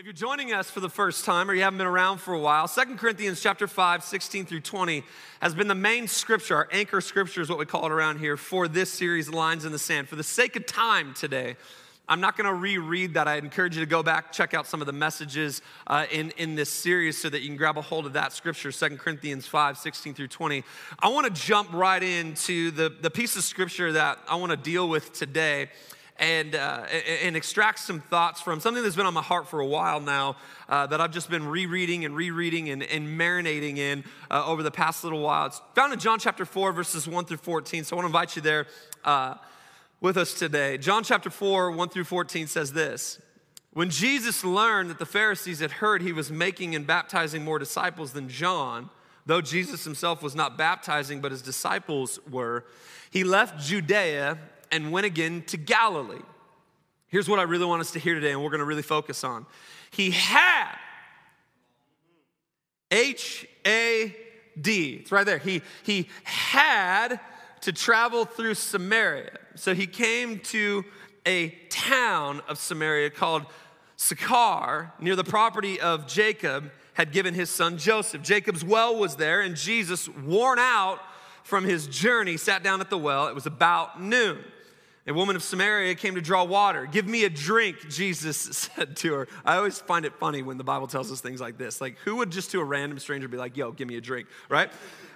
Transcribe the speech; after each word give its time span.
If 0.00 0.06
you're 0.06 0.14
joining 0.14 0.54
us 0.54 0.70
for 0.70 0.80
the 0.80 0.88
first 0.88 1.26
time 1.26 1.50
or 1.50 1.52
you 1.52 1.60
haven't 1.60 1.76
been 1.76 1.86
around 1.86 2.22
for 2.22 2.32
a 2.32 2.38
while, 2.38 2.66
2 2.66 2.96
Corinthians 2.96 3.42
chapter 3.42 3.66
5, 3.66 4.02
16 4.02 4.46
through 4.46 4.60
20 4.60 5.04
has 5.42 5.54
been 5.54 5.68
the 5.68 5.74
main 5.74 6.08
scripture, 6.08 6.56
our 6.56 6.68
anchor 6.72 7.02
scripture 7.02 7.42
is 7.42 7.50
what 7.50 7.58
we 7.58 7.66
call 7.66 7.84
it 7.84 7.92
around 7.92 8.18
here 8.18 8.38
for 8.38 8.66
this 8.66 8.90
series, 8.90 9.28
Lines 9.28 9.66
in 9.66 9.72
the 9.72 9.78
Sand. 9.78 10.08
For 10.08 10.16
the 10.16 10.24
sake 10.24 10.56
of 10.56 10.64
time 10.64 11.12
today, 11.12 11.54
I'm 12.08 12.22
not 12.22 12.38
going 12.38 12.46
to 12.46 12.54
reread 12.54 13.12
that. 13.12 13.28
I 13.28 13.36
encourage 13.36 13.76
you 13.76 13.82
to 13.82 13.90
go 13.90 14.02
back, 14.02 14.32
check 14.32 14.54
out 14.54 14.66
some 14.66 14.80
of 14.80 14.86
the 14.86 14.92
messages 14.94 15.60
uh, 15.86 16.06
in, 16.10 16.30
in 16.38 16.54
this 16.54 16.70
series 16.70 17.20
so 17.20 17.28
that 17.28 17.42
you 17.42 17.48
can 17.48 17.58
grab 17.58 17.76
a 17.76 17.82
hold 17.82 18.06
of 18.06 18.14
that 18.14 18.32
scripture, 18.32 18.72
2 18.72 18.96
Corinthians 18.96 19.46
5, 19.46 19.76
16 19.76 20.14
through 20.14 20.28
20. 20.28 20.64
I 21.00 21.08
want 21.08 21.26
to 21.26 21.42
jump 21.42 21.74
right 21.74 22.02
into 22.02 22.70
the, 22.70 22.88
the 22.88 23.10
piece 23.10 23.36
of 23.36 23.44
scripture 23.44 23.92
that 23.92 24.18
I 24.26 24.36
want 24.36 24.48
to 24.48 24.56
deal 24.56 24.88
with 24.88 25.12
today 25.12 25.68
and, 26.20 26.54
uh, 26.54 26.84
and 27.22 27.34
extract 27.34 27.78
some 27.78 28.00
thoughts 28.00 28.42
from 28.42 28.60
something 28.60 28.82
that's 28.82 28.94
been 28.94 29.06
on 29.06 29.14
my 29.14 29.22
heart 29.22 29.48
for 29.48 29.60
a 29.60 29.66
while 29.66 30.00
now 30.00 30.36
uh, 30.68 30.86
that 30.86 31.00
I've 31.00 31.12
just 31.12 31.30
been 31.30 31.48
rereading 31.48 32.04
and 32.04 32.14
rereading 32.14 32.68
and, 32.68 32.82
and 32.82 33.18
marinating 33.18 33.78
in 33.78 34.04
uh, 34.30 34.44
over 34.46 34.62
the 34.62 34.70
past 34.70 35.02
little 35.02 35.22
while. 35.22 35.46
It's 35.46 35.62
found 35.74 35.94
in 35.94 35.98
John 35.98 36.18
chapter 36.18 36.44
4, 36.44 36.72
verses 36.72 37.08
1 37.08 37.24
through 37.24 37.38
14. 37.38 37.84
So 37.84 37.96
I 37.96 38.02
want 38.02 38.04
to 38.04 38.08
invite 38.08 38.36
you 38.36 38.42
there 38.42 38.66
uh, 39.02 39.36
with 40.02 40.18
us 40.18 40.34
today. 40.34 40.76
John 40.76 41.04
chapter 41.04 41.30
4, 41.30 41.70
1 41.70 41.88
through 41.88 42.04
14 42.04 42.46
says 42.46 42.74
this. 42.74 43.18
When 43.72 43.88
Jesus 43.88 44.44
learned 44.44 44.90
that 44.90 44.98
the 44.98 45.06
Pharisees 45.06 45.60
had 45.60 45.70
heard 45.70 46.02
he 46.02 46.12
was 46.12 46.30
making 46.30 46.74
and 46.74 46.86
baptizing 46.86 47.44
more 47.44 47.58
disciples 47.58 48.12
than 48.12 48.28
John, 48.28 48.90
though 49.24 49.40
Jesus 49.40 49.84
himself 49.84 50.22
was 50.22 50.34
not 50.34 50.58
baptizing, 50.58 51.22
but 51.22 51.32
his 51.32 51.40
disciples 51.40 52.18
were, 52.30 52.66
he 53.10 53.24
left 53.24 53.58
Judea 53.64 54.38
and 54.72 54.92
went 54.92 55.06
again 55.06 55.42
to 55.48 55.56
Galilee. 55.56 56.22
Here's 57.08 57.28
what 57.28 57.38
I 57.38 57.42
really 57.42 57.64
want 57.64 57.80
us 57.80 57.90
to 57.92 57.98
hear 57.98 58.14
today, 58.14 58.32
and 58.32 58.42
we're 58.42 58.50
going 58.50 58.60
to 58.60 58.64
really 58.64 58.82
focus 58.82 59.24
on. 59.24 59.46
He 59.90 60.10
had 60.12 60.76
H 62.90 63.46
A 63.66 64.14
D. 64.60 64.98
It's 65.00 65.12
right 65.12 65.26
there. 65.26 65.38
He, 65.38 65.62
he 65.82 66.08
had 66.24 67.18
to 67.62 67.72
travel 67.72 68.24
through 68.24 68.54
Samaria. 68.54 69.38
So 69.54 69.74
he 69.74 69.86
came 69.86 70.38
to 70.40 70.84
a 71.26 71.50
town 71.68 72.42
of 72.48 72.58
Samaria 72.58 73.10
called 73.10 73.44
Sychar, 73.96 74.92
near 75.00 75.16
the 75.16 75.24
property 75.24 75.80
of 75.80 76.06
Jacob, 76.06 76.70
had 76.94 77.12
given 77.12 77.34
his 77.34 77.50
son 77.50 77.76
Joseph. 77.76 78.22
Jacob's 78.22 78.64
well 78.64 78.96
was 78.96 79.16
there, 79.16 79.40
and 79.40 79.56
Jesus, 79.56 80.08
worn 80.08 80.58
out 80.58 81.00
from 81.42 81.64
his 81.64 81.86
journey, 81.86 82.36
sat 82.36 82.62
down 82.62 82.80
at 82.80 82.90
the 82.90 82.98
well. 82.98 83.28
It 83.28 83.34
was 83.34 83.46
about 83.46 84.00
noon. 84.00 84.38
A 85.10 85.12
woman 85.12 85.34
of 85.34 85.42
Samaria 85.42 85.96
came 85.96 86.14
to 86.14 86.20
draw 86.20 86.44
water. 86.44 86.86
Give 86.86 87.04
me 87.04 87.24
a 87.24 87.28
drink, 87.28 87.88
Jesus 87.88 88.36
said 88.76 88.96
to 88.98 89.12
her. 89.14 89.28
I 89.44 89.56
always 89.56 89.80
find 89.80 90.04
it 90.04 90.14
funny 90.14 90.40
when 90.42 90.56
the 90.56 90.62
Bible 90.62 90.86
tells 90.86 91.10
us 91.10 91.20
things 91.20 91.40
like 91.40 91.58
this. 91.58 91.80
Like, 91.80 91.96
who 92.04 92.16
would 92.16 92.30
just 92.30 92.52
to 92.52 92.60
a 92.60 92.64
random 92.64 92.96
stranger 93.00 93.26
be 93.26 93.36
like, 93.36 93.56
yo, 93.56 93.72
give 93.72 93.88
me 93.88 93.96
a 93.96 94.00
drink, 94.00 94.28
right? 94.48 94.70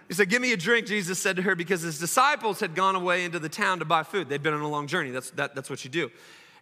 He 0.09 0.14
said, 0.14 0.28
Give 0.28 0.42
me 0.42 0.53
a 0.53 0.56
drink, 0.56 0.89
Jesus 0.89 1.20
said 1.20 1.36
to 1.36 1.42
her, 1.42 1.55
because 1.55 1.83
his 1.83 2.01
disciples 2.01 2.59
had 2.59 2.75
gone 2.75 2.97
away 2.97 3.25
into 3.25 3.39
the 3.39 3.48
town 3.48 3.78
to 3.78 3.84
buy 3.84 4.03
food. 4.03 4.28
They'd 4.28 4.42
been 4.42 4.53
on 4.53 4.62
a 4.62 4.69
long 4.69 4.89
journey. 4.89 5.12
That's, 5.12 5.31
that, 5.31 5.55
that's 5.55 5.70
what 5.70 5.84
you 5.84 5.91
do. 5.91 6.11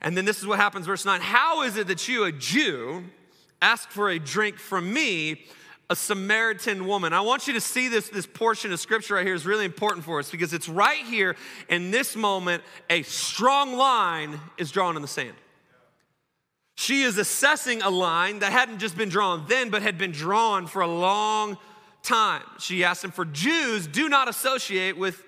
And 0.03 0.15
then 0.15 0.27
this 0.27 0.39
is 0.41 0.47
what 0.47 0.59
happens, 0.59 0.85
verse 0.85 1.07
9. 1.07 1.23
How 1.23 1.63
is 1.63 1.79
it 1.79 1.87
that 1.87 2.07
you, 2.07 2.25
a 2.25 2.33
Jew, 2.33 3.03
ask 3.63 3.89
for 3.89 4.11
a 4.11 4.19
drink 4.19 4.59
from 4.59 4.93
me, 4.93 5.47
a 5.91 5.97
Samaritan 5.97 6.87
woman. 6.87 7.13
I 7.13 7.21
want 7.21 7.47
you 7.47 7.53
to 7.55 7.61
see 7.61 7.89
this, 7.89 8.09
this 8.09 8.27
portion 8.27 8.73
of 8.73 8.81
scripture 8.81 9.15
right 9.15 9.27
here 9.27 9.35
is 9.35 9.45
really 9.45 9.65
important 9.65 10.05
for 10.05 10.19
us 10.19 10.31
because 10.31 10.53
it's 10.53 10.69
right 10.69 11.05
here 11.05 11.37
in 11.69 11.91
this 11.91 12.17
moment, 12.17 12.63
a 12.89 13.03
strong 13.03 13.77
line 13.77 14.41
is 14.59 14.71
drawn 14.71 14.97
in 14.97 15.03
the 15.03 15.09
sand. 15.09 15.35
She 16.75 17.03
is 17.03 17.19
assessing 17.19 17.83
a 17.83 17.91
line 17.91 18.39
that 18.39 18.53
hadn't 18.53 18.79
just 18.79 18.97
been 18.97 19.11
drawn 19.11 19.45
then, 19.49 19.71
but 19.71 19.83
had 19.83 19.99
been 19.99 20.13
drawn 20.13 20.67
for 20.67 20.83
a 20.83 20.87
long 20.87 21.59
time. 22.03 22.43
She 22.59 22.83
asked 22.85 23.05
him, 23.05 23.11
For 23.11 23.25
Jews, 23.25 23.87
do 23.87 24.09
not 24.09 24.29
associate 24.29 24.97
with 24.97 25.23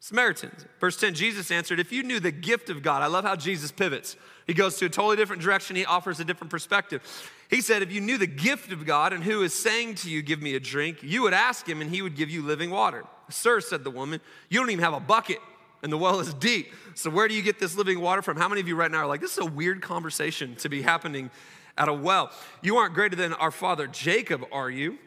Samaritans. 0.00 0.64
Verse 0.80 0.98
10 0.98 1.14
Jesus 1.14 1.50
answered, 1.50 1.78
If 1.78 1.92
you 1.92 2.02
knew 2.02 2.20
the 2.20 2.30
gift 2.30 2.70
of 2.70 2.82
God, 2.82 3.02
I 3.02 3.06
love 3.06 3.24
how 3.24 3.36
Jesus 3.36 3.70
pivots. 3.70 4.16
He 4.46 4.54
goes 4.54 4.76
to 4.78 4.86
a 4.86 4.88
totally 4.88 5.16
different 5.16 5.42
direction, 5.42 5.76
he 5.76 5.84
offers 5.84 6.20
a 6.20 6.24
different 6.24 6.50
perspective. 6.50 7.02
He 7.48 7.60
said, 7.60 7.82
If 7.82 7.92
you 7.92 8.00
knew 8.00 8.18
the 8.18 8.26
gift 8.26 8.72
of 8.72 8.84
God 8.84 9.12
and 9.12 9.24
who 9.24 9.42
is 9.42 9.54
saying 9.54 9.96
to 9.96 10.10
you, 10.10 10.22
Give 10.22 10.40
me 10.40 10.54
a 10.54 10.60
drink, 10.60 10.98
you 11.02 11.22
would 11.22 11.34
ask 11.34 11.66
him 11.68 11.80
and 11.80 11.90
he 11.90 12.02
would 12.02 12.16
give 12.16 12.30
you 12.30 12.42
living 12.42 12.70
water. 12.70 13.04
Sir, 13.30 13.60
said 13.60 13.84
the 13.84 13.90
woman, 13.90 14.20
You 14.48 14.60
don't 14.60 14.70
even 14.70 14.84
have 14.84 14.94
a 14.94 15.00
bucket 15.00 15.38
and 15.82 15.92
the 15.92 15.98
well 15.98 16.20
is 16.20 16.34
deep. 16.34 16.72
So 16.94 17.10
where 17.10 17.28
do 17.28 17.34
you 17.34 17.42
get 17.42 17.58
this 17.58 17.76
living 17.76 18.00
water 18.00 18.22
from? 18.22 18.36
How 18.36 18.48
many 18.48 18.60
of 18.60 18.68
you 18.68 18.76
right 18.76 18.90
now 18.90 18.98
are 18.98 19.06
like, 19.06 19.20
This 19.20 19.32
is 19.32 19.38
a 19.38 19.50
weird 19.50 19.80
conversation 19.80 20.56
to 20.56 20.68
be 20.68 20.82
happening 20.82 21.30
at 21.76 21.88
a 21.88 21.92
well? 21.92 22.30
You 22.62 22.76
aren't 22.76 22.94
greater 22.94 23.16
than 23.16 23.32
our 23.34 23.50
father 23.50 23.86
Jacob, 23.86 24.44
are 24.52 24.70
you? 24.70 24.98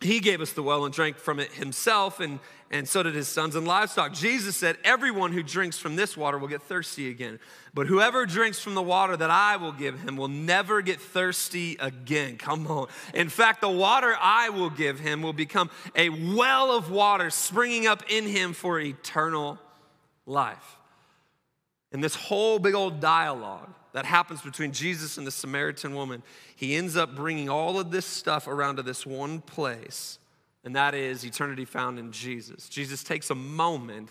He 0.00 0.20
gave 0.20 0.40
us 0.40 0.52
the 0.52 0.62
well 0.62 0.84
and 0.84 0.92
drank 0.92 1.16
from 1.16 1.40
it 1.40 1.52
himself, 1.52 2.20
and, 2.20 2.38
and 2.70 2.86
so 2.86 3.02
did 3.02 3.14
his 3.14 3.28
sons 3.28 3.56
and 3.56 3.66
livestock. 3.66 4.12
Jesus 4.12 4.54
said, 4.54 4.76
Everyone 4.84 5.32
who 5.32 5.42
drinks 5.42 5.78
from 5.78 5.96
this 5.96 6.16
water 6.16 6.36
will 6.36 6.48
get 6.48 6.62
thirsty 6.62 7.08
again. 7.08 7.38
But 7.72 7.86
whoever 7.86 8.26
drinks 8.26 8.60
from 8.60 8.74
the 8.74 8.82
water 8.82 9.16
that 9.16 9.30
I 9.30 9.56
will 9.56 9.72
give 9.72 10.00
him 10.00 10.18
will 10.18 10.28
never 10.28 10.82
get 10.82 11.00
thirsty 11.00 11.76
again. 11.80 12.36
Come 12.36 12.66
on. 12.66 12.88
In 13.14 13.30
fact, 13.30 13.62
the 13.62 13.70
water 13.70 14.14
I 14.20 14.50
will 14.50 14.70
give 14.70 15.00
him 15.00 15.22
will 15.22 15.32
become 15.32 15.70
a 15.94 16.10
well 16.10 16.76
of 16.76 16.90
water 16.90 17.30
springing 17.30 17.86
up 17.86 18.02
in 18.08 18.26
him 18.26 18.52
for 18.52 18.78
eternal 18.78 19.58
life. 20.26 20.76
And 21.90 22.04
this 22.04 22.14
whole 22.14 22.58
big 22.58 22.74
old 22.74 23.00
dialogue 23.00 23.72
that 23.96 24.04
happens 24.04 24.42
between 24.42 24.72
Jesus 24.72 25.16
and 25.16 25.26
the 25.26 25.30
Samaritan 25.30 25.94
woman, 25.94 26.22
he 26.54 26.76
ends 26.76 26.98
up 26.98 27.16
bringing 27.16 27.48
all 27.48 27.80
of 27.80 27.90
this 27.90 28.04
stuff 28.04 28.46
around 28.46 28.76
to 28.76 28.82
this 28.82 29.06
one 29.06 29.40
place, 29.40 30.18
and 30.64 30.76
that 30.76 30.94
is 30.94 31.24
eternity 31.24 31.64
found 31.64 31.98
in 31.98 32.12
Jesus. 32.12 32.68
Jesus 32.68 33.02
takes 33.02 33.30
a 33.30 33.34
moment 33.34 34.10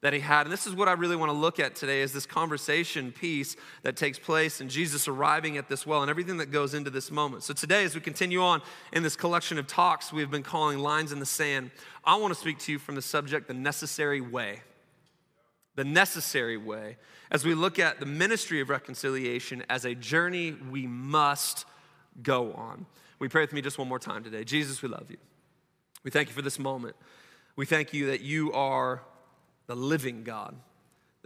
that 0.00 0.14
he 0.14 0.20
had. 0.20 0.46
And 0.46 0.52
this 0.54 0.66
is 0.66 0.74
what 0.74 0.88
I 0.88 0.92
really 0.92 1.16
want 1.16 1.28
to 1.28 1.36
look 1.36 1.60
at 1.60 1.74
today 1.74 2.00
is 2.00 2.14
this 2.14 2.24
conversation 2.24 3.12
piece 3.12 3.56
that 3.82 3.94
takes 3.94 4.18
place 4.18 4.62
and 4.62 4.70
Jesus 4.70 5.06
arriving 5.06 5.58
at 5.58 5.68
this 5.68 5.86
well 5.86 6.00
and 6.00 6.10
everything 6.10 6.38
that 6.38 6.50
goes 6.50 6.72
into 6.72 6.88
this 6.88 7.10
moment. 7.10 7.42
So 7.42 7.52
today 7.52 7.84
as 7.84 7.94
we 7.94 8.00
continue 8.00 8.40
on 8.40 8.62
in 8.94 9.02
this 9.02 9.16
collection 9.16 9.58
of 9.58 9.66
talks 9.66 10.14
we've 10.14 10.30
been 10.30 10.44
calling 10.44 10.78
lines 10.78 11.12
in 11.12 11.18
the 11.18 11.26
sand, 11.26 11.72
I 12.04 12.16
want 12.16 12.32
to 12.32 12.40
speak 12.40 12.58
to 12.60 12.72
you 12.72 12.78
from 12.78 12.94
the 12.94 13.02
subject 13.02 13.48
the 13.48 13.54
necessary 13.54 14.22
way 14.22 14.62
the 15.76 15.84
necessary 15.84 16.56
way, 16.56 16.96
as 17.30 17.44
we 17.44 17.54
look 17.54 17.78
at 17.78 18.00
the 18.00 18.06
ministry 18.06 18.60
of 18.60 18.68
reconciliation 18.70 19.62
as 19.68 19.84
a 19.84 19.94
journey 19.94 20.52
we 20.70 20.86
must 20.86 21.66
go 22.22 22.52
on. 22.52 22.86
We 23.18 23.28
pray 23.28 23.42
with 23.42 23.52
me 23.52 23.60
just 23.60 23.78
one 23.78 23.88
more 23.88 23.98
time 23.98 24.24
today. 24.24 24.44
Jesus, 24.44 24.82
we 24.82 24.88
love 24.88 25.10
you. 25.10 25.18
We 26.02 26.10
thank 26.10 26.28
you 26.28 26.34
for 26.34 26.42
this 26.42 26.58
moment. 26.58 26.96
We 27.56 27.66
thank 27.66 27.92
you 27.92 28.06
that 28.06 28.20
you 28.20 28.52
are 28.52 29.02
the 29.66 29.76
living 29.76 30.24
God 30.24 30.54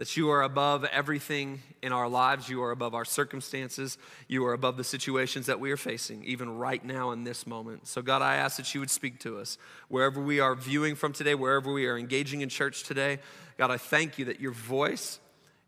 that 0.01 0.17
you 0.17 0.31
are 0.31 0.41
above 0.41 0.83
everything 0.85 1.61
in 1.83 1.93
our 1.93 2.09
lives. 2.09 2.49
You 2.49 2.63
are 2.63 2.71
above 2.71 2.95
our 2.95 3.05
circumstances. 3.05 3.99
You 4.27 4.43
are 4.47 4.53
above 4.53 4.75
the 4.75 4.83
situations 4.83 5.45
that 5.45 5.59
we 5.59 5.69
are 5.69 5.77
facing, 5.77 6.23
even 6.23 6.57
right 6.57 6.83
now 6.83 7.11
in 7.11 7.23
this 7.23 7.45
moment. 7.45 7.85
So, 7.85 8.01
God, 8.01 8.23
I 8.23 8.37
ask 8.37 8.57
that 8.57 8.73
you 8.73 8.79
would 8.79 8.89
speak 8.89 9.19
to 9.19 9.37
us 9.37 9.59
wherever 9.89 10.19
we 10.19 10.39
are 10.39 10.55
viewing 10.55 10.95
from 10.95 11.13
today, 11.13 11.35
wherever 11.35 11.71
we 11.71 11.85
are 11.85 11.99
engaging 11.99 12.41
in 12.41 12.49
church 12.49 12.81
today. 12.81 13.19
God, 13.59 13.69
I 13.69 13.77
thank 13.77 14.17
you 14.17 14.25
that 14.25 14.39
your 14.39 14.53
voice 14.53 15.19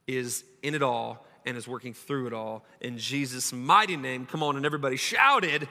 is 0.07 0.45
in 0.63 0.73
it 0.73 0.81
all 0.81 1.27
and 1.45 1.55
is 1.55 1.67
working 1.67 1.93
through 1.93 2.25
it 2.25 2.33
all. 2.33 2.65
In 2.81 2.97
Jesus' 2.97 3.53
mighty 3.53 3.97
name, 3.97 4.25
come 4.25 4.41
on, 4.41 4.57
and 4.57 4.65
everybody 4.65 4.95
shouted. 4.95 5.67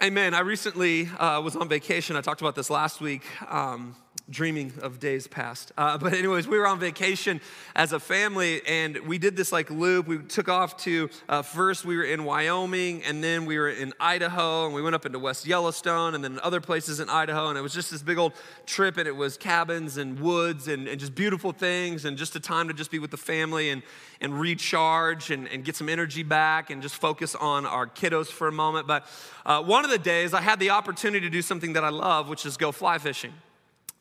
Amen. 0.00 0.02
Amen. 0.02 0.34
I 0.34 0.40
recently 0.40 1.10
uh, 1.18 1.42
was 1.42 1.56
on 1.56 1.68
vacation. 1.68 2.16
I 2.16 2.22
talked 2.22 2.40
about 2.40 2.54
this 2.54 2.70
last 2.70 3.02
week. 3.02 3.22
Um, 3.52 3.96
dreaming 4.30 4.72
of 4.82 4.98
days 4.98 5.26
past. 5.26 5.72
Uh, 5.76 5.98
but, 6.02 6.12
anyways, 6.12 6.48
we 6.48 6.58
were 6.58 6.66
on 6.66 6.78
vacation 6.78 7.40
as 7.74 7.92
a 7.92 8.00
family 8.00 8.62
and 8.66 8.98
we 9.06 9.18
did 9.18 9.36
this 9.36 9.52
like 9.52 9.70
loop. 9.70 10.06
We 10.06 10.18
took 10.18 10.48
off 10.48 10.76
to 10.78 11.10
uh, 11.28 11.42
first, 11.42 11.84
we 11.84 11.96
were 11.96 12.04
in 12.04 12.24
Wyoming 12.24 13.02
and 13.04 13.22
then 13.22 13.46
we 13.46 13.58
were 13.58 13.68
in 13.68 13.92
Idaho 14.00 14.66
and 14.66 14.74
we 14.74 14.82
went 14.82 14.94
up 14.94 15.06
into 15.06 15.18
West 15.18 15.46
Yellowstone 15.46 16.14
and 16.14 16.22
then 16.22 16.38
other 16.42 16.60
places 16.60 17.00
in 17.00 17.08
Idaho. 17.08 17.48
And 17.48 17.58
it 17.58 17.62
was 17.62 17.74
just 17.74 17.90
this 17.90 18.02
big 18.02 18.18
old 18.18 18.32
trip 18.66 18.96
and 18.96 19.06
it 19.06 19.16
was 19.16 19.36
cabins 19.36 19.96
and 19.96 20.18
woods 20.20 20.68
and, 20.68 20.88
and 20.88 21.00
just 21.00 21.14
beautiful 21.14 21.52
things 21.52 22.04
and 22.04 22.16
just 22.16 22.36
a 22.36 22.40
time 22.40 22.68
to 22.68 22.74
just 22.74 22.90
be 22.90 22.98
with 22.98 23.10
the 23.10 23.16
family 23.16 23.70
and, 23.70 23.82
and 24.20 24.38
recharge 24.38 25.30
and, 25.30 25.48
and 25.48 25.64
get 25.64 25.76
some 25.76 25.88
energy 25.88 26.22
back 26.22 26.70
and 26.70 26.82
just 26.82 26.94
focus 26.94 27.34
on 27.34 27.66
our 27.66 27.86
kiddos 27.86 28.28
for 28.28 28.48
a 28.48 28.52
moment. 28.52 28.86
But 28.86 29.06
uh, 29.44 29.62
one 29.62 29.84
of 29.84 29.90
the 29.90 29.98
days 29.98 30.34
I 30.34 30.40
had 30.40 30.60
the 30.60 30.70
opportunity 30.70 31.20
to 31.26 31.30
do 31.30 31.42
something 31.42 31.72
that 31.74 31.84
I 31.84 31.90
love, 31.90 32.28
which 32.28 32.46
is 32.46 32.56
go 32.56 32.72
fly 32.72 32.98
fishing. 32.98 33.32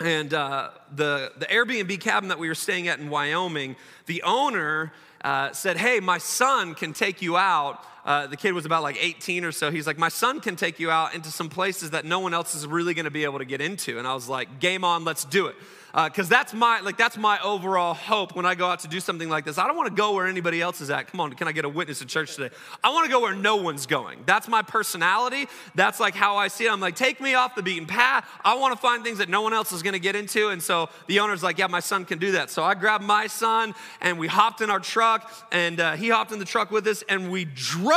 And 0.01 0.33
uh, 0.33 0.71
the, 0.95 1.31
the 1.37 1.45
Airbnb 1.45 1.99
cabin 1.99 2.29
that 2.29 2.39
we 2.39 2.47
were 2.47 2.55
staying 2.55 2.87
at 2.87 2.99
in 2.99 3.09
Wyoming, 3.09 3.75
the 4.07 4.23
owner 4.23 4.91
uh, 5.23 5.51
said, 5.51 5.77
Hey, 5.77 5.99
my 5.99 6.17
son 6.17 6.73
can 6.73 6.93
take 6.93 7.21
you 7.21 7.37
out 7.37 7.85
uh, 8.05 8.27
the 8.27 8.37
kid 8.37 8.53
was 8.53 8.65
about 8.65 8.83
like 8.83 8.97
18 8.99 9.43
or 9.45 9.51
so. 9.51 9.71
He's 9.71 9.87
like, 9.87 9.97
My 9.97 10.09
son 10.09 10.39
can 10.39 10.55
take 10.55 10.79
you 10.79 10.89
out 10.89 11.13
into 11.13 11.29
some 11.29 11.49
places 11.49 11.91
that 11.91 12.05
no 12.05 12.19
one 12.19 12.33
else 12.33 12.55
is 12.55 12.65
really 12.65 12.93
gonna 12.93 13.11
be 13.11 13.23
able 13.23 13.39
to 13.39 13.45
get 13.45 13.61
into. 13.61 13.99
And 13.99 14.07
I 14.07 14.13
was 14.13 14.27
like, 14.27 14.59
Game 14.59 14.83
on, 14.83 15.05
let's 15.05 15.25
do 15.25 15.47
it 15.47 15.55
because 15.91 16.31
uh, 16.31 16.35
that's 16.35 16.53
my 16.53 16.79
like 16.79 16.97
that's 16.97 17.17
my 17.17 17.37
overall 17.41 17.93
hope 17.93 18.33
when 18.33 18.45
I 18.45 18.55
go 18.55 18.67
out 18.67 18.79
to 18.79 18.87
do 18.87 19.01
something 19.01 19.27
like 19.27 19.43
this. 19.43 19.57
I 19.57 19.67
don't 19.67 19.75
want 19.75 19.89
to 19.89 19.95
go 19.95 20.13
where 20.13 20.25
anybody 20.25 20.61
else 20.61 20.79
is 20.79 20.89
at. 20.89 21.07
Come 21.07 21.19
on, 21.19 21.33
can 21.33 21.49
I 21.49 21.51
get 21.51 21.65
a 21.65 21.69
witness 21.69 22.01
at 22.01 22.07
church 22.07 22.35
today? 22.35 22.53
I 22.81 22.91
want 22.91 23.05
to 23.05 23.11
go 23.11 23.19
where 23.19 23.35
no 23.35 23.57
one's 23.57 23.85
going. 23.85 24.19
That's 24.25 24.47
my 24.47 24.61
personality. 24.61 25.47
That's 25.75 25.99
like 25.99 26.15
how 26.15 26.37
I 26.37 26.47
see 26.47 26.65
it. 26.65 26.71
I'm 26.71 26.79
like, 26.79 26.95
take 26.95 27.19
me 27.19 27.33
off 27.33 27.55
the 27.55 27.63
beaten 27.63 27.87
path. 27.87 28.25
I 28.45 28.55
want 28.55 28.73
to 28.73 28.79
find 28.79 29.03
things 29.03 29.17
that 29.17 29.27
no 29.27 29.41
one 29.41 29.53
else 29.53 29.73
is 29.73 29.83
going 29.83 29.93
to 29.93 29.99
get 29.99 30.15
into. 30.15 30.47
And 30.47 30.63
so 30.63 30.89
the 31.07 31.19
owner's 31.19 31.43
like, 31.43 31.57
yeah, 31.57 31.67
my 31.67 31.81
son 31.81 32.05
can 32.05 32.19
do 32.19 32.33
that. 32.33 32.49
So 32.49 32.63
I 32.63 32.73
grabbed 32.73 33.03
my 33.03 33.27
son 33.27 33.75
and 33.99 34.17
we 34.17 34.27
hopped 34.27 34.61
in 34.61 34.69
our 34.69 34.79
truck 34.79 35.29
and 35.51 35.79
uh, 35.79 35.93
he 35.93 36.07
hopped 36.07 36.31
in 36.31 36.39
the 36.39 36.45
truck 36.45 36.71
with 36.71 36.87
us 36.87 37.03
and 37.09 37.29
we 37.31 37.43
drove 37.43 37.90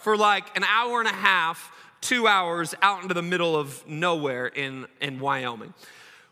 for 0.00 0.16
like 0.16 0.56
an 0.56 0.64
hour 0.64 1.00
and 1.00 1.08
a 1.08 1.12
half, 1.12 1.72
two 2.00 2.26
hours 2.26 2.74
out 2.82 3.02
into 3.02 3.14
the 3.14 3.22
middle 3.22 3.56
of 3.56 3.86
nowhere 3.86 4.46
in 4.46 4.86
in 5.00 5.18
Wyoming, 5.18 5.74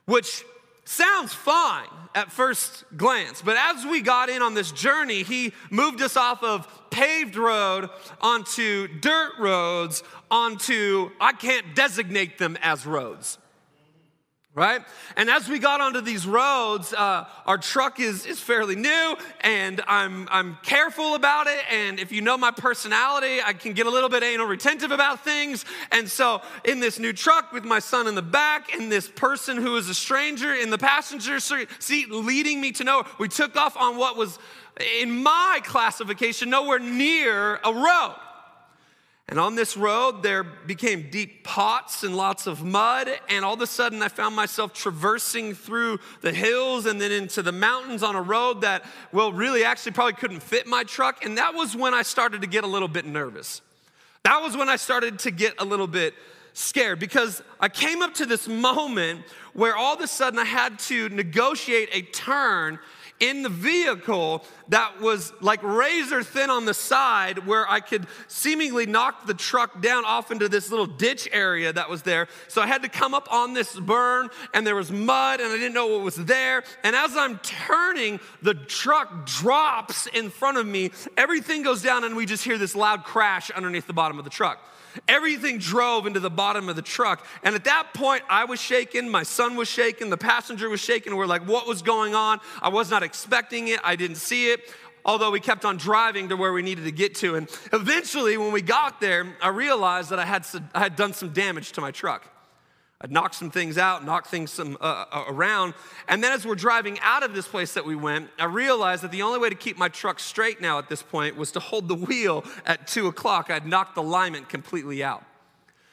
which 0.07 0.45
sounds 0.85 1.33
fine 1.33 1.87
at 2.15 2.33
first 2.33 2.85
glance, 2.97 3.43
but 3.43 3.57
as 3.57 3.87
we 3.87 4.01
got 4.01 4.29
in 4.29 4.43
on 4.43 4.55
this 4.55 4.73
journey, 4.73 5.23
he 5.23 5.53
moved 5.71 6.03
us 6.03 6.17
off 6.17 6.43
of 6.43 6.67
paved 6.91 7.37
road 7.37 7.89
onto 8.21 8.89
dirt 9.01 9.33
roads, 9.39 10.03
onto, 10.31 11.11
I 11.21 11.33
can't 11.33 11.77
designate 11.77 12.39
them 12.39 12.59
as 12.61 12.87
roads 12.87 13.39
right? 14.55 14.83
And 15.17 15.31
as 15.31 15.49
we 15.49 15.61
got 15.61 15.81
onto 15.81 16.01
these 16.01 16.27
roads, 16.27 16.93
uh, 16.93 17.25
our 17.47 17.57
truck 17.57 18.01
is, 18.01 18.27
is 18.27 18.41
fairly 18.41 18.75
new 18.75 19.17
and 19.43 19.81
I'm, 19.87 20.29
I'm 20.31 20.59
careful 20.63 21.15
about 21.15 21.47
it. 21.47 21.61
And 21.71 22.01
if 22.01 22.11
you 22.11 22.21
know 22.21 22.37
my 22.37 22.51
personality, 22.51 23.39
I 23.45 23.53
can 23.53 23.75
get 23.75 23.87
a 23.87 23.91
little 23.91 24.09
bit 24.09 24.25
anal 24.25 24.47
retentive 24.47 24.91
about 24.91 25.23
things. 25.23 25.65
And 25.93 26.09
so, 26.09 26.43
in 26.65 26.81
this 26.81 26.99
new 26.99 27.13
truck 27.13 27.53
with 27.53 27.65
my 27.65 27.79
son 27.79 28.09
in 28.09 28.17
the 28.17 28.23
back 28.23 28.75
and 28.75 28.91
this 28.91 29.09
person 29.09 29.57
who 29.57 29.77
is 29.77 29.89
a 29.89 29.95
stranger 29.95 30.53
in 30.53 30.71
the 30.71 30.79
passenger 30.79 31.39
seat 31.39 32.11
leading 32.11 32.61
me 32.61 32.73
to 32.73 32.85
nowhere, 32.85 33.07
we 33.19 33.29
took 33.29 33.57
off 33.57 33.77
on 33.77 33.97
what 33.97 34.17
was, 34.17 34.39
in 35.01 35.23
my 35.23 35.61
classification, 35.63 36.51
nowhere 36.51 36.81
near 36.81 37.61
a 37.65 37.73
road. 37.73 38.17
And 39.31 39.39
on 39.39 39.55
this 39.55 39.77
road, 39.77 40.25
there 40.25 40.43
became 40.43 41.09
deep 41.09 41.45
pots 41.45 42.03
and 42.03 42.17
lots 42.17 42.49
of 42.49 42.65
mud. 42.65 43.09
And 43.29 43.45
all 43.45 43.55
of 43.55 43.61
a 43.61 43.67
sudden, 43.67 44.03
I 44.03 44.09
found 44.09 44.35
myself 44.35 44.75
traversing 44.75 45.55
through 45.55 46.01
the 46.21 46.33
hills 46.33 46.85
and 46.87 47.01
then 47.01 47.13
into 47.13 47.41
the 47.41 47.53
mountains 47.53 48.03
on 48.03 48.17
a 48.17 48.23
road 48.23 48.63
that, 48.63 48.85
well, 49.13 49.33
really 49.33 49.63
actually 49.63 49.93
probably 49.93 50.15
couldn't 50.15 50.41
fit 50.41 50.67
my 50.67 50.83
truck. 50.83 51.25
And 51.25 51.39
that 51.39 51.55
was 51.55 51.77
when 51.77 51.95
I 51.95 52.03
started 52.03 52.41
to 52.41 52.49
get 52.49 52.65
a 52.65 52.67
little 52.67 52.89
bit 52.89 53.07
nervous. 53.07 53.63
That 54.25 54.43
was 54.43 54.57
when 54.57 54.69
I 54.69 54.75
started 54.75 55.21
to 55.21 55.31
get 55.31 55.55
a 55.61 55.65
little 55.65 55.87
bit 55.87 56.15
scared 56.53 56.99
because 56.99 57.41
I 57.61 57.69
came 57.69 58.03
up 58.03 58.15
to 58.15 58.27
this 58.27 58.49
moment 58.49 59.23
where 59.53 59.77
all 59.77 59.95
of 59.95 60.01
a 60.01 60.09
sudden 60.09 60.41
I 60.41 60.45
had 60.45 60.81
to 60.81 61.09
negotiate 61.09 61.89
a 61.93 62.03
turn 62.03 62.81
in 63.21 63.43
the 63.43 63.49
vehicle 63.49 64.45
that 64.69 65.01
was 65.01 65.33
like 65.41 65.63
razor 65.63 66.23
thin 66.23 66.51
on 66.51 66.65
the 66.65 66.75
side 66.75 67.47
where 67.47 67.71
I 67.71 67.81
could 67.81 68.07
seemingly 68.29 68.87
knock 68.87 69.27
the 69.27 69.35
truck 69.35 69.81
down 69.81 70.05
off 70.05 70.31
into 70.31 70.49
this 70.49 70.71
little 70.71 70.87
ditch 70.87 71.29
area 71.33 71.73
that 71.73 71.89
was 71.89 72.03
there. 72.03 72.29
So 72.49 72.63
I 72.63 72.67
had 72.67 72.83
to 72.83 72.89
come 72.89 73.15
up 73.15 73.33
on 73.33 73.53
this 73.53 73.79
burn 73.79 74.31
and 74.55 74.67
there 74.67 74.77
was 74.77 74.91
mud 74.91 75.41
and 75.41 75.53
I 75.53 75.57
didn't 75.57 75.75
know 75.75 75.87
what 75.89 76.03
was 76.03 76.17
there. 76.17 76.65
And 76.83 76.97
as 76.97 77.17
I'm 77.17 77.39
turning, 77.39 78.21
the 78.43 78.55
truck 78.55 79.27
drops 79.27 80.07
in 80.07 80.31
front 80.31 80.57
of 80.57 80.67
me. 80.67 80.91
Everything 81.17 81.63
goes 81.63 81.83
down 81.83 82.05
and 82.05 82.17
we 82.17 82.27
just 82.27 82.45
hear 82.45 82.59
this 82.59 82.75
loud 82.75 83.05
crash 83.05 83.51
underneath 83.51 83.87
the 83.87 83.93
bottom 83.93 84.19
of 84.19 84.25
the 84.25 84.31
truck. 84.31 84.59
Everything 85.09 85.59
drove 85.59 86.07
into 86.07 86.21
the 86.21 86.31
bottom 86.31 86.69
of 86.69 86.77
the 86.77 86.83
truck. 86.83 87.25
And 87.43 87.55
at 87.55 87.65
that 87.65 87.95
point, 87.95 88.23
I 88.29 88.45
was 88.45 88.61
shaken, 88.61 89.09
my 89.09 89.23
son 89.23 89.57
was 89.57 89.69
shaken, 89.69 90.11
the 90.11 90.17
passenger 90.17 90.69
was 90.69 90.81
shaken. 90.81 91.17
We're 91.17 91.27
like, 91.27 91.47
what 91.47 91.67
was 91.67 91.83
going 91.83 92.15
on? 92.15 92.41
I 92.61 92.69
was 92.69 92.91
not 92.91 93.03
expecting 93.03 93.69
it, 93.69 93.81
I 93.85 93.97
didn't 93.97 94.17
see 94.17 94.51
it. 94.51 94.61
Although 95.05 95.31
we 95.31 95.41
kept 95.41 95.65
on 95.65 95.79
driving 95.79 96.29
to 96.29 96.37
where 96.37 96.53
we 96.53 96.63
needed 96.63 96.85
to 96.85 96.93
get 96.93 97.15
to. 97.17 97.37
And 97.37 97.49
eventually, 97.73 98.37
when 98.37 98.53
we 98.53 98.61
got 98.61 99.01
there, 99.01 99.35
I 99.41 99.49
realized 99.49 100.11
that 100.11 100.19
I 100.19 100.27
had, 100.27 100.47
I 100.75 100.81
had 100.81 100.95
done 100.95 101.15
some 101.15 101.31
damage 101.31 101.73
to 101.73 101.81
my 101.81 101.91
truck. 101.91 102.29
I'd 103.03 103.11
knocked 103.11 103.35
some 103.35 103.51
things 103.51 103.79
out, 103.79 104.05
knock 104.05 104.27
things 104.27 104.51
some, 104.51 104.77
uh, 104.79 105.07
uh, 105.11 105.25
around. 105.29 105.73
And 106.07 106.23
then 106.23 106.33
as 106.33 106.47
we're 106.47 106.55
driving 106.55 106.99
out 107.01 107.23
of 107.23 107.35
this 107.35 107.49
place 107.49 107.73
that 107.73 107.87
we 107.87 107.97
went, 107.97 108.29
I 108.39 108.45
realized 108.45 109.03
that 109.05 109.11
the 109.11 109.23
only 109.23 109.39
way 109.39 109.49
to 109.49 109.55
keep 109.55 109.79
my 109.79 109.89
truck 109.89 110.21
straight 110.21 110.61
now 110.61 110.79
at 110.79 110.91
this 110.91 111.03
point 111.03 111.37
was 111.37 111.51
to 111.53 111.61
hold 111.61 111.89
the 111.89 111.95
wheel 111.95 112.45
at 112.67 112.87
two 112.87 113.07
o'clock. 113.07 113.51
I'd 113.51 113.67
knocked 113.67 113.95
the 113.95 114.03
alignment 114.03 114.51
completely 114.51 115.03
out. 115.03 115.25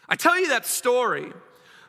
I 0.09 0.15
tell 0.15 0.37
you 0.37 0.49
that 0.49 0.65
story 0.65 1.31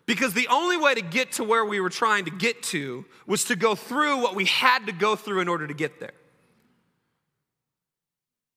because 0.07 0.35
the 0.35 0.49
only 0.49 0.77
way 0.77 0.95
to 0.95 1.03
get 1.03 1.33
to 1.33 1.45
where 1.45 1.65
we 1.65 1.81
were 1.81 1.91
trying 1.91 2.25
to 2.27 2.31
get 2.31 2.63
to 2.65 3.05
was 3.27 3.45
to 3.45 3.57
go 3.57 3.75
through 3.75 4.23
what 4.23 4.37
we 4.37 4.45
had 4.45 4.87
to 4.87 4.93
go 4.93 5.17
through 5.17 5.41
in 5.41 5.49
order 5.49 5.67
to 5.67 5.75
get 5.75 5.99
there. 5.99 6.13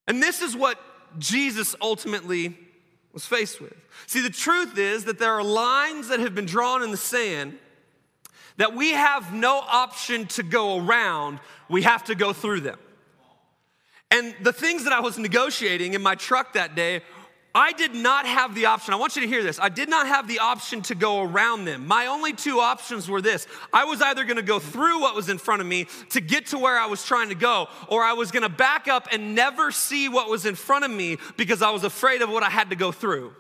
And 0.08 0.22
this 0.22 0.42
is 0.42 0.56
what 0.56 0.80
Jesus 1.18 1.76
ultimately 1.82 2.58
was 3.14 3.26
faced 3.26 3.60
with. 3.60 3.74
See, 4.08 4.22
the 4.22 4.30
truth 4.30 4.78
is 4.78 5.06
that 5.06 5.20
there 5.20 5.34
are 5.34 5.44
lines 5.44 6.08
that 6.08 6.20
have 6.20 6.34
been 6.34 6.46
drawn 6.46 6.84
in 6.84 6.92
the 6.92 6.98
sand 6.98 7.58
that 8.58 8.76
we 8.76 8.92
have 8.92 9.34
no 9.34 9.58
option 9.58 10.28
to 10.28 10.44
go 10.44 10.86
around, 10.86 11.40
we 11.70 11.82
have 11.84 12.04
to 12.06 12.16
go 12.16 12.34
through 12.34 12.62
them. 12.62 12.78
And 14.12 14.36
the 14.42 14.54
things 14.54 14.84
that 14.84 14.94
I 14.94 15.00
was 15.00 15.18
negotiating 15.18 15.94
in 15.94 16.02
my 16.02 16.16
truck 16.16 16.54
that 16.54 16.76
day 16.76 17.02
I 17.54 17.74
did 17.74 17.94
not 17.94 18.26
have 18.26 18.56
the 18.56 18.68
option. 18.68 18.94
I 18.94 18.98
want 18.98 19.18
you 19.18 19.24
to 19.24 19.28
hear 19.28 19.44
this. 19.44 19.60
I 19.60 19.68
did 19.68 19.90
not 19.90 20.08
have 20.08 20.26
the 20.26 20.40
option 20.40 20.82
to 20.84 20.96
go 20.96 21.22
around 21.22 21.66
them. 21.66 21.86
My 21.86 22.08
only 22.08 22.32
two 22.32 22.60
options 22.60 23.10
were 23.10 23.22
this 23.22 23.46
I 23.74 23.84
was 23.84 24.02
either 24.02 24.24
going 24.24 24.38
to 24.38 24.44
go 24.44 24.60
through 24.60 25.02
what 25.02 25.16
was 25.16 25.28
in 25.28 25.38
front 25.38 25.62
of 25.62 25.68
me 25.68 25.88
to 26.12 26.22
get 26.22 26.48
to 26.48 26.58
where 26.58 26.80
I 26.80 26.86
was 26.86 27.06
trying 27.06 27.30
to 27.30 27.36
go, 27.36 27.68
or 27.90 28.04
I 28.04 28.14
was 28.14 28.32
going 28.32 28.44
to 28.44 28.50
back 28.50 28.88
up 28.88 29.10
and 29.12 29.36
never 29.36 29.72
see 29.72 30.08
what 30.08 30.30
was 30.30 30.46
in 30.46 30.56
front 30.56 30.86
of 30.86 30.92
me 30.92 31.18
because 31.36 31.62
I 31.62 31.72
was 31.72 31.84
afraid 31.84 32.22
of 32.22 32.30
what 32.30 32.44
I 32.44 32.50
had 32.50 32.70
to 32.70 32.76
go 32.78 32.92
through. 32.92 33.34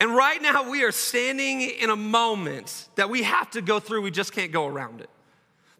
And 0.00 0.14
right 0.14 0.40
now, 0.40 0.70
we 0.70 0.84
are 0.84 0.92
standing 0.92 1.60
in 1.60 1.90
a 1.90 1.96
moment 1.96 2.88
that 2.94 3.10
we 3.10 3.24
have 3.24 3.50
to 3.52 3.62
go 3.62 3.80
through, 3.80 4.02
we 4.02 4.12
just 4.12 4.32
can't 4.32 4.52
go 4.52 4.66
around 4.66 5.00
it. 5.00 5.10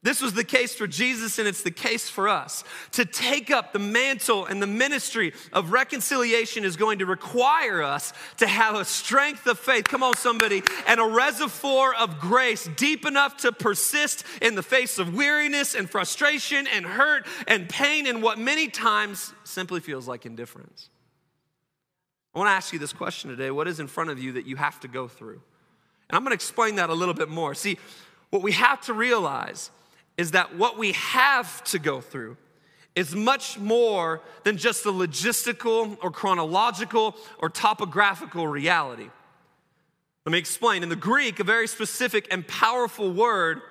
This 0.02 0.20
was 0.20 0.32
the 0.32 0.44
case 0.44 0.74
for 0.74 0.86
Jesus, 0.86 1.38
and 1.38 1.48
it's 1.48 1.62
the 1.62 1.72
case 1.72 2.08
for 2.08 2.28
us. 2.28 2.62
To 2.92 3.04
take 3.04 3.50
up 3.50 3.72
the 3.72 3.80
mantle 3.80 4.46
and 4.46 4.62
the 4.62 4.66
ministry 4.66 5.32
of 5.52 5.72
reconciliation 5.72 6.64
is 6.64 6.76
going 6.76 7.00
to 7.00 7.06
require 7.06 7.82
us 7.82 8.12
to 8.36 8.46
have 8.46 8.76
a 8.76 8.84
strength 8.84 9.46
of 9.48 9.58
faith, 9.58 9.84
come 9.84 10.04
on, 10.04 10.14
somebody, 10.14 10.62
and 10.86 11.00
a 11.00 11.04
reservoir 11.04 11.94
of 11.94 12.20
grace 12.20 12.68
deep 12.76 13.06
enough 13.06 13.38
to 13.38 13.50
persist 13.50 14.24
in 14.40 14.54
the 14.54 14.62
face 14.62 15.00
of 15.00 15.14
weariness 15.14 15.74
and 15.74 15.90
frustration 15.90 16.68
and 16.68 16.86
hurt 16.86 17.26
and 17.48 17.68
pain 17.68 18.06
and 18.06 18.22
what 18.22 18.38
many 18.38 18.68
times 18.68 19.34
simply 19.42 19.80
feels 19.80 20.06
like 20.06 20.24
indifference. 20.24 20.90
I 22.34 22.38
want 22.38 22.50
to 22.50 22.52
ask 22.52 22.72
you 22.72 22.78
this 22.78 22.92
question 22.92 23.30
today 23.30 23.50
What 23.50 23.66
is 23.66 23.80
in 23.80 23.88
front 23.88 24.10
of 24.10 24.20
you 24.20 24.32
that 24.32 24.46
you 24.46 24.54
have 24.54 24.78
to 24.80 24.88
go 24.88 25.08
through? 25.08 25.40
And 26.08 26.16
I'm 26.16 26.22
going 26.22 26.30
to 26.30 26.34
explain 26.34 26.76
that 26.76 26.88
a 26.88 26.94
little 26.94 27.14
bit 27.14 27.28
more. 27.28 27.52
See, 27.54 27.78
what 28.30 28.42
we 28.42 28.52
have 28.52 28.80
to 28.82 28.94
realize 28.94 29.70
is 30.18 30.32
that 30.32 30.56
what 30.56 30.76
we 30.76 30.92
have 30.92 31.64
to 31.64 31.78
go 31.78 32.02
through 32.02 32.36
is 32.94 33.14
much 33.14 33.58
more 33.58 34.20
than 34.42 34.56
just 34.56 34.82
the 34.82 34.92
logistical 34.92 35.96
or 36.02 36.10
chronological 36.10 37.14
or 37.38 37.48
topographical 37.48 38.46
reality. 38.48 39.08
Let 40.26 40.32
me 40.32 40.38
explain. 40.38 40.82
In 40.82 40.88
the 40.88 40.96
Greek, 40.96 41.38
a 41.38 41.44
very 41.44 41.68
specific 41.68 42.26
and 42.30 42.46
powerful 42.46 43.12
word 43.12 43.62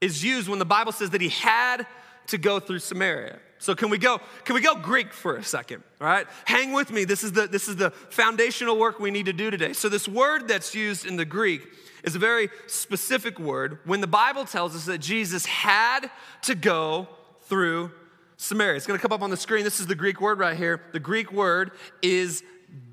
is 0.00 0.24
used 0.24 0.48
when 0.48 0.58
the 0.58 0.64
Bible 0.64 0.92
says 0.92 1.10
that 1.10 1.20
he 1.20 1.28
had 1.28 1.86
to 2.28 2.38
go 2.38 2.58
through 2.58 2.78
Samaria. 2.78 3.38
So 3.58 3.74
can 3.74 3.90
we 3.90 3.98
go 3.98 4.20
can 4.44 4.54
we 4.54 4.60
go 4.60 4.76
Greek 4.76 5.12
for 5.12 5.36
a 5.36 5.42
second, 5.42 5.82
all 6.00 6.06
right? 6.06 6.26
Hang 6.44 6.72
with 6.72 6.90
me. 6.90 7.04
This 7.04 7.24
is 7.24 7.32
the 7.32 7.48
this 7.48 7.68
is 7.68 7.76
the 7.76 7.90
foundational 7.90 8.78
work 8.78 9.00
we 9.00 9.10
need 9.10 9.26
to 9.26 9.32
do 9.32 9.50
today. 9.50 9.72
So 9.72 9.88
this 9.88 10.08
word 10.08 10.48
that's 10.48 10.74
used 10.74 11.06
in 11.06 11.16
the 11.16 11.24
Greek 11.24 11.66
is 12.04 12.14
a 12.14 12.18
very 12.18 12.48
specific 12.66 13.38
word 13.38 13.78
when 13.84 14.00
the 14.00 14.06
Bible 14.06 14.44
tells 14.44 14.74
us 14.76 14.86
that 14.86 14.98
Jesus 14.98 15.46
had 15.46 16.10
to 16.42 16.54
go 16.54 17.08
through 17.42 17.90
Samaria. 18.36 18.76
It's 18.76 18.86
going 18.86 18.98
to 18.98 19.02
come 19.02 19.12
up 19.12 19.22
on 19.22 19.30
the 19.30 19.36
screen. 19.36 19.64
This 19.64 19.80
is 19.80 19.86
the 19.86 19.94
Greek 19.94 20.20
word 20.20 20.38
right 20.38 20.56
here. 20.56 20.82
The 20.92 21.00
Greek 21.00 21.32
word 21.32 21.72
is 22.02 22.42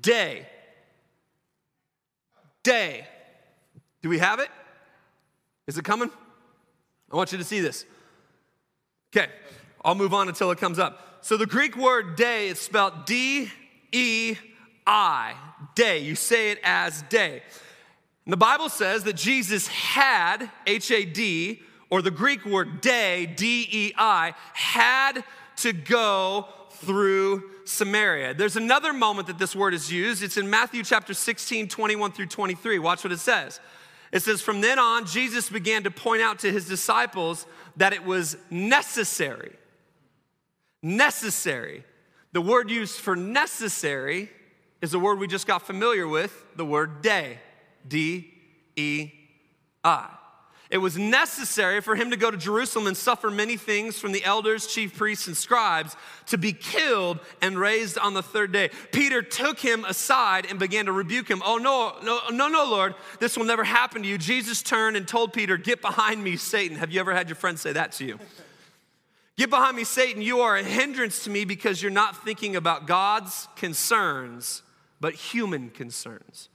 day. 0.00 0.46
Day. 2.62 3.06
Do 4.02 4.08
we 4.08 4.18
have 4.18 4.40
it? 4.40 4.48
Is 5.66 5.78
it 5.78 5.84
coming? 5.84 6.10
I 7.12 7.16
want 7.16 7.32
you 7.32 7.38
to 7.38 7.44
see 7.44 7.60
this. 7.60 7.84
Okay, 9.16 9.30
I'll 9.84 9.94
move 9.94 10.12
on 10.12 10.28
until 10.28 10.50
it 10.50 10.58
comes 10.58 10.78
up. 10.78 11.18
So 11.20 11.36
the 11.36 11.46
Greek 11.46 11.76
word 11.76 12.16
day 12.16 12.48
is 12.48 12.58
spelled 12.58 13.04
D 13.04 13.48
E 13.92 14.36
I, 14.86 15.34
day. 15.74 15.98
You 15.98 16.14
say 16.14 16.50
it 16.50 16.58
as 16.62 17.02
day. 17.02 17.42
And 18.26 18.32
the 18.32 18.36
Bible 18.36 18.68
says 18.68 19.04
that 19.04 19.14
Jesus 19.14 19.68
had, 19.68 20.50
H 20.66 20.90
A 20.90 21.04
D, 21.04 21.62
or 21.90 22.02
the 22.02 22.10
Greek 22.10 22.44
word 22.44 22.80
day, 22.80 23.26
D 23.26 23.68
E 23.70 23.92
I, 23.96 24.34
had 24.52 25.22
to 25.58 25.72
go 25.72 26.48
through 26.72 27.44
Samaria. 27.64 28.34
There's 28.34 28.56
another 28.56 28.92
moment 28.92 29.28
that 29.28 29.38
this 29.38 29.54
word 29.54 29.74
is 29.74 29.90
used. 29.92 30.24
It's 30.24 30.36
in 30.36 30.50
Matthew 30.50 30.82
chapter 30.82 31.14
16, 31.14 31.68
21 31.68 32.12
through 32.12 32.26
23. 32.26 32.80
Watch 32.80 33.04
what 33.04 33.12
it 33.12 33.20
says. 33.20 33.60
It 34.10 34.22
says, 34.22 34.42
From 34.42 34.60
then 34.60 34.80
on, 34.80 35.06
Jesus 35.06 35.48
began 35.48 35.84
to 35.84 35.90
point 35.90 36.20
out 36.20 36.40
to 36.40 36.52
his 36.52 36.68
disciples 36.68 37.46
that 37.76 37.92
it 37.92 38.04
was 38.04 38.36
necessary. 38.50 39.52
Necessary. 40.82 41.84
The 42.32 42.40
word 42.40 42.70
used 42.70 42.98
for 42.98 43.14
necessary 43.14 44.30
is 44.82 44.94
a 44.94 44.98
word 44.98 45.20
we 45.20 45.28
just 45.28 45.46
got 45.46 45.62
familiar 45.62 46.08
with, 46.08 46.44
the 46.56 46.64
word 46.64 47.02
day. 47.02 47.38
D 47.88 48.32
E 48.76 49.10
I. 49.84 50.08
It 50.68 50.78
was 50.78 50.98
necessary 50.98 51.80
for 51.80 51.94
him 51.94 52.10
to 52.10 52.16
go 52.16 52.28
to 52.30 52.36
Jerusalem 52.36 52.88
and 52.88 52.96
suffer 52.96 53.30
many 53.30 53.56
things 53.56 54.00
from 54.00 54.10
the 54.10 54.24
elders, 54.24 54.66
chief 54.66 54.96
priests, 54.96 55.28
and 55.28 55.36
scribes 55.36 55.96
to 56.26 56.38
be 56.38 56.52
killed 56.52 57.20
and 57.40 57.56
raised 57.56 57.98
on 57.98 58.14
the 58.14 58.22
third 58.22 58.50
day. 58.50 58.70
Peter 58.90 59.22
took 59.22 59.60
him 59.60 59.84
aside 59.84 60.44
and 60.50 60.58
began 60.58 60.86
to 60.86 60.92
rebuke 60.92 61.30
him. 61.30 61.40
Oh, 61.44 61.58
no, 61.58 61.94
no, 62.02 62.18
no, 62.32 62.48
no, 62.48 62.64
Lord, 62.64 62.96
this 63.20 63.36
will 63.36 63.44
never 63.44 63.62
happen 63.62 64.02
to 64.02 64.08
you. 64.08 64.18
Jesus 64.18 64.60
turned 64.60 64.96
and 64.96 65.06
told 65.06 65.32
Peter, 65.32 65.56
Get 65.56 65.80
behind 65.80 66.22
me, 66.22 66.36
Satan. 66.36 66.76
Have 66.78 66.90
you 66.90 66.98
ever 66.98 67.14
had 67.14 67.28
your 67.28 67.36
friend 67.36 67.58
say 67.58 67.72
that 67.72 67.92
to 67.92 68.04
you? 68.04 68.18
Get 69.36 69.50
behind 69.50 69.76
me, 69.76 69.84
Satan. 69.84 70.20
You 70.20 70.40
are 70.40 70.56
a 70.56 70.64
hindrance 70.64 71.24
to 71.24 71.30
me 71.30 71.44
because 71.44 71.80
you're 71.80 71.92
not 71.92 72.24
thinking 72.24 72.56
about 72.56 72.86
God's 72.86 73.46
concerns, 73.54 74.62
but 74.98 75.14
human 75.14 75.70
concerns. 75.70 76.48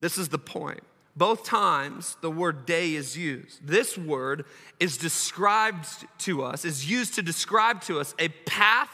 This 0.00 0.18
is 0.18 0.28
the 0.28 0.38
point. 0.38 0.80
Both 1.16 1.44
times 1.44 2.16
the 2.20 2.30
word 2.30 2.66
day 2.66 2.94
is 2.94 3.16
used. 3.16 3.66
This 3.66 3.98
word 3.98 4.44
is 4.78 4.96
described 4.96 5.86
to 6.20 6.44
us, 6.44 6.64
is 6.64 6.88
used 6.88 7.14
to 7.16 7.22
describe 7.22 7.82
to 7.82 8.00
us 8.00 8.14
a 8.18 8.28
path 8.28 8.90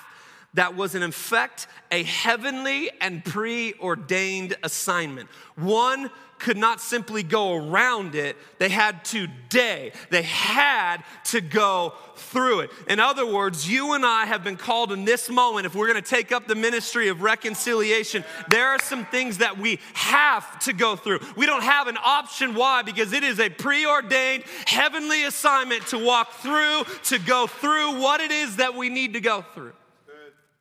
that 0.55 0.75
was 0.75 0.95
in 0.95 1.03
effect 1.03 1.67
a 1.93 2.03
heavenly 2.03 2.91
and 3.01 3.23
preordained 3.25 4.57
assignment. 4.63 5.29
One 5.55 6.11
could 6.39 6.57
not 6.57 6.81
simply 6.81 7.23
go 7.23 7.55
around 7.55 8.15
it, 8.15 8.37
they 8.59 8.69
had 8.69 9.05
to 9.07 9.27
day. 9.49 9.93
They 10.11 10.23
had 10.23 10.99
to 11.25 11.41
go 11.41 11.95
through 12.17 12.61
it. 12.61 12.71
In 12.89 13.01
other 13.01 13.27
words, 13.27 13.69
you 13.69 13.93
and 13.95 14.05
I 14.05 14.27
have 14.27 14.45
been 14.45 14.57
called 14.57 14.93
in 14.93 15.05
this 15.05 15.29
moment, 15.29 15.67
if 15.67 15.75
we're 15.75 15.87
gonna 15.87 16.03
take 16.03 16.33
up 16.33 16.47
the 16.47 16.55
ministry 16.55 17.09
of 17.09 17.23
reconciliation, 17.23 18.25
there 18.49 18.69
are 18.69 18.79
some 18.79 19.05
things 19.07 19.39
that 19.39 19.59
we 19.59 19.81
have 19.95 20.59
to 20.61 20.73
go 20.73 20.97
through. 20.97 21.21
We 21.37 21.47
don't 21.47 21.63
have 21.63 21.89
an 21.89 21.99
option. 22.03 22.55
Why? 22.55 22.83
Because 22.83 23.13
it 23.13 23.25
is 23.25 23.41
a 23.41 23.49
preordained 23.49 24.45
heavenly 24.67 25.25
assignment 25.25 25.87
to 25.89 25.99
walk 25.99 26.33
through, 26.35 26.85
to 27.05 27.19
go 27.19 27.47
through 27.47 28.01
what 28.01 28.21
it 28.21 28.31
is 28.31 28.57
that 28.57 28.75
we 28.75 28.89
need 28.89 29.15
to 29.15 29.21
go 29.21 29.45
through. 29.55 29.73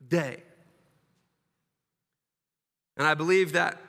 Day. 0.08 0.44
And 2.98 3.06
I 3.06 3.14
believe 3.14 3.54
that 3.54 3.80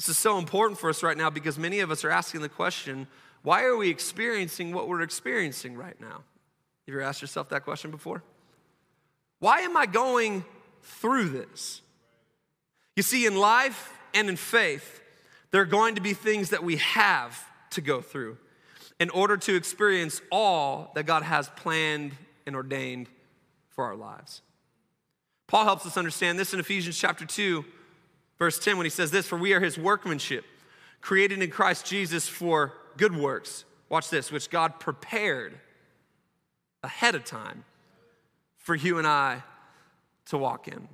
this 0.00 0.08
is 0.08 0.16
so 0.16 0.38
important 0.38 0.80
for 0.80 0.88
us 0.88 1.02
right 1.02 1.18
now 1.18 1.28
because 1.28 1.58
many 1.58 1.80
of 1.80 1.90
us 1.90 2.06
are 2.06 2.10
asking 2.10 2.40
the 2.40 2.48
question 2.48 3.06
why 3.42 3.64
are 3.64 3.76
we 3.76 3.90
experiencing 3.90 4.72
what 4.72 4.88
we're 4.88 5.02
experiencing 5.02 5.76
right 5.76 6.00
now? 6.00 6.06
Have 6.06 6.86
you 6.86 6.94
ever 6.94 7.02
asked 7.02 7.20
yourself 7.20 7.50
that 7.50 7.64
question 7.64 7.90
before? 7.90 8.22
Why 9.40 9.58
am 9.58 9.76
I 9.76 9.84
going 9.84 10.46
through 10.80 11.28
this? 11.28 11.82
You 12.96 13.02
see, 13.02 13.26
in 13.26 13.36
life 13.36 13.92
and 14.14 14.30
in 14.30 14.36
faith, 14.36 15.02
there 15.50 15.60
are 15.60 15.66
going 15.66 15.96
to 15.96 16.00
be 16.00 16.14
things 16.14 16.48
that 16.48 16.64
we 16.64 16.76
have 16.76 17.38
to 17.72 17.82
go 17.82 18.00
through 18.00 18.38
in 19.00 19.10
order 19.10 19.36
to 19.36 19.54
experience 19.54 20.22
all 20.32 20.92
that 20.94 21.04
God 21.04 21.24
has 21.24 21.50
planned 21.56 22.12
and 22.46 22.56
ordained 22.56 23.10
for 23.68 23.84
our 23.84 23.96
lives. 23.96 24.40
Paul 25.46 25.64
helps 25.64 25.84
us 25.84 25.98
understand 25.98 26.38
this 26.38 26.54
in 26.54 26.60
Ephesians 26.60 26.96
chapter 26.96 27.26
2 27.26 27.66
Verse 28.40 28.58
10, 28.58 28.78
when 28.78 28.86
he 28.86 28.90
says 28.90 29.10
this, 29.10 29.28
for 29.28 29.36
we 29.36 29.52
are 29.52 29.60
his 29.60 29.76
workmanship, 29.76 30.46
created 31.02 31.42
in 31.42 31.50
Christ 31.50 31.84
Jesus 31.86 32.26
for 32.26 32.72
good 32.96 33.14
works. 33.14 33.66
Watch 33.90 34.08
this, 34.08 34.32
which 34.32 34.48
God 34.48 34.80
prepared 34.80 35.60
ahead 36.82 37.14
of 37.14 37.24
time 37.24 37.64
for 38.56 38.74
you 38.74 38.96
and 38.96 39.06
I 39.06 39.42
to 40.26 40.38
walk 40.38 40.68
in. 40.68 40.88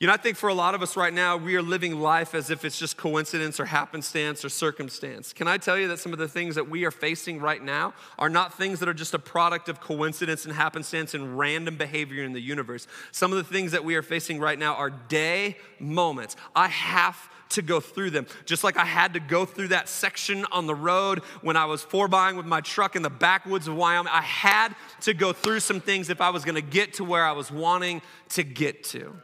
You 0.00 0.06
know, 0.06 0.12
I 0.12 0.16
think 0.16 0.36
for 0.36 0.48
a 0.48 0.54
lot 0.54 0.76
of 0.76 0.82
us 0.82 0.96
right 0.96 1.12
now, 1.12 1.36
we 1.36 1.56
are 1.56 1.62
living 1.62 1.98
life 1.98 2.32
as 2.32 2.50
if 2.50 2.64
it's 2.64 2.78
just 2.78 2.96
coincidence 2.96 3.58
or 3.58 3.64
happenstance 3.64 4.44
or 4.44 4.48
circumstance. 4.48 5.32
Can 5.32 5.48
I 5.48 5.56
tell 5.58 5.76
you 5.76 5.88
that 5.88 5.98
some 5.98 6.12
of 6.12 6.20
the 6.20 6.28
things 6.28 6.54
that 6.54 6.70
we 6.70 6.84
are 6.84 6.92
facing 6.92 7.40
right 7.40 7.60
now 7.60 7.94
are 8.16 8.28
not 8.28 8.56
things 8.56 8.78
that 8.78 8.88
are 8.88 8.94
just 8.94 9.12
a 9.14 9.18
product 9.18 9.68
of 9.68 9.80
coincidence 9.80 10.44
and 10.44 10.54
happenstance 10.54 11.14
and 11.14 11.36
random 11.36 11.76
behavior 11.76 12.22
in 12.22 12.32
the 12.32 12.40
universe? 12.40 12.86
Some 13.10 13.32
of 13.32 13.38
the 13.38 13.52
things 13.52 13.72
that 13.72 13.84
we 13.84 13.96
are 13.96 14.02
facing 14.02 14.38
right 14.38 14.56
now 14.56 14.74
are 14.74 14.90
day 14.90 15.56
moments. 15.80 16.36
I 16.54 16.68
have 16.68 17.18
to 17.48 17.62
go 17.62 17.80
through 17.80 18.10
them. 18.10 18.28
Just 18.44 18.62
like 18.62 18.76
I 18.76 18.84
had 18.84 19.14
to 19.14 19.20
go 19.20 19.44
through 19.44 19.68
that 19.68 19.88
section 19.88 20.46
on 20.52 20.68
the 20.68 20.76
road 20.76 21.24
when 21.42 21.56
I 21.56 21.64
was 21.64 21.82
four 21.82 22.06
buying 22.06 22.36
with 22.36 22.46
my 22.46 22.60
truck 22.60 22.94
in 22.94 23.02
the 23.02 23.10
backwoods 23.10 23.66
of 23.66 23.74
Wyoming. 23.74 24.12
I 24.12 24.22
had 24.22 24.76
to 25.00 25.12
go 25.12 25.32
through 25.32 25.58
some 25.58 25.80
things 25.80 26.08
if 26.08 26.20
I 26.20 26.30
was 26.30 26.44
gonna 26.44 26.60
get 26.60 26.92
to 26.94 27.04
where 27.04 27.24
I 27.24 27.32
was 27.32 27.50
wanting 27.50 28.00
to 28.28 28.44
get 28.44 28.84
to. 28.84 29.20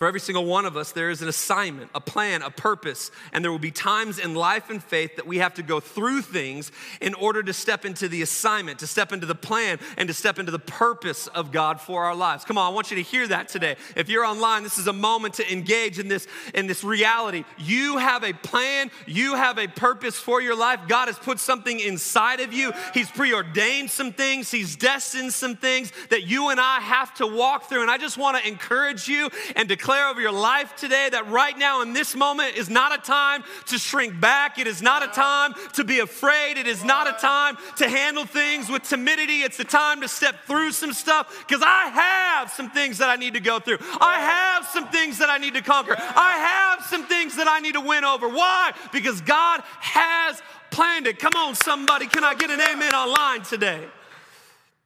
For 0.00 0.06
every 0.06 0.20
single 0.20 0.46
one 0.46 0.64
of 0.64 0.78
us, 0.78 0.92
there 0.92 1.10
is 1.10 1.20
an 1.20 1.28
assignment, 1.28 1.90
a 1.94 2.00
plan, 2.00 2.40
a 2.40 2.50
purpose, 2.50 3.10
and 3.34 3.44
there 3.44 3.52
will 3.52 3.58
be 3.58 3.70
times 3.70 4.18
in 4.18 4.34
life 4.34 4.70
and 4.70 4.82
faith 4.82 5.16
that 5.16 5.26
we 5.26 5.36
have 5.40 5.52
to 5.56 5.62
go 5.62 5.78
through 5.78 6.22
things 6.22 6.72
in 7.02 7.12
order 7.12 7.42
to 7.42 7.52
step 7.52 7.84
into 7.84 8.08
the 8.08 8.22
assignment, 8.22 8.78
to 8.78 8.86
step 8.86 9.12
into 9.12 9.26
the 9.26 9.34
plan, 9.34 9.78
and 9.98 10.08
to 10.08 10.14
step 10.14 10.38
into 10.38 10.52
the 10.52 10.58
purpose 10.58 11.26
of 11.26 11.52
God 11.52 11.82
for 11.82 12.04
our 12.04 12.14
lives. 12.14 12.46
Come 12.46 12.56
on, 12.56 12.72
I 12.72 12.74
want 12.74 12.90
you 12.90 12.96
to 12.96 13.02
hear 13.02 13.28
that 13.28 13.48
today. 13.48 13.76
If 13.94 14.08
you're 14.08 14.24
online, 14.24 14.62
this 14.62 14.78
is 14.78 14.86
a 14.86 14.92
moment 14.94 15.34
to 15.34 15.52
engage 15.52 15.98
in 15.98 16.08
this 16.08 16.26
in 16.54 16.66
this 16.66 16.82
reality. 16.82 17.44
You 17.58 17.98
have 17.98 18.24
a 18.24 18.32
plan, 18.32 18.90
you 19.04 19.34
have 19.34 19.58
a 19.58 19.68
purpose 19.68 20.16
for 20.16 20.40
your 20.40 20.56
life. 20.56 20.80
God 20.88 21.08
has 21.08 21.18
put 21.18 21.38
something 21.38 21.78
inside 21.78 22.40
of 22.40 22.54
you. 22.54 22.72
He's 22.94 23.10
preordained 23.10 23.90
some 23.90 24.14
things, 24.14 24.50
He's 24.50 24.76
destined 24.76 25.34
some 25.34 25.56
things 25.56 25.92
that 26.08 26.22
you 26.22 26.48
and 26.48 26.58
I 26.58 26.80
have 26.80 27.12
to 27.16 27.26
walk 27.26 27.68
through. 27.68 27.82
And 27.82 27.90
I 27.90 27.98
just 27.98 28.16
want 28.16 28.38
to 28.38 28.48
encourage 28.48 29.06
you 29.06 29.28
and 29.56 29.68
declare 29.68 29.89
declare 29.90 30.08
over 30.08 30.20
your 30.20 30.30
life 30.30 30.76
today 30.76 31.08
that 31.10 31.28
right 31.30 31.58
now 31.58 31.82
in 31.82 31.92
this 31.92 32.14
moment 32.14 32.56
is 32.56 32.70
not 32.70 32.96
a 32.96 33.02
time 33.02 33.42
to 33.66 33.76
shrink 33.76 34.20
back. 34.20 34.56
It 34.56 34.68
is 34.68 34.80
not 34.80 35.02
a 35.02 35.08
time 35.08 35.52
to 35.72 35.82
be 35.82 35.98
afraid. 35.98 36.58
It 36.58 36.68
is 36.68 36.84
not 36.84 37.08
a 37.08 37.18
time 37.20 37.56
to 37.78 37.88
handle 37.88 38.24
things 38.24 38.68
with 38.68 38.84
timidity. 38.84 39.42
It's 39.42 39.58
a 39.58 39.64
time 39.64 40.00
to 40.02 40.06
step 40.06 40.46
through 40.46 40.70
some 40.70 40.92
stuff 40.92 41.44
because 41.44 41.60
I 41.66 41.88
have 41.88 42.52
some 42.52 42.70
things 42.70 42.98
that 42.98 43.10
I 43.10 43.16
need 43.16 43.34
to 43.34 43.40
go 43.40 43.58
through. 43.58 43.78
I 44.00 44.20
have 44.20 44.64
some 44.66 44.86
things 44.90 45.18
that 45.18 45.28
I 45.28 45.38
need 45.38 45.54
to 45.54 45.60
conquer. 45.60 45.96
I 45.98 46.76
have 46.76 46.86
some 46.86 47.04
things 47.06 47.34
that 47.34 47.48
I 47.48 47.58
need 47.58 47.74
to 47.74 47.80
win 47.80 48.04
over. 48.04 48.28
Why? 48.28 48.72
Because 48.92 49.20
God 49.22 49.60
has 49.80 50.40
planned 50.70 51.08
it. 51.08 51.18
Come 51.18 51.32
on, 51.36 51.56
somebody. 51.56 52.06
Can 52.06 52.22
I 52.22 52.36
get 52.36 52.48
an 52.52 52.60
amen 52.60 52.94
online 52.94 53.42
today? 53.42 53.84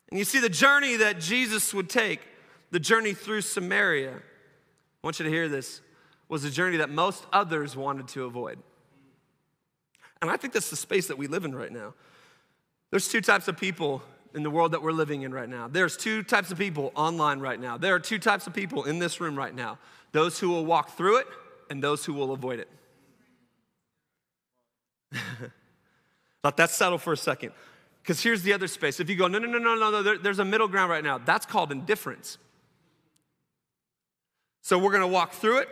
And 0.09 0.19
you 0.19 0.25
see 0.25 0.41
the 0.41 0.49
journey 0.49 0.97
that 0.97 1.21
Jesus 1.21 1.75
would 1.75 1.91
take, 1.91 2.21
the 2.71 2.81
journey 2.81 3.13
through 3.13 3.43
Samaria. 3.43 4.23
I 5.05 5.07
want 5.07 5.19
you 5.19 5.25
to 5.27 5.31
hear 5.31 5.51
this, 5.51 5.83
was 6.31 6.45
a 6.45 6.51
journey 6.51 6.79
that 6.79 6.89
most 6.89 7.27
others 7.31 7.77
wanted 7.77 8.09
to 8.09 8.25
avoid. 8.25 8.59
And 10.23 10.31
I 10.31 10.39
think 10.39 10.55
that's 10.55 10.71
the 10.71 10.77
space 10.77 11.09
that 11.09 11.19
we 11.19 11.27
live 11.27 11.45
in 11.45 11.55
right 11.55 11.71
now. 11.71 11.93
There's 12.91 13.07
two 13.07 13.21
types 13.21 13.47
of 13.47 13.59
people 13.59 14.03
in 14.35 14.43
the 14.43 14.49
world 14.49 14.73
that 14.73 14.81
we're 14.81 14.93
living 14.93 15.21
in 15.21 15.35
right 15.35 15.47
now. 15.47 15.69
There's 15.69 15.99
two 15.99 16.23
types 16.23 16.51
of 16.51 16.57
people 16.57 16.91
online 16.95 17.41
right 17.41 17.61
now. 17.61 17.77
There 17.77 17.95
are 17.95 18.01
two 18.01 18.19
types 18.19 18.47
of 18.47 18.55
people 18.55 18.85
in 18.85 18.99
this 18.99 19.21
room 19.21 19.37
right 19.37 19.55
now 19.55 19.77
those 20.13 20.39
who 20.39 20.49
will 20.49 20.65
walk 20.65 20.97
through 20.97 21.19
it 21.19 21.27
and 21.69 21.85
those 21.85 22.07
who 22.07 22.15
will 22.15 22.33
avoid 22.33 22.61
it. 22.61 22.69
Let 26.43 26.57
that 26.57 26.71
settle 26.71 26.97
for 26.97 27.13
a 27.13 27.17
second. 27.19 27.53
Because 28.01 28.23
here's 28.23 28.41
the 28.41 28.55
other 28.55 28.69
space. 28.69 29.01
If 29.01 29.11
you 29.11 29.17
go, 29.17 29.29
no, 29.29 29.39
no, 29.39 29.49
no, 29.49 29.59
no, 29.59 29.75
no, 29.77 30.03
there, 30.03 30.17
there's 30.17 30.39
a 30.39 30.47
middle 30.47 30.69
ground 30.69 30.91
right 30.91 31.05
now, 31.05 31.19
that's 31.19 31.45
called 31.45 31.73
indifference. 31.73 32.39
So 34.65 34.79
we're 34.79 34.93
gonna 34.93 35.07
walk 35.07 35.33
through 35.33 35.59
it, 35.59 35.69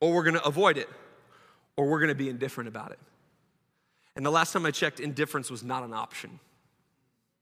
or 0.00 0.12
we're 0.12 0.24
gonna 0.24 0.42
avoid 0.44 0.78
it, 0.78 0.88
or 1.76 1.88
we're 1.88 2.00
gonna 2.00 2.16
be 2.16 2.28
indifferent 2.28 2.66
about 2.66 2.90
it. 2.90 2.98
And 4.16 4.26
the 4.26 4.32
last 4.32 4.52
time 4.52 4.66
I 4.66 4.72
checked, 4.72 4.98
indifference 4.98 5.48
was 5.48 5.62
not 5.62 5.84
an 5.84 5.94
option 5.94 6.40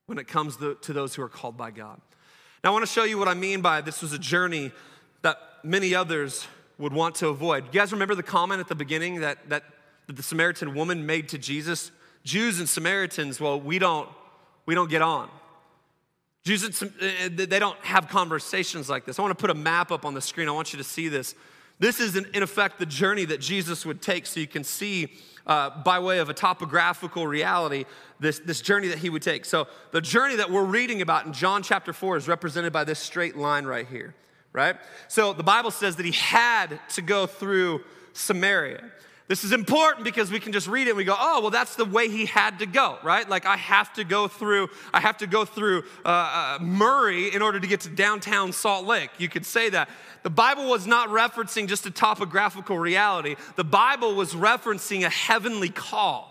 when 0.05 0.19
it 0.19 0.29
comes 0.29 0.59
to, 0.59 0.75
to 0.83 0.93
those 0.93 1.15
who 1.15 1.23
are 1.23 1.29
called 1.31 1.57
by 1.57 1.71
God. 1.71 1.99
Now, 2.63 2.69
I 2.69 2.73
wanna 2.75 2.87
show 2.87 3.05
you 3.05 3.17
what 3.17 3.29
I 3.29 3.35
mean 3.35 3.63
by 3.63 3.81
this 3.81 4.03
was 4.03 4.13
a 4.13 4.19
journey 4.19 4.73
that 5.23 5.39
many 5.65 5.95
others 5.95 6.47
would 6.77 6.93
want 6.93 7.15
to 7.15 7.29
avoid. 7.29 7.65
You 7.65 7.73
guys 7.73 7.91
remember 7.91 8.15
the 8.15 8.23
comment 8.23 8.61
at 8.61 8.69
the 8.69 8.75
beginning 8.75 9.23
that, 9.23 9.49
that, 9.49 9.65
that 10.07 10.17
the 10.17 10.23
Samaritan 10.23 10.75
woman 10.75 11.07
made 11.07 11.31
to 11.31 11.39
Jesus? 11.39 11.91
Jews 12.25 12.59
and 12.59 12.69
Samaritans, 12.69 13.41
well, 13.41 13.59
we 13.59 13.79
don't, 13.79 14.07
we 14.67 14.75
don't 14.75 14.91
get 14.91 15.01
on. 15.01 15.31
Jews, 16.45 16.83
uh, 16.83 16.89
they 17.33 17.59
don't 17.59 17.79
have 17.85 18.09
conversations 18.09 18.91
like 18.91 19.05
this. 19.05 19.19
I 19.19 19.23
want 19.23 19.37
to 19.37 19.41
put 19.41 19.51
a 19.51 19.55
map 19.55 19.93
up 19.93 20.05
on 20.05 20.15
the 20.15 20.21
screen. 20.21 20.49
I 20.49 20.53
want 20.53 20.73
you 20.73 20.77
to 20.79 20.85
see 20.85 21.09
this. 21.09 21.37
This 21.79 22.01
is, 22.01 22.17
in, 22.17 22.27
in 22.35 22.43
effect, 22.43 22.79
the 22.79 22.87
journey 22.87 23.25
that 23.27 23.41
Jesus 23.41 23.87
would 23.87 24.03
take 24.03 24.27
so 24.27 24.41
you 24.41 24.49
can 24.49 24.65
see, 24.65 25.13
uh, 25.47 25.83
by 25.83 26.01
way 26.01 26.19
of 26.19 26.29
a 26.29 26.35
topographical 26.35 27.27
reality, 27.27 27.85
this, 28.19 28.41
this 28.41 28.61
journey 28.61 28.89
that 28.89 28.99
he 28.99 29.09
would 29.09 29.23
take. 29.23 29.45
So, 29.45 29.69
the 29.93 30.01
journey 30.01 30.37
that 30.37 30.51
we're 30.51 30.65
reading 30.65 31.01
about 31.01 31.27
in 31.27 31.33
John 31.33 31.63
chapter 31.63 31.93
4 31.93 32.17
is 32.17 32.29
represented 32.29 32.73
by 32.73 32.85
this 32.85 32.99
straight 32.99 33.37
line 33.37 33.65
right 33.65 33.87
here, 33.87 34.15
right? 34.53 34.77
So, 35.09 35.33
the 35.33 35.43
Bible 35.43 35.71
says 35.71 35.97
that 35.97 36.07
he 36.07 36.13
had 36.13 36.81
to 36.91 37.03
go 37.03 37.27
through 37.27 37.83
Samaria. 38.13 38.85
This 39.33 39.45
is 39.45 39.53
important 39.53 40.05
because 40.05 40.31
we 40.31 40.39
can 40.41 40.53
just 40.53 40.69
read 40.69 40.89
it 40.89 40.91
and 40.91 40.97
we 40.99 41.05
go, 41.05 41.17
oh, 41.19 41.41
well, 41.41 41.49
that's 41.49 41.75
the 41.75 41.87
way 41.87 42.11
he 42.11 42.27
had 42.27 42.59
to 42.59 42.67
go, 42.67 42.99
right? 43.03 43.27
Like 43.27 43.47
I 43.47 43.57
have 43.57 43.91
to 43.95 44.05
go 44.05 44.29
through, 44.29 44.69
I 44.93 45.01
have 45.01 45.17
to 45.17 45.27
go 45.27 45.47
through 45.47 45.85
uh, 46.05 46.59
uh, 46.61 46.63
Murray 46.63 47.35
in 47.35 47.41
order 47.41 47.59
to 47.59 47.67
get 47.67 47.81
to 47.81 47.89
downtown 47.89 48.53
Salt 48.53 48.85
Lake. 48.85 49.09
You 49.17 49.31
could 49.31 49.47
say 49.47 49.71
that. 49.71 49.89
The 50.23 50.29
Bible 50.29 50.69
was 50.69 50.87
not 50.87 51.09
referencing 51.09 51.67
just 51.67 51.87
a 51.87 51.91
topographical 51.91 52.79
reality. 52.79 53.37
The 53.57 53.65
Bible 53.65 54.15
was 54.17 54.35
referencing 54.35 55.07
a 55.07 55.09
heavenly 55.09 55.71
call. 55.71 56.29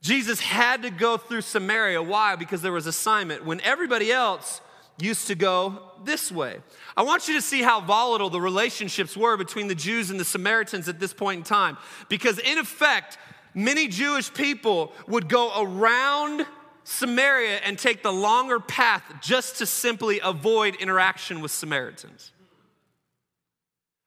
Jesus 0.00 0.38
had 0.38 0.82
to 0.82 0.90
go 0.90 1.16
through 1.16 1.40
Samaria. 1.40 2.00
Why? 2.04 2.36
Because 2.36 2.62
there 2.62 2.70
was 2.70 2.86
assignment. 2.86 3.44
When 3.44 3.60
everybody 3.62 4.12
else 4.12 4.60
used 4.98 5.26
to 5.26 5.34
go 5.34 5.80
this 6.04 6.32
way. 6.32 6.58
I 6.96 7.02
want 7.02 7.28
you 7.28 7.34
to 7.34 7.42
see 7.42 7.62
how 7.62 7.80
volatile 7.80 8.30
the 8.30 8.40
relationships 8.40 9.16
were 9.16 9.36
between 9.36 9.68
the 9.68 9.74
Jews 9.74 10.10
and 10.10 10.18
the 10.18 10.24
Samaritans 10.24 10.88
at 10.88 10.98
this 10.98 11.12
point 11.12 11.38
in 11.38 11.44
time. 11.44 11.76
Because, 12.08 12.38
in 12.38 12.58
effect, 12.58 13.18
many 13.54 13.88
Jewish 13.88 14.32
people 14.32 14.92
would 15.06 15.28
go 15.28 15.52
around 15.60 16.46
Samaria 16.84 17.60
and 17.64 17.78
take 17.78 18.02
the 18.02 18.12
longer 18.12 18.60
path 18.60 19.02
just 19.20 19.56
to 19.56 19.66
simply 19.66 20.20
avoid 20.20 20.76
interaction 20.76 21.40
with 21.40 21.50
Samaritans. 21.50 22.32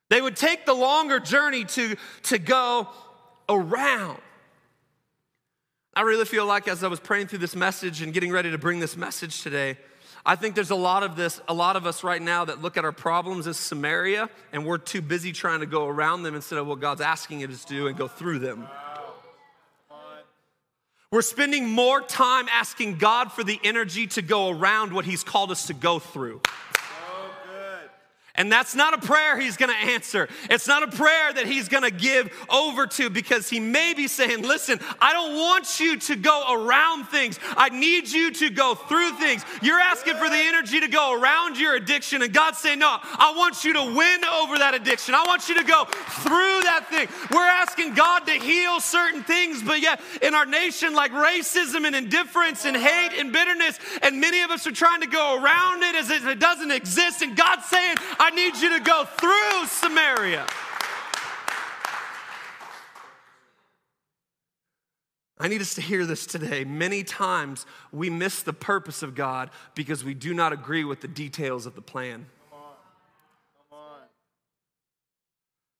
They 0.09 0.21
would 0.21 0.35
take 0.35 0.65
the 0.65 0.73
longer 0.73 1.19
journey 1.19 1.65
to, 1.65 1.95
to 2.23 2.39
go 2.39 2.87
around. 3.47 4.19
I 5.93 6.01
really 6.01 6.25
feel 6.25 6.45
like 6.45 6.67
as 6.67 6.83
I 6.83 6.87
was 6.87 6.99
praying 6.99 7.27
through 7.27 7.39
this 7.39 7.55
message 7.55 8.01
and 8.01 8.13
getting 8.13 8.31
ready 8.31 8.49
to 8.51 8.57
bring 8.57 8.79
this 8.79 8.95
message 8.95 9.43
today, 9.43 9.77
I 10.25 10.35
think 10.35 10.55
there's 10.55 10.69
a 10.69 10.75
lot 10.75 11.03
of 11.03 11.15
this, 11.15 11.41
a 11.47 11.53
lot 11.53 11.75
of 11.75 11.85
us 11.85 12.03
right 12.03 12.21
now 12.21 12.45
that 12.45 12.61
look 12.61 12.77
at 12.77 12.85
our 12.85 12.91
problems 12.91 13.47
as 13.47 13.57
Samaria 13.57 14.29
and 14.51 14.65
we're 14.65 14.77
too 14.77 15.01
busy 15.01 15.31
trying 15.31 15.61
to 15.61 15.65
go 15.65 15.87
around 15.87 16.23
them 16.23 16.35
instead 16.35 16.59
of 16.59 16.67
what 16.67 16.79
God's 16.79 17.01
asking 17.01 17.43
us 17.43 17.63
to 17.65 17.73
do 17.73 17.87
and 17.87 17.97
go 17.97 18.07
through 18.07 18.39
them. 18.39 18.67
We're 21.11 21.23
spending 21.23 21.67
more 21.67 22.01
time 22.01 22.47
asking 22.51 22.97
God 22.97 23.31
for 23.31 23.43
the 23.43 23.59
energy 23.63 24.05
to 24.07 24.21
go 24.21 24.49
around 24.49 24.93
what 24.93 25.05
He's 25.05 25.23
called 25.23 25.49
us 25.49 25.65
to 25.67 25.73
go 25.73 25.97
through. 25.97 26.41
And 28.39 28.49
that's 28.49 28.73
not 28.73 28.93
a 28.93 28.97
prayer 29.05 29.37
he's 29.37 29.57
gonna 29.57 29.73
answer. 29.73 30.29
It's 30.49 30.65
not 30.65 30.81
a 30.81 30.87
prayer 30.87 31.33
that 31.33 31.45
he's 31.45 31.67
gonna 31.67 31.91
give 31.91 32.31
over 32.49 32.87
to 32.87 33.09
because 33.09 33.49
he 33.49 33.59
may 33.59 33.93
be 33.93 34.07
saying, 34.07 34.43
Listen, 34.43 34.79
I 35.01 35.11
don't 35.11 35.35
want 35.35 35.81
you 35.81 35.99
to 35.99 36.15
go 36.15 36.45
around 36.49 37.09
things. 37.09 37.37
I 37.57 37.67
need 37.67 38.09
you 38.09 38.31
to 38.31 38.49
go 38.49 38.75
through 38.75 39.11
things. 39.15 39.43
You're 39.61 39.81
asking 39.81 40.15
for 40.15 40.29
the 40.29 40.37
energy 40.37 40.79
to 40.79 40.87
go 40.87 41.19
around 41.19 41.57
your 41.59 41.75
addiction, 41.75 42.21
and 42.21 42.31
God's 42.31 42.59
saying, 42.59 42.79
No, 42.79 42.97
I 43.01 43.33
want 43.35 43.65
you 43.65 43.73
to 43.73 43.83
win 43.83 44.23
over 44.23 44.57
that 44.57 44.73
addiction. 44.73 45.15
I 45.15 45.25
want 45.25 45.49
you 45.49 45.55
to 45.55 45.65
go 45.65 45.83
through 45.83 46.61
that 46.63 46.87
thing. 46.89 47.09
We're 47.31 47.41
asking 47.41 47.93
God 47.93 48.25
to 48.27 48.31
heal 48.31 48.79
certain 48.79 49.21
things, 49.21 49.61
but 49.61 49.81
yet 49.81 49.99
in 50.21 50.33
our 50.33 50.45
nation, 50.45 50.95
like 50.95 51.11
racism 51.11 51.85
and 51.85 51.93
indifference 51.93 52.63
and 52.63 52.77
hate 52.77 53.19
and 53.19 53.33
bitterness, 53.33 53.77
and 54.01 54.21
many 54.21 54.39
of 54.43 54.49
us 54.49 54.65
are 54.65 54.71
trying 54.71 55.01
to 55.01 55.07
go 55.07 55.43
around 55.43 55.83
it 55.83 55.95
as 55.95 56.09
if 56.09 56.25
it 56.25 56.39
doesn't 56.39 56.71
exist. 56.71 57.21
And 57.21 57.35
God's 57.35 57.65
saying, 57.65 57.97
I 58.17 58.28
I 58.29 58.31
need 58.31 58.57
you 58.57 58.77
to 58.77 58.83
go 58.83 59.05
through 59.05 59.65
Samaria. 59.65 60.45
I 65.39 65.47
need 65.47 65.61
us 65.61 65.73
to 65.73 65.81
hear 65.81 66.05
this 66.05 66.27
today. 66.27 66.63
Many 66.63 67.03
times 67.03 67.65
we 67.91 68.11
miss 68.11 68.43
the 68.43 68.53
purpose 68.53 69.01
of 69.01 69.15
God 69.15 69.49
because 69.73 70.03
we 70.03 70.13
do 70.13 70.35
not 70.35 70.53
agree 70.53 70.83
with 70.83 71.01
the 71.01 71.07
details 71.07 71.65
of 71.65 71.73
the 71.73 71.81
plan. 71.81 72.27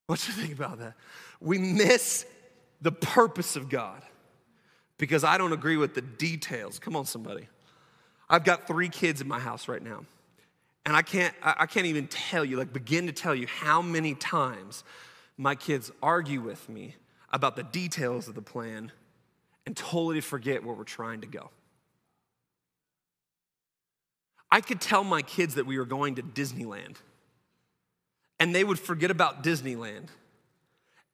What 0.08 0.26
you 0.26 0.34
think 0.34 0.52
about 0.52 0.80
that? 0.80 0.94
We 1.40 1.56
miss 1.58 2.26
the 2.80 2.90
purpose 2.90 3.54
of 3.54 3.68
God 3.68 4.02
because 4.98 5.22
I 5.22 5.38
don't 5.38 5.52
agree 5.52 5.76
with 5.76 5.94
the 5.94 6.02
details. 6.02 6.80
Come 6.80 6.96
on, 6.96 7.04
somebody. 7.04 7.46
I've 8.28 8.42
got 8.42 8.66
three 8.66 8.88
kids 8.88 9.20
in 9.20 9.28
my 9.28 9.38
house 9.38 9.68
right 9.68 9.82
now. 9.82 10.04
And 10.86 10.96
I 10.96 11.02
can't, 11.02 11.34
I 11.42 11.66
can't 11.66 11.86
even 11.86 12.06
tell 12.08 12.44
you, 12.44 12.56
like, 12.56 12.72
begin 12.72 13.06
to 13.06 13.12
tell 13.12 13.34
you 13.34 13.46
how 13.46 13.82
many 13.82 14.14
times 14.14 14.82
my 15.36 15.54
kids 15.54 15.90
argue 16.02 16.40
with 16.40 16.68
me 16.68 16.96
about 17.32 17.54
the 17.54 17.62
details 17.62 18.28
of 18.28 18.34
the 18.34 18.42
plan 18.42 18.90
and 19.66 19.76
totally 19.76 20.20
forget 20.20 20.64
where 20.64 20.74
we're 20.74 20.84
trying 20.84 21.20
to 21.20 21.26
go. 21.26 21.50
I 24.50 24.60
could 24.60 24.80
tell 24.80 25.04
my 25.04 25.22
kids 25.22 25.54
that 25.56 25.66
we 25.66 25.78
were 25.78 25.84
going 25.84 26.16
to 26.16 26.22
Disneyland, 26.22 26.96
and 28.40 28.54
they 28.54 28.64
would 28.64 28.78
forget 28.78 29.10
about 29.10 29.44
Disneyland 29.44 30.08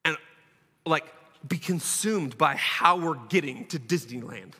and, 0.05 0.17
like, 0.85 1.05
be 1.47 1.57
consumed 1.57 2.37
by 2.37 2.55
how 2.55 2.97
we're 2.97 3.19
getting 3.27 3.67
to 3.67 3.79
Disneyland. 3.79 4.53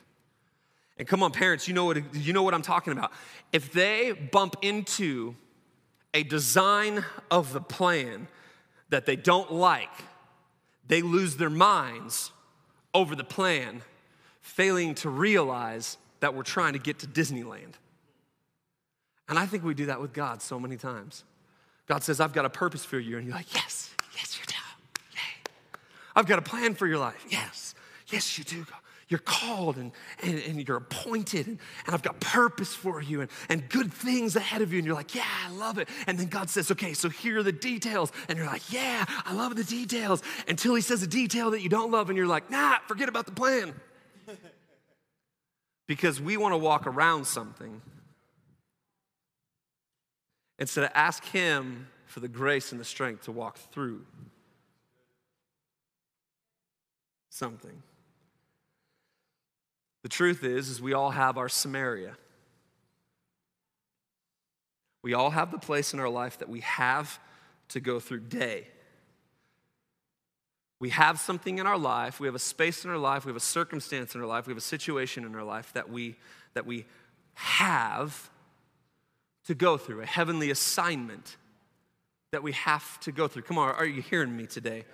And 0.98 1.06
come 1.06 1.22
on, 1.22 1.30
parents, 1.30 1.68
you 1.68 1.74
know 1.74 1.84
what, 1.84 2.14
you 2.14 2.32
know 2.32 2.42
what 2.42 2.54
I'm 2.54 2.62
talking 2.62 2.92
about. 2.92 3.12
If 3.52 3.72
they 3.72 4.12
bump 4.12 4.56
into 4.62 5.34
a 6.12 6.22
design 6.24 7.04
of 7.30 7.52
the 7.52 7.60
plan 7.60 8.26
that 8.88 9.06
they 9.06 9.16
don't 9.16 9.52
like, 9.52 9.92
they 10.86 11.02
lose 11.02 11.36
their 11.36 11.50
minds 11.50 12.32
over 12.94 13.14
the 13.14 13.24
plan, 13.24 13.82
failing 14.40 14.94
to 14.96 15.10
realize 15.10 15.98
that 16.20 16.34
we're 16.34 16.42
trying 16.42 16.72
to 16.72 16.78
get 16.78 16.98
to 17.00 17.06
Disneyland. 17.06 17.74
And 19.28 19.38
I 19.38 19.46
think 19.46 19.62
we 19.62 19.74
do 19.74 19.86
that 19.86 20.00
with 20.00 20.12
God 20.12 20.42
so 20.42 20.58
many 20.58 20.76
times. 20.76 21.22
God 21.86 22.02
says, 22.02 22.18
I've 22.18 22.32
got 22.32 22.44
a 22.44 22.50
purpose 22.50 22.84
for 22.84 22.98
you. 22.98 23.18
And 23.18 23.26
you're 23.26 23.36
like, 23.36 23.54
yes, 23.54 23.94
yes, 24.16 24.38
you 24.38 24.46
do. 24.46 24.54
Yay. 25.12 25.52
I've 26.16 26.26
got 26.26 26.38
a 26.38 26.42
plan 26.42 26.74
for 26.74 26.86
your 26.86 26.98
life. 26.98 27.24
Yes, 27.28 27.74
yes, 28.08 28.38
you 28.38 28.44
do. 28.44 28.66
You're 29.08 29.20
called 29.20 29.76
and, 29.76 29.92
and, 30.22 30.38
and 30.40 30.68
you're 30.68 30.76
appointed, 30.76 31.46
and, 31.46 31.58
and, 31.86 31.94
I've 31.94 32.02
got 32.02 32.20
purpose 32.20 32.74
for 32.74 33.00
you 33.00 33.22
and, 33.22 33.30
and 33.48 33.66
good 33.70 33.92
things 33.92 34.36
ahead 34.36 34.60
of 34.60 34.70
you. 34.70 34.78
And 34.78 34.86
you're 34.86 34.94
like, 34.94 35.14
Yeah, 35.14 35.24
I 35.46 35.50
love 35.52 35.78
it. 35.78 35.88
And 36.06 36.18
then 36.18 36.26
God 36.26 36.50
says, 36.50 36.70
Okay, 36.70 36.92
so 36.92 37.08
here 37.08 37.38
are 37.38 37.42
the 37.42 37.52
details. 37.52 38.12
And 38.28 38.36
you're 38.36 38.46
like, 38.46 38.70
Yeah, 38.70 39.06
I 39.24 39.32
love 39.32 39.56
the 39.56 39.64
details. 39.64 40.22
Until 40.46 40.74
He 40.74 40.82
says 40.82 41.02
a 41.02 41.06
detail 41.06 41.50
that 41.52 41.62
you 41.62 41.70
don't 41.70 41.90
love, 41.90 42.10
and 42.10 42.18
you're 42.18 42.26
like, 42.26 42.50
Nah, 42.50 42.78
forget 42.86 43.08
about 43.08 43.24
the 43.24 43.32
plan. 43.32 43.74
because 45.86 46.20
we 46.20 46.36
want 46.36 46.52
to 46.52 46.58
walk 46.58 46.86
around 46.86 47.26
something 47.26 47.80
instead 50.58 50.84
of 50.84 50.90
ask 50.94 51.24
Him 51.24 51.88
for 52.04 52.20
the 52.20 52.28
grace 52.28 52.72
and 52.72 52.80
the 52.80 52.84
strength 52.84 53.24
to 53.24 53.32
walk 53.32 53.56
through 53.56 54.04
something. 57.30 57.82
The 60.08 60.14
truth 60.14 60.42
is, 60.42 60.70
is 60.70 60.80
we 60.80 60.94
all 60.94 61.10
have 61.10 61.36
our 61.36 61.50
Samaria. 61.50 62.16
We 65.02 65.12
all 65.12 65.28
have 65.28 65.50
the 65.50 65.58
place 65.58 65.92
in 65.92 66.00
our 66.00 66.08
life 66.08 66.38
that 66.38 66.48
we 66.48 66.60
have 66.60 67.20
to 67.68 67.80
go 67.80 68.00
through 68.00 68.20
day. 68.20 68.68
We 70.80 70.88
have 70.88 71.20
something 71.20 71.58
in 71.58 71.66
our 71.66 71.76
life, 71.76 72.20
we 72.20 72.26
have 72.26 72.34
a 72.34 72.38
space 72.38 72.86
in 72.86 72.90
our 72.90 72.96
life, 72.96 73.26
we 73.26 73.28
have 73.28 73.36
a 73.36 73.40
circumstance 73.40 74.14
in 74.14 74.22
our 74.22 74.26
life, 74.26 74.46
we 74.46 74.52
have 74.52 74.56
a 74.56 74.62
situation 74.62 75.26
in 75.26 75.34
our 75.34 75.44
life 75.44 75.74
that 75.74 75.90
we 75.90 76.16
that 76.54 76.64
we 76.64 76.86
have 77.34 78.30
to 79.44 79.54
go 79.54 79.76
through, 79.76 80.00
a 80.00 80.06
heavenly 80.06 80.50
assignment 80.50 81.36
that 82.32 82.42
we 82.42 82.52
have 82.52 82.98
to 83.00 83.12
go 83.12 83.28
through. 83.28 83.42
Come 83.42 83.58
on, 83.58 83.74
are 83.74 83.84
you 83.84 84.00
hearing 84.00 84.34
me 84.34 84.46
today? 84.46 84.86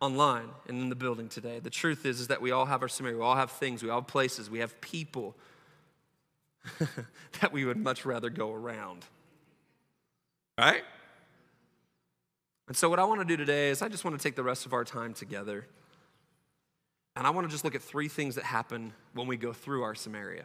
Online 0.00 0.48
and 0.68 0.80
in 0.80 0.88
the 0.88 0.94
building 0.94 1.28
today. 1.28 1.58
The 1.58 1.70
truth 1.70 2.06
is, 2.06 2.20
is 2.20 2.28
that 2.28 2.40
we 2.40 2.50
all 2.50 2.66
have 2.66 2.82
our 2.82 2.88
Samaria. 2.88 3.16
We 3.16 3.22
all 3.22 3.36
have 3.36 3.50
things. 3.50 3.82
We 3.82 3.90
all 3.90 4.00
have 4.00 4.08
places. 4.08 4.48
We 4.48 4.60
have 4.60 4.80
people 4.80 5.36
that 7.40 7.52
we 7.52 7.64
would 7.64 7.78
much 7.78 8.04
rather 8.04 8.30
go 8.30 8.52
around. 8.52 9.04
Right? 10.58 10.82
And 12.66 12.76
so, 12.76 12.90
what 12.90 12.98
I 12.98 13.04
want 13.04 13.20
to 13.20 13.24
do 13.24 13.36
today 13.36 13.70
is 13.70 13.80
I 13.80 13.88
just 13.88 14.04
want 14.04 14.18
to 14.18 14.22
take 14.22 14.36
the 14.36 14.42
rest 14.42 14.66
of 14.66 14.72
our 14.72 14.84
time 14.84 15.14
together 15.14 15.66
and 17.18 17.26
I 17.26 17.30
want 17.30 17.48
to 17.48 17.50
just 17.50 17.64
look 17.64 17.74
at 17.74 17.82
three 17.82 18.06
things 18.06 18.36
that 18.36 18.44
happen 18.44 18.92
when 19.12 19.26
we 19.26 19.36
go 19.36 19.52
through 19.52 19.82
our 19.82 19.96
Samaria. 19.96 20.44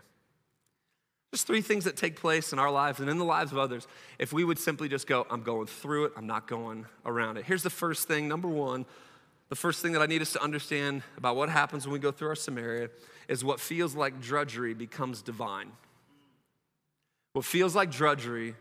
Just 1.32 1.46
three 1.46 1.62
things 1.62 1.84
that 1.86 1.96
take 1.96 2.16
place 2.16 2.52
in 2.52 2.58
our 2.58 2.72
lives 2.72 3.00
and 3.00 3.10
in 3.10 3.20
the 3.20 3.26
lives 3.26 3.52
of 3.52 3.60
others 3.60 3.88
if 4.18 4.34
we 4.34 4.44
would 4.44 4.58
simply 4.58 4.90
just 4.90 5.06
go, 5.06 5.28
I'm 5.30 5.44
going 5.44 5.68
through 5.68 6.06
it, 6.06 6.14
I'm 6.18 6.26
not 6.26 6.48
going 6.48 6.88
around 7.06 7.38
it. 7.38 7.46
Here's 7.46 7.62
the 7.62 7.70
first 7.70 8.08
thing. 8.08 8.28
Number 8.28 8.48
one, 8.48 8.86
the 9.50 9.56
first 9.56 9.82
thing 9.82 9.92
that 9.94 10.02
I 10.02 10.06
need 10.06 10.22
us 10.22 10.34
to 10.34 10.44
understand 10.44 11.04
about 11.18 11.36
what 11.36 11.50
happens 11.50 11.86
when 11.86 11.94
we 11.94 12.00
go 12.00 12.12
through 12.12 12.30
our 12.30 12.36
Samaria 12.36 12.90
is 13.28 13.44
what 13.44 13.60
feels 13.60 13.96
like 13.96 14.22
drudgery 14.22 14.74
becomes 14.74 15.22
divine. 15.22 15.72
What 17.34 17.46
feels 17.46 17.76
like 17.76 17.92
drudgery 17.92 18.56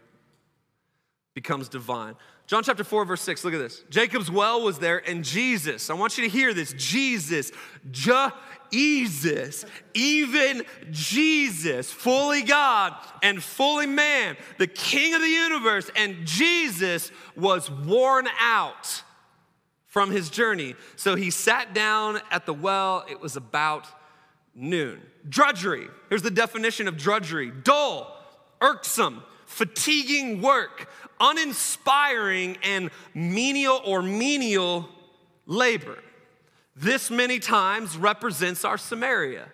becomes 1.34 1.68
divine. 1.68 2.14
John 2.46 2.62
chapter 2.62 2.84
4, 2.84 3.04
verse 3.04 3.22
6, 3.22 3.44
look 3.44 3.54
at 3.54 3.58
this. 3.58 3.82
Jacob's 3.88 4.30
well 4.30 4.62
was 4.62 4.78
there, 4.78 4.98
and 5.08 5.24
Jesus, 5.24 5.88
I 5.88 5.94
want 5.94 6.18
you 6.18 6.24
to 6.24 6.30
hear 6.30 6.52
this 6.52 6.74
Jesus, 6.76 7.50
Jesus, 7.90 9.64
even 9.94 10.62
Jesus, 10.90 11.90
fully 11.90 12.42
God 12.42 12.94
and 13.22 13.42
fully 13.42 13.86
man, 13.86 14.36
the 14.58 14.66
king 14.66 15.14
of 15.14 15.22
the 15.22 15.28
universe, 15.28 15.90
and 15.96 16.26
Jesus 16.26 17.10
was 17.36 17.70
worn 17.70 18.28
out 18.38 19.02
from 19.92 20.10
his 20.10 20.30
journey. 20.30 20.74
So 20.96 21.16
he 21.16 21.30
sat 21.30 21.74
down 21.74 22.22
at 22.30 22.46
the 22.46 22.54
well. 22.54 23.04
It 23.10 23.20
was 23.20 23.36
about 23.36 23.86
noon. 24.54 25.02
Drudgery. 25.28 25.86
Here's 26.08 26.22
the 26.22 26.30
definition 26.30 26.88
of 26.88 26.96
drudgery 26.96 27.50
dull, 27.50 28.16
irksome, 28.62 29.22
fatiguing 29.44 30.40
work, 30.40 30.88
uninspiring, 31.20 32.56
and 32.62 32.90
menial 33.12 33.82
or 33.84 34.00
menial 34.00 34.88
labor. 35.44 35.98
This 36.74 37.10
many 37.10 37.38
times 37.38 37.94
represents 37.94 38.64
our 38.64 38.78
Samaria. 38.78 39.46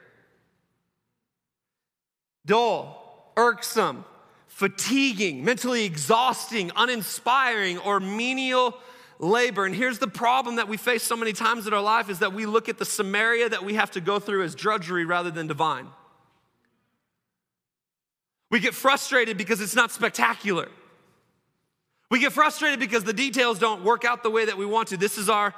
Dull, 2.47 3.33
irksome, 3.37 4.05
fatiguing, 4.47 5.45
mentally 5.45 5.85
exhausting, 5.85 6.71
uninspiring, 6.77 7.79
or 7.79 7.99
menial 7.99 8.79
labor. 9.19 9.65
And 9.65 9.75
here's 9.75 9.99
the 9.99 10.09
problem 10.09 10.57
that 10.57 10.69
we 10.69 10.77
face 10.77 11.03
so 11.03 11.17
many 11.17 11.33
times 11.33 11.67
in 11.67 11.75
our 11.75 11.83
life 11.83 12.09
is 12.09 12.21
that 12.21 12.33
we 12.33 12.47
look 12.47 12.69
at 12.69 12.79
the 12.79 12.85
Samaria 12.85 13.49
that 13.49 13.65
we 13.65 13.75
have 13.75 13.91
to 13.93 14.01
go 14.01 14.19
through 14.19 14.45
as 14.45 14.55
drudgery 14.55 15.05
rather 15.05 15.31
than 15.31 15.47
divine. 15.47 15.89
We 18.51 18.61
get 18.61 18.75
frustrated 18.75 19.37
because 19.37 19.61
it's 19.61 19.75
not 19.75 19.91
spectacular. 19.91 20.69
We 22.11 22.21
get 22.21 22.33
frustrated 22.33 22.81
because 22.81 23.05
the 23.05 23.13
details 23.13 23.59
don't 23.59 23.85
work 23.85 24.05
out 24.05 24.23
the 24.23 24.31
way 24.31 24.47
that 24.47 24.57
we 24.57 24.65
want 24.65 24.89
to. 24.89 24.97
This 24.97 25.19
is 25.19 25.29
our 25.29 25.55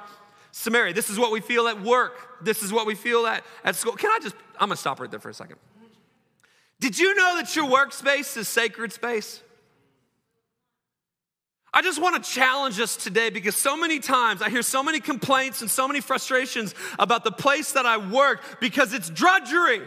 Samaria. 0.51 0.93
This 0.93 1.09
is 1.09 1.17
what 1.17 1.31
we 1.31 1.39
feel 1.39 1.67
at 1.67 1.81
work. 1.81 2.43
This 2.43 2.61
is 2.61 2.73
what 2.73 2.85
we 2.85 2.95
feel 2.95 3.25
at, 3.25 3.43
at 3.63 3.75
school. 3.75 3.93
Can 3.93 4.11
I 4.11 4.19
just, 4.21 4.35
I'm 4.59 4.67
gonna 4.67 4.75
stop 4.75 4.99
right 4.99 5.09
there 5.09 5.19
for 5.19 5.29
a 5.29 5.33
second. 5.33 5.57
Did 6.81 6.99
you 6.99 7.15
know 7.15 7.37
that 7.37 7.55
your 7.55 7.69
workspace 7.69 8.35
is 8.35 8.49
sacred 8.49 8.91
space? 8.91 9.41
I 11.73 11.81
just 11.81 12.01
want 12.01 12.21
to 12.21 12.29
challenge 12.29 12.79
us 12.81 12.97
today 12.97 13.29
because 13.29 13.55
so 13.55 13.77
many 13.77 13.99
times 13.99 14.41
I 14.41 14.49
hear 14.49 14.61
so 14.61 14.83
many 14.83 14.99
complaints 14.99 15.61
and 15.61 15.71
so 15.71 15.87
many 15.87 16.01
frustrations 16.01 16.75
about 16.99 17.23
the 17.23 17.31
place 17.31 17.73
that 17.73 17.85
I 17.85 17.97
work 17.97 18.59
because 18.59 18.93
it's 18.93 19.09
drudgery. 19.09 19.81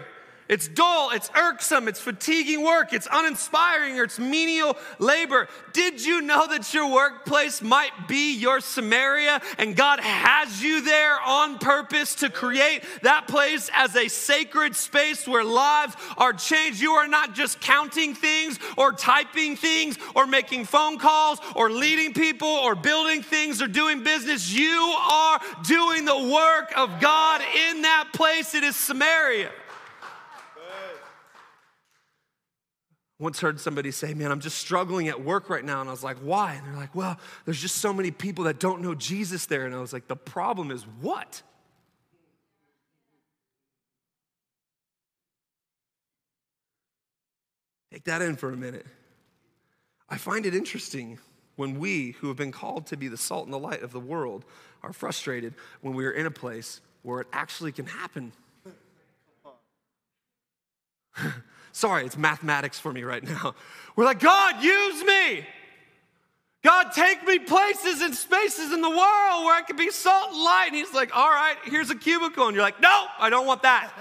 It's 0.46 0.68
dull, 0.68 1.10
it's 1.10 1.30
irksome, 1.34 1.88
it's 1.88 2.00
fatiguing 2.00 2.62
work, 2.62 2.92
it's 2.92 3.08
uninspiring, 3.10 3.98
or 3.98 4.04
it's 4.04 4.18
menial 4.18 4.76
labor. 4.98 5.48
Did 5.72 6.04
you 6.04 6.20
know 6.20 6.46
that 6.46 6.74
your 6.74 6.92
workplace 6.92 7.62
might 7.62 8.08
be 8.08 8.34
your 8.36 8.60
Samaria 8.60 9.40
and 9.56 9.74
God 9.74 10.00
has 10.00 10.62
you 10.62 10.82
there 10.82 11.18
on 11.18 11.58
purpose 11.58 12.16
to 12.16 12.28
create 12.28 12.84
that 13.00 13.26
place 13.26 13.70
as 13.72 13.96
a 13.96 14.08
sacred 14.08 14.76
space 14.76 15.26
where 15.26 15.44
lives 15.44 15.96
are 16.18 16.34
changed? 16.34 16.78
You 16.78 16.92
are 16.92 17.08
not 17.08 17.34
just 17.34 17.62
counting 17.62 18.14
things 18.14 18.58
or 18.76 18.92
typing 18.92 19.56
things 19.56 19.96
or 20.14 20.26
making 20.26 20.66
phone 20.66 20.98
calls 20.98 21.38
or 21.56 21.70
leading 21.70 22.12
people 22.12 22.48
or 22.48 22.74
building 22.74 23.22
things 23.22 23.62
or 23.62 23.66
doing 23.66 24.02
business. 24.02 24.52
You 24.52 24.94
are 25.10 25.40
doing 25.66 26.04
the 26.04 26.28
work 26.30 26.70
of 26.76 27.00
God 27.00 27.40
in 27.70 27.80
that 27.80 28.10
place. 28.12 28.54
It 28.54 28.62
is 28.62 28.76
Samaria. 28.76 29.50
Once 33.18 33.40
heard 33.40 33.60
somebody 33.60 33.90
say, 33.90 34.14
Man, 34.14 34.30
I'm 34.30 34.40
just 34.40 34.58
struggling 34.58 35.08
at 35.08 35.22
work 35.22 35.48
right 35.48 35.64
now. 35.64 35.80
And 35.80 35.88
I 35.88 35.92
was 35.92 36.02
like, 36.02 36.18
Why? 36.18 36.54
And 36.54 36.66
they're 36.66 36.76
like, 36.76 36.94
Well, 36.94 37.18
there's 37.44 37.60
just 37.60 37.76
so 37.76 37.92
many 37.92 38.10
people 38.10 38.44
that 38.44 38.58
don't 38.58 38.82
know 38.82 38.94
Jesus 38.94 39.46
there. 39.46 39.66
And 39.66 39.74
I 39.74 39.80
was 39.80 39.92
like, 39.92 40.08
The 40.08 40.16
problem 40.16 40.70
is 40.70 40.82
what? 41.00 41.42
Take 47.92 48.04
that 48.04 48.22
in 48.22 48.34
for 48.36 48.52
a 48.52 48.56
minute. 48.56 48.86
I 50.08 50.18
find 50.18 50.46
it 50.46 50.54
interesting 50.54 51.18
when 51.54 51.78
we, 51.78 52.10
who 52.18 52.26
have 52.26 52.36
been 52.36 52.50
called 52.50 52.86
to 52.88 52.96
be 52.96 53.06
the 53.06 53.16
salt 53.16 53.44
and 53.44 53.54
the 53.54 53.58
light 53.58 53.82
of 53.82 53.92
the 53.92 54.00
world, 54.00 54.44
are 54.82 54.92
frustrated 54.92 55.54
when 55.80 55.94
we 55.94 56.04
are 56.04 56.10
in 56.10 56.26
a 56.26 56.30
place 56.30 56.80
where 57.02 57.20
it 57.20 57.28
actually 57.32 57.70
can 57.70 57.86
happen. 57.86 58.32
Sorry, 61.74 62.06
it's 62.06 62.16
mathematics 62.16 62.78
for 62.78 62.92
me 62.92 63.02
right 63.02 63.22
now. 63.22 63.56
We're 63.96 64.04
like, 64.04 64.20
God, 64.20 64.62
use 64.62 65.02
me. 65.02 65.44
God, 66.62 66.92
take 66.94 67.26
me 67.26 67.40
places 67.40 68.00
and 68.00 68.14
spaces 68.14 68.72
in 68.72 68.80
the 68.80 68.88
world 68.88 69.44
where 69.44 69.56
I 69.56 69.62
can 69.66 69.76
be 69.76 69.90
salt 69.90 70.30
and 70.30 70.40
light. 70.40 70.68
And 70.68 70.76
He's 70.76 70.94
like, 70.94 71.14
all 71.14 71.28
right, 71.28 71.56
here's 71.64 71.90
a 71.90 71.96
cubicle. 71.96 72.46
And 72.46 72.54
you're 72.54 72.62
like, 72.62 72.80
no, 72.80 73.06
I 73.18 73.28
don't 73.28 73.44
want 73.44 73.62
that. 73.62 73.92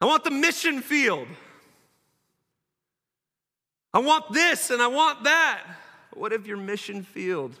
I 0.00 0.06
want 0.06 0.24
the 0.24 0.30
mission 0.30 0.80
field. 0.80 1.28
I 3.92 3.98
want 3.98 4.32
this 4.32 4.70
and 4.70 4.80
I 4.80 4.86
want 4.86 5.24
that. 5.24 5.62
What 6.14 6.32
if 6.32 6.46
your 6.46 6.56
mission 6.56 7.02
field 7.02 7.54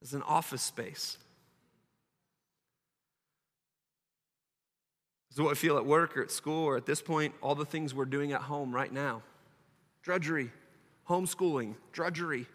is 0.00 0.14
an 0.14 0.22
office 0.22 0.62
space? 0.62 1.18
Is 5.36 5.42
what 5.42 5.50
I 5.50 5.54
feel 5.54 5.76
at 5.76 5.84
work 5.84 6.16
or 6.16 6.22
at 6.22 6.30
school 6.30 6.64
or 6.64 6.78
at 6.78 6.86
this 6.86 7.02
point, 7.02 7.34
all 7.42 7.54
the 7.54 7.66
things 7.66 7.94
we're 7.94 8.06
doing 8.06 8.32
at 8.32 8.40
home 8.40 8.74
right 8.74 8.90
now. 8.90 9.20
Drudgery, 10.02 10.50
homeschooling, 11.06 11.74
drudgery. 11.92 12.46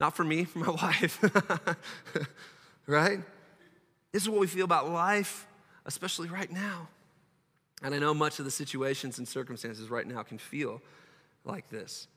Not 0.00 0.16
for 0.16 0.24
me, 0.24 0.42
for 0.52 0.58
my 0.58 0.70
wife. 0.70 1.22
right? 2.88 3.20
This 4.10 4.22
is 4.24 4.28
what 4.28 4.40
we 4.40 4.48
feel 4.48 4.64
about 4.64 4.90
life, 4.90 5.46
especially 5.86 6.28
right 6.28 6.50
now. 6.50 6.88
And 7.84 7.94
I 7.94 8.00
know 8.00 8.12
much 8.12 8.40
of 8.40 8.44
the 8.44 8.50
situations 8.50 9.18
and 9.18 9.28
circumstances 9.28 9.88
right 9.88 10.04
now 10.04 10.24
can 10.24 10.38
feel 10.38 10.82
like 11.44 11.70
this 11.70 12.08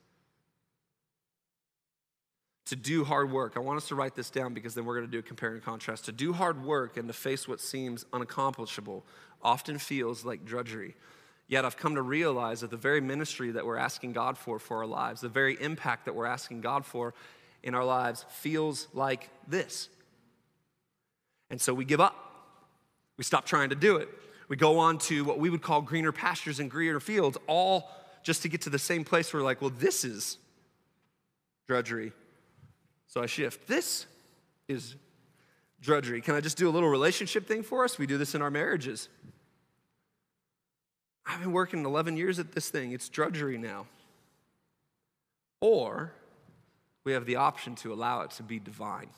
to 2.66 2.76
do 2.76 3.04
hard 3.04 3.30
work. 3.30 3.52
I 3.56 3.60
want 3.60 3.76
us 3.76 3.88
to 3.88 3.94
write 3.94 4.14
this 4.14 4.28
down 4.28 4.52
because 4.52 4.74
then 4.74 4.84
we're 4.84 4.96
going 4.96 5.06
to 5.06 5.10
do 5.10 5.20
a 5.20 5.22
compare 5.22 5.52
and 5.52 5.62
contrast. 5.62 6.04
To 6.06 6.12
do 6.12 6.32
hard 6.32 6.64
work 6.64 6.96
and 6.96 7.08
to 7.08 7.14
face 7.14 7.48
what 7.48 7.60
seems 7.60 8.04
unaccomplishable 8.12 9.02
often 9.42 9.78
feels 9.78 10.24
like 10.24 10.44
drudgery. 10.44 10.96
Yet 11.48 11.64
I've 11.64 11.76
come 11.76 11.94
to 11.94 12.02
realize 12.02 12.60
that 12.60 12.70
the 12.70 12.76
very 12.76 13.00
ministry 13.00 13.52
that 13.52 13.64
we're 13.64 13.76
asking 13.76 14.12
God 14.14 14.36
for 14.36 14.58
for 14.58 14.78
our 14.78 14.86
lives, 14.86 15.20
the 15.20 15.28
very 15.28 15.56
impact 15.60 16.06
that 16.06 16.14
we're 16.14 16.26
asking 16.26 16.60
God 16.60 16.84
for 16.84 17.14
in 17.62 17.72
our 17.74 17.84
lives 17.84 18.26
feels 18.28 18.88
like 18.92 19.30
this. 19.46 19.88
And 21.50 21.60
so 21.60 21.72
we 21.72 21.84
give 21.84 22.00
up. 22.00 22.16
We 23.16 23.22
stop 23.22 23.44
trying 23.44 23.70
to 23.70 23.76
do 23.76 23.96
it. 23.96 24.08
We 24.48 24.56
go 24.56 24.80
on 24.80 24.98
to 24.98 25.24
what 25.24 25.38
we 25.38 25.50
would 25.50 25.62
call 25.62 25.82
greener 25.82 26.10
pastures 26.10 26.58
and 26.58 26.68
greener 26.68 26.98
fields, 26.98 27.38
all 27.46 27.88
just 28.24 28.42
to 28.42 28.48
get 28.48 28.62
to 28.62 28.70
the 28.70 28.78
same 28.78 29.04
place 29.04 29.32
where 29.32 29.40
we're 29.40 29.46
like, 29.46 29.60
well, 29.60 29.70
this 29.70 30.04
is 30.04 30.38
drudgery 31.68 32.12
so 33.06 33.22
I 33.22 33.26
shift. 33.26 33.66
This 33.66 34.06
is 34.68 34.96
drudgery. 35.80 36.20
Can 36.20 36.34
I 36.34 36.40
just 36.40 36.56
do 36.56 36.68
a 36.68 36.70
little 36.70 36.88
relationship 36.88 37.46
thing 37.46 37.62
for 37.62 37.84
us? 37.84 37.98
We 37.98 38.06
do 38.06 38.18
this 38.18 38.34
in 38.34 38.42
our 38.42 38.50
marriages. 38.50 39.08
I've 41.26 41.40
been 41.40 41.52
working 41.52 41.84
11 41.84 42.16
years 42.16 42.38
at 42.38 42.52
this 42.52 42.68
thing, 42.68 42.92
it's 42.92 43.08
drudgery 43.08 43.58
now. 43.58 43.86
Or 45.60 46.12
we 47.04 47.12
have 47.12 47.26
the 47.26 47.36
option 47.36 47.74
to 47.76 47.92
allow 47.92 48.22
it 48.22 48.30
to 48.32 48.42
be 48.42 48.58
divine. 48.58 49.08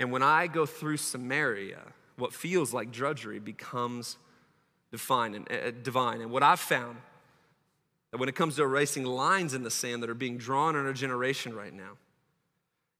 And 0.00 0.12
when 0.12 0.22
I 0.22 0.46
go 0.46 0.64
through 0.64 0.98
Samaria, 0.98 1.80
what 2.16 2.32
feels 2.32 2.72
like 2.72 2.92
drudgery 2.92 3.38
becomes 3.38 4.16
divine. 4.90 5.34
And, 5.34 5.50
uh, 5.50 5.70
divine. 5.82 6.20
and 6.20 6.30
what 6.30 6.42
I've 6.42 6.60
found 6.60 6.98
that 8.10 8.18
when 8.18 8.28
it 8.28 8.34
comes 8.34 8.56
to 8.56 8.62
erasing 8.62 9.04
lines 9.04 9.54
in 9.54 9.62
the 9.62 9.70
sand 9.70 10.02
that 10.02 10.10
are 10.10 10.14
being 10.14 10.38
drawn 10.38 10.76
in 10.76 10.86
our 10.86 10.92
generation 10.92 11.54
right 11.54 11.72
now, 11.72 11.98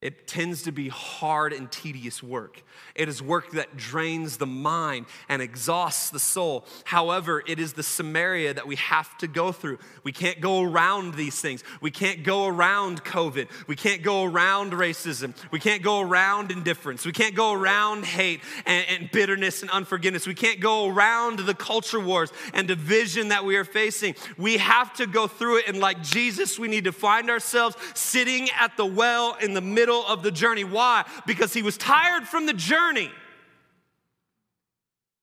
it 0.01 0.29
tends 0.29 0.63
to 0.63 0.71
be 0.71 0.89
hard 0.89 1.53
and 1.53 1.73
tedious 1.73 2.23
work. 2.23 2.63
It 2.95 3.09
is 3.09 3.21
work 3.21 3.51
that 3.53 3.77
drains 3.77 4.37
the 4.37 4.47
mind 4.47 5.07
and 5.29 5.43
exhausts 5.43 6.11
the 6.11 6.21
soul. 6.21 6.65
However, 6.85 7.43
it 7.49 7.59
is 7.59 7.73
the 7.73 7.83
Samaria 7.83 8.55
that 8.55 8.69
we 8.69 8.77
have 8.77 9.19
to 9.19 9.27
go 9.27 9.51
through. 9.51 9.81
We 10.05 10.13
can't 10.13 10.41
go 10.41 10.63
around 10.63 11.15
these 11.15 11.41
things. 11.41 11.65
We 11.81 11.91
can't 11.91 12.23
go 12.23 12.47
around 12.47 13.03
COVID. 13.03 13.49
We 13.67 13.75
can't 13.75 14.05
go 14.05 14.23
around 14.23 14.71
racism. 14.73 15.35
We 15.51 15.59
can't 15.59 15.83
go 15.83 16.01
around 16.01 16.53
indifference. 16.53 17.05
We 17.05 17.11
can't 17.11 17.35
go 17.35 17.53
around 17.53 18.05
hate 18.05 18.41
and, 18.67 18.87
and 18.89 19.11
bitterness 19.11 19.63
and 19.63 19.71
unforgiveness. 19.73 20.29
We 20.29 20.35
can't 20.35 20.61
go 20.61 20.87
around 20.87 21.41
the 21.41 21.55
culture 21.55 21.99
wars 21.99 22.33
and 22.55 22.69
division 22.69 23.31
that 23.31 23.45
we 23.45 23.57
are 23.57 23.65
facing. 23.65 24.15
We 24.37 24.59
have 24.59 24.95
to 24.95 25.09
go 25.09 25.27
through 25.27 25.59
it. 25.59 25.69
And 25.69 25.81
like 25.81 26.05
Jesus, 26.05 26.57
we 26.57 26.69
need 26.69 26.85
to 26.85 26.93
find 26.93 27.29
ourselves 27.31 27.77
sitting 27.95 28.49
at 28.57 28.77
the 28.77 28.87
well 28.87 29.37
in 29.43 29.55
the 29.55 29.61
middle 29.61 29.88
middle 29.89 30.07
of 30.07 30.23
the 30.23 30.31
journey. 30.31 30.65
Why? 30.65 31.05
Because 31.27 31.55
he 31.55 31.63
was 31.63 31.79
tired 31.79 32.25
from 32.25 32.45
the 32.47 32.53
journey. 32.53 33.11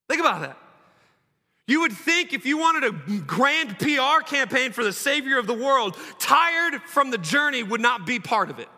Think 0.09 0.21
about 0.21 0.41
that. 0.41 0.57
You 1.67 1.81
would 1.81 1.93
think 1.93 2.33
if 2.33 2.45
you 2.45 2.57
wanted 2.57 2.83
a 2.83 2.91
grand 3.21 3.77
PR 3.79 4.23
campaign 4.25 4.71
for 4.71 4.83
the 4.83 4.93
Savior 4.93 5.37
of 5.39 5.47
the 5.47 5.53
world, 5.53 5.97
tired 6.19 6.81
from 6.83 7.11
the 7.11 7.17
journey 7.17 7.63
would 7.63 7.81
not 7.81 8.05
be 8.05 8.19
part 8.19 8.49
of 8.49 8.59
it. 8.59 8.69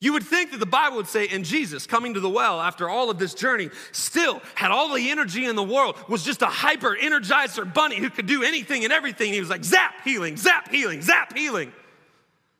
You 0.00 0.12
would 0.14 0.24
think 0.24 0.50
that 0.50 0.58
the 0.58 0.66
Bible 0.66 0.96
would 0.96 1.06
say, 1.06 1.28
and 1.28 1.44
Jesus 1.44 1.86
coming 1.86 2.14
to 2.14 2.20
the 2.20 2.28
well 2.28 2.60
after 2.60 2.88
all 2.88 3.08
of 3.08 3.20
this 3.20 3.34
journey 3.34 3.70
still 3.92 4.42
had 4.56 4.72
all 4.72 4.92
the 4.92 5.10
energy 5.10 5.44
in 5.44 5.54
the 5.54 5.62
world, 5.62 5.96
was 6.08 6.24
just 6.24 6.42
a 6.42 6.46
hyper 6.46 6.96
energizer 7.00 7.72
bunny 7.72 7.98
who 7.98 8.10
could 8.10 8.26
do 8.26 8.42
anything 8.42 8.82
and 8.82 8.92
everything. 8.92 9.32
He 9.32 9.38
was 9.38 9.50
like, 9.50 9.64
zap, 9.64 9.94
healing, 10.04 10.36
zap, 10.36 10.68
healing, 10.70 11.02
zap, 11.02 11.36
healing. 11.36 11.72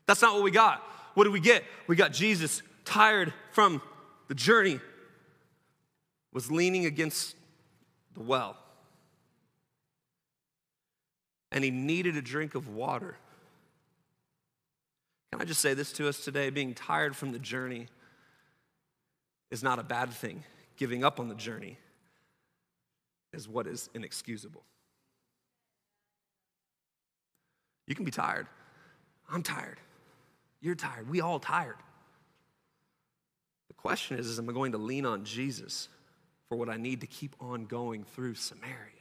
That's 0.06 0.22
not 0.22 0.34
what 0.34 0.44
we 0.44 0.52
got. 0.52 0.86
What 1.14 1.24
did 1.24 1.32
we 1.32 1.40
get? 1.40 1.64
We 1.86 1.96
got 1.96 2.12
Jesus 2.12 2.62
tired 2.84 3.32
from 3.52 3.82
the 4.28 4.34
journey, 4.34 4.80
was 6.32 6.50
leaning 6.50 6.86
against 6.86 7.36
the 8.14 8.22
well. 8.22 8.56
And 11.50 11.62
he 11.62 11.70
needed 11.70 12.16
a 12.16 12.22
drink 12.22 12.54
of 12.54 12.68
water. 12.68 13.16
Can 15.30 15.40
I 15.40 15.44
just 15.44 15.60
say 15.60 15.74
this 15.74 15.92
to 15.94 16.08
us 16.08 16.24
today? 16.24 16.50
Being 16.50 16.74
tired 16.74 17.14
from 17.14 17.32
the 17.32 17.38
journey 17.38 17.88
is 19.50 19.62
not 19.62 19.78
a 19.78 19.82
bad 19.82 20.10
thing. 20.10 20.44
Giving 20.76 21.04
up 21.04 21.20
on 21.20 21.28
the 21.28 21.34
journey 21.34 21.78
is 23.32 23.48
what 23.48 23.66
is 23.66 23.90
inexcusable. 23.94 24.62
You 27.86 27.94
can 27.94 28.04
be 28.04 28.10
tired. 28.10 28.46
I'm 29.30 29.42
tired. 29.42 29.78
You're 30.62 30.76
tired. 30.76 31.10
We 31.10 31.20
all 31.20 31.40
tired. 31.40 31.76
The 33.68 33.74
question 33.74 34.18
is, 34.18 34.26
is 34.26 34.38
am 34.38 34.48
I 34.48 34.52
going 34.52 34.72
to 34.72 34.78
lean 34.78 35.04
on 35.04 35.24
Jesus 35.24 35.88
for 36.48 36.56
what 36.56 36.68
I 36.68 36.76
need 36.76 37.00
to 37.00 37.06
keep 37.06 37.34
on 37.40 37.66
going 37.66 38.04
through 38.04 38.36
Samaria? 38.36 38.92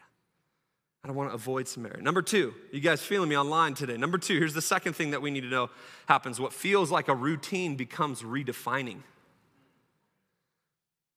I 1.03 1.07
don't 1.07 1.15
want 1.15 1.29
to 1.29 1.35
avoid 1.35 1.67
Samaria. 1.67 2.01
Number 2.01 2.21
two, 2.21 2.53
you 2.71 2.79
guys 2.79 3.01
feeling 3.01 3.29
me 3.29 3.37
online 3.37 3.73
today? 3.73 3.97
Number 3.97 4.17
two, 4.17 4.37
here's 4.37 4.53
the 4.53 4.61
second 4.61 4.93
thing 4.93 5.11
that 5.11 5.21
we 5.21 5.31
need 5.31 5.41
to 5.41 5.49
know 5.49 5.69
happens. 6.07 6.39
What 6.39 6.53
feels 6.53 6.91
like 6.91 7.07
a 7.07 7.15
routine 7.15 7.75
becomes 7.75 8.21
redefining. 8.21 8.99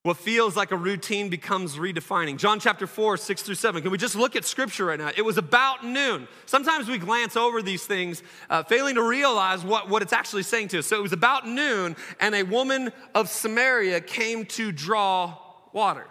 What 0.04 0.18
feels 0.18 0.54
like 0.54 0.70
a 0.70 0.76
routine 0.76 1.30
becomes 1.30 1.76
redefining. 1.76 2.36
John 2.36 2.60
chapter 2.60 2.86
4, 2.86 3.16
6 3.16 3.42
through 3.42 3.54
7. 3.54 3.80
Can 3.80 3.90
we 3.90 3.96
just 3.96 4.14
look 4.14 4.36
at 4.36 4.44
scripture 4.44 4.84
right 4.84 4.98
now? 4.98 5.10
It 5.16 5.22
was 5.22 5.38
about 5.38 5.82
noon. 5.82 6.28
Sometimes 6.44 6.88
we 6.88 6.98
glance 6.98 7.38
over 7.38 7.62
these 7.62 7.86
things, 7.86 8.22
uh, 8.50 8.64
failing 8.64 8.96
to 8.96 9.02
realize 9.02 9.64
what, 9.64 9.88
what 9.88 10.02
it's 10.02 10.12
actually 10.12 10.42
saying 10.42 10.68
to 10.68 10.80
us. 10.80 10.86
So 10.86 10.98
it 10.98 11.02
was 11.02 11.14
about 11.14 11.48
noon, 11.48 11.96
and 12.20 12.34
a 12.34 12.42
woman 12.42 12.92
of 13.14 13.30
Samaria 13.30 14.02
came 14.02 14.44
to 14.44 14.72
draw 14.72 15.38
water. 15.72 16.06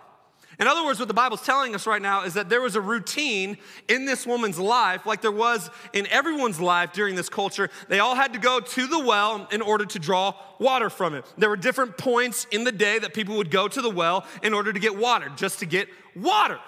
In 0.60 0.68
other 0.68 0.86
words, 0.86 1.00
what 1.00 1.08
the 1.08 1.14
Bible's 1.14 1.42
telling 1.42 1.74
us 1.74 1.88
right 1.88 2.02
now 2.02 2.24
is 2.24 2.36
that 2.36 2.48
there 2.48 2.62
was 2.62 2.76
a 2.76 2.82
routine 2.82 3.58
in 3.88 4.06
this 4.06 4.26
woman's 4.26 4.60
life, 4.60 5.06
like 5.06 5.22
there 5.22 5.32
was 5.32 5.70
in 5.94 6.06
everyone's 6.08 6.60
life 6.60 6.94
during 6.94 7.16
this 7.16 7.30
culture. 7.30 7.70
They 7.90 8.00
all 8.00 8.16
had 8.16 8.34
to 8.34 8.40
go 8.40 8.60
to 8.60 8.88
the 8.88 9.00
well 9.00 9.48
in 9.52 9.62
order 9.62 9.86
to 9.86 10.00
draw 10.00 10.36
water 10.60 10.90
from 10.90 11.16
it. 11.16 11.26
There 11.38 11.50
were 11.50 11.58
different 11.58 11.98
points 11.98 12.46
in 12.52 12.64
the 12.64 12.72
day 12.72 13.00
that 13.00 13.14
people 13.14 13.38
would 13.38 13.50
go 13.50 13.68
to 13.68 13.82
the 13.82 13.90
well 13.90 14.26
in 14.44 14.54
order 14.54 14.72
to 14.72 14.80
get 14.80 14.96
water, 14.96 15.32
just 15.36 15.60
to 15.60 15.66
get 15.66 15.88
water. 16.16 16.60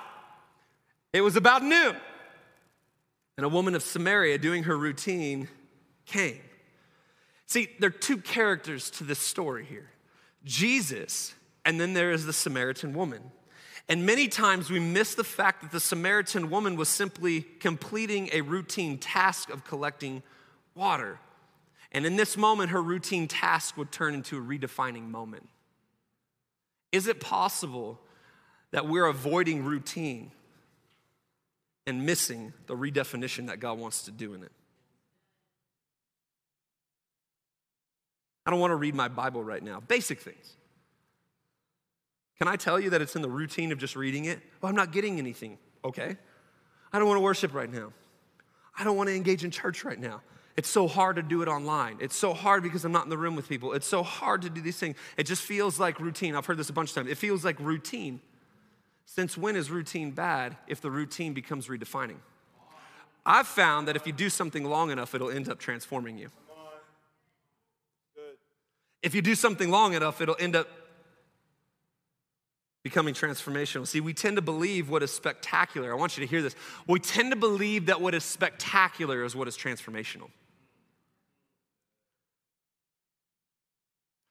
It 1.13 1.21
was 1.21 1.36
about 1.36 1.63
noon. 1.63 1.95
And 3.38 3.45
a 3.45 3.50
woman 3.50 3.76
of 3.76 3.84
Samaria 3.84 4.38
doing 4.38 4.63
her 4.63 4.78
routine 4.78 5.48
came. 6.06 6.39
See, 7.45 7.69
there 7.80 7.89
are 7.89 7.91
two 7.91 8.17
characters 8.17 8.89
to 8.91 9.04
this 9.04 9.19
story 9.19 9.65
here 9.65 9.89
Jesus, 10.43 11.34
and 11.63 11.80
then 11.80 11.93
there 11.93 12.12
is 12.12 12.26
the 12.26 12.34
Samaritan 12.34 12.93
woman. 12.93 13.32
And 13.88 14.06
many 14.06 14.28
times 14.28 14.69
we 14.69 14.80
miss 14.80 15.13
the 15.13 15.24
fact 15.24 15.62
that 15.62 15.71
the 15.71 15.80
Samaritan 15.80 16.50
woman 16.50 16.76
was 16.76 16.89
simply 16.89 17.41
completing 17.41 18.30
a 18.34 18.41
routine 18.41 18.98
task 18.98 19.50
of 19.50 19.63
collecting 19.63 20.24
water. 20.74 21.19
And 21.91 22.06
in 22.06 22.15
this 22.15 22.36
moment, 22.36 22.71
her 22.71 22.82
routine 22.82 23.28
task 23.28 23.78
would 23.78 23.91
turn 23.91 24.15
into 24.15 24.38
a 24.38 24.41
redefining 24.41 25.10
moment. 25.10 25.48
Is 26.91 27.08
it 27.08 27.19
possible 27.19 28.00
that 28.71 28.88
we're 28.88 29.06
avoiding 29.06 29.63
routine 29.63 30.32
and 31.86 32.06
missing 32.06 32.54
the 32.65 32.76
redefinition 32.76 33.48
that 33.48 33.60
God 33.60 33.78
wants 33.78 34.04
to 34.04 34.12
do 34.12 34.34
in 34.34 34.43
it? 34.43 34.52
I 38.45 38.52
don't 38.52 38.60
want 38.60 38.71
to 38.71 38.76
read 38.76 38.95
my 38.95 39.08
Bible 39.08 39.43
right 39.43 39.62
now. 39.62 39.80
Basic 39.80 40.19
things. 40.19 40.56
Can 42.38 42.48
I 42.48 42.56
tell 42.56 42.80
you 42.80 42.89
that 42.89 43.02
it's 43.02 43.15
in 43.15 43.21
the 43.21 43.30
routine 43.30 43.71
of 43.71 43.78
just 43.78 43.95
reading 43.95 44.26
it? 44.26 44.39
Well, 44.62 44.69
I'm 44.69 44.76
not 44.76 44.91
getting 44.91 45.19
anything. 45.19 45.58
Okay. 45.84 46.17
I 46.91 47.00
don't 47.00 47.08
want 47.08 47.17
to 47.17 47.24
worship 47.24 47.54
right 47.54 47.71
now. 47.71 47.93
I 48.78 48.84
don't 48.84 48.98
want 48.98 49.10
to 49.10 49.15
engage 49.15 49.43
in 49.43 49.52
church 49.52 49.86
right 49.86 50.00
now. 50.00 50.21
It's 50.58 50.69
so 50.69 50.88
hard 50.88 51.17
to 51.17 51.21
do 51.21 51.41
it 51.41 51.48
online. 51.48 51.98
It's 52.00 52.15
so 52.15 52.34
hard 52.34 52.63
because 52.63 52.86
I'm 52.86 52.91
not 52.91 53.04
in 53.04 53.10
the 53.10 53.17
room 53.17 53.36
with 53.36 53.50
people. 53.50 53.74
It's 53.74 53.88
so 53.88 54.04
hard 54.04 54.41
to 54.43 54.50
do 54.50 54.62
these 54.62 54.78
things. 54.78 54.95
It 55.17 55.24
just 55.24 55.41
feels 55.41 55.80
like 55.80 56.00
routine. 56.00 56.36
I've 56.36 56.45
heard 56.45 56.58
this 56.58 56.69
a 56.69 56.74
bunch 56.74 56.89
of 56.89 56.95
times. 56.95 57.10
It 57.10 57.17
feels 57.17 57.43
like 57.43 57.60
routine. 57.60 58.21
Since 59.06 59.38
when 59.38 59.56
is 59.56 59.69
routine 59.69 60.12
bad 60.12 60.58
if 60.67 60.82
the 60.82 60.89
routine 60.89 61.34
becomes 61.34 61.67
redefining? 61.67 62.17
I've 63.26 63.48
found 63.48 63.88
that 63.88 63.95
if 63.95 64.06
you 64.06 64.13
do 64.13 64.30
something 64.30 64.63
long 64.63 64.91
enough, 64.91 65.15
it'll 65.15 65.30
end 65.30 65.50
up 65.50 65.60
transforming 65.60 66.17
you. 66.17 66.30
If 69.02 69.13
you 69.13 69.21
do 69.21 69.36
something 69.36 69.69
long 69.69 69.93
enough, 69.93 70.21
it'll 70.21 70.38
end 70.39 70.56
up 70.56 70.67
becoming 72.86 73.15
transformational. 73.15 73.88
See, 73.88 74.00
we 74.00 74.13
tend 74.13 74.36
to 74.36 74.43
believe 74.43 74.91
what 74.91 75.02
is 75.02 75.10
spectacular. 75.10 75.91
I 75.91 75.95
want 75.95 76.17
you 76.17 76.21
to 76.24 76.30
hear 76.30 76.43
this. 76.43 76.56
We 76.86 77.00
tend 77.00 77.32
to 77.32 77.36
believe 77.36 77.88
that 77.88 78.00
what 78.00 78.13
is 78.13 78.24
spectacular 78.24 79.24
is 79.24 79.36
what 79.36 79.48
is 79.48 79.58
transformational. 79.58 80.30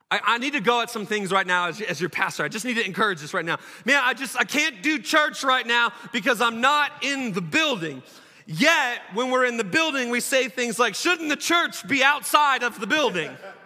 I, 0.08 0.20
I 0.24 0.38
need 0.38 0.52
to 0.52 0.60
go 0.60 0.82
at 0.82 0.88
some 0.88 1.04
things 1.04 1.32
right 1.32 1.44
now 1.48 1.66
as, 1.66 1.80
as 1.80 2.00
your 2.00 2.10
pastor. 2.10 2.44
I 2.44 2.48
just 2.48 2.64
need 2.64 2.74
to 2.74 2.86
encourage 2.86 3.20
this 3.20 3.34
right 3.34 3.44
now. 3.44 3.58
Man, 3.84 4.00
I 4.00 4.14
just 4.14 4.36
I 4.36 4.44
can't 4.44 4.84
do 4.84 5.00
church 5.00 5.42
right 5.42 5.66
now 5.66 5.92
because 6.12 6.40
I'm 6.40 6.60
not 6.60 6.92
in 7.02 7.32
the 7.32 7.40
building. 7.40 8.04
Yet, 8.46 9.00
when 9.14 9.32
we're 9.32 9.46
in 9.46 9.56
the 9.56 9.64
building, 9.64 10.10
we 10.10 10.20
say 10.20 10.48
things 10.48 10.78
like, 10.78 10.94
shouldn't 10.94 11.28
the 11.28 11.36
church 11.36 11.88
be 11.88 12.04
outside 12.04 12.62
of 12.62 12.78
the 12.78 12.86
building? 12.86 13.36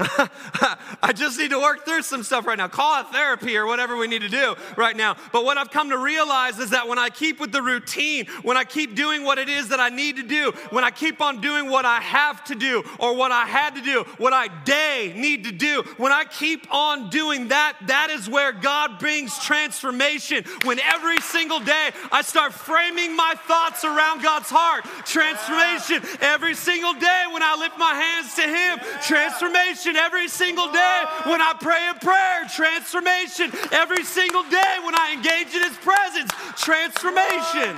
I 1.02 1.12
just 1.14 1.38
need 1.38 1.50
to 1.50 1.58
work 1.58 1.84
through 1.84 2.02
some 2.02 2.22
stuff 2.22 2.46
right 2.46 2.56
now. 2.56 2.68
Call 2.68 3.00
it 3.00 3.08
therapy 3.08 3.56
or 3.56 3.66
whatever 3.66 3.96
we 3.96 4.06
need 4.06 4.22
to 4.22 4.28
do 4.28 4.54
right 4.76 4.96
now. 4.96 5.16
But 5.32 5.44
what 5.44 5.58
I've 5.58 5.70
come 5.70 5.90
to 5.90 5.98
realize 5.98 6.58
is 6.58 6.70
that 6.70 6.88
when 6.88 6.98
I 6.98 7.10
keep 7.10 7.38
with 7.38 7.52
the 7.52 7.62
routine, 7.62 8.26
when 8.42 8.56
I 8.56 8.64
keep 8.64 8.94
doing 8.94 9.24
what 9.24 9.38
it 9.38 9.48
is 9.48 9.68
that 9.68 9.80
I 9.80 9.90
need 9.90 10.16
to 10.16 10.22
do, 10.22 10.52
when 10.70 10.84
I 10.84 10.90
keep 10.90 11.20
on 11.20 11.40
doing 11.40 11.68
what 11.68 11.84
I 11.84 12.00
have 12.00 12.42
to 12.44 12.54
do 12.54 12.82
or 12.98 13.14
what 13.14 13.30
I 13.30 13.44
had 13.44 13.74
to 13.74 13.82
do, 13.82 14.04
what 14.16 14.32
I 14.32 14.48
day 14.64 15.12
need 15.14 15.44
to 15.44 15.52
do, 15.52 15.82
when 15.98 16.12
I 16.12 16.24
keep 16.24 16.72
on 16.72 17.10
doing 17.10 17.48
that, 17.48 17.76
that 17.86 18.08
is 18.10 18.28
where 18.28 18.52
God 18.52 18.98
brings 18.98 19.38
transformation. 19.38 20.44
When 20.64 20.80
every 20.80 21.20
single 21.20 21.60
day 21.60 21.90
I 22.10 22.22
start 22.22 22.54
framing 22.54 23.14
my 23.14 23.34
thoughts 23.46 23.84
around 23.84 24.22
God's 24.22 24.48
heart, 24.48 24.84
transformation. 25.04 26.02
Every 26.20 26.54
single 26.54 26.94
day 26.94 27.24
when 27.32 27.42
I 27.42 27.56
lift 27.56 27.78
my 27.78 27.94
hands 27.94 28.34
to 28.36 28.42
Him, 28.42 28.78
transformation 29.02 29.89
every 29.96 30.28
single 30.28 30.66
day 30.66 31.04
when 31.24 31.40
I 31.40 31.54
pray 31.60 31.90
a 31.90 31.98
prayer, 31.98 32.46
transformation. 32.54 33.52
Every 33.72 34.04
single 34.04 34.42
day 34.44 34.76
when 34.84 34.94
I 34.94 35.12
engage 35.12 35.54
in 35.54 35.62
His 35.62 35.76
presence, 35.78 36.30
transformation. 36.56 37.76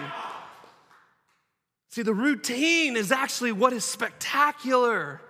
See, 1.90 2.02
the 2.02 2.14
routine 2.14 2.96
is 2.96 3.12
actually 3.12 3.52
what 3.52 3.72
is 3.72 3.84
spectacular. 3.84 5.20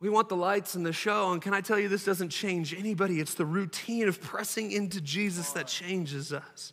We 0.00 0.08
want 0.08 0.28
the 0.28 0.36
lights 0.36 0.74
and 0.74 0.86
the 0.86 0.92
show, 0.92 1.32
and 1.32 1.42
can 1.42 1.54
I 1.54 1.60
tell 1.60 1.78
you, 1.78 1.88
this 1.88 2.04
doesn't 2.04 2.30
change 2.30 2.72
anybody. 2.72 3.20
It's 3.20 3.34
the 3.34 3.46
routine 3.46 4.08
of 4.08 4.20
pressing 4.20 4.70
into 4.70 5.00
Jesus 5.00 5.50
that 5.52 5.66
changes 5.66 6.32
us. 6.32 6.72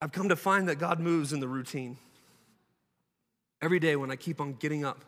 I've 0.00 0.12
come 0.12 0.28
to 0.28 0.36
find 0.36 0.68
that 0.68 0.76
God 0.76 1.00
moves 1.00 1.32
in 1.32 1.40
the 1.40 1.48
routine. 1.48 1.98
Every 3.60 3.80
day 3.80 3.96
when 3.96 4.10
I 4.10 4.16
keep 4.16 4.40
on 4.40 4.54
getting 4.54 4.84
up, 4.84 5.04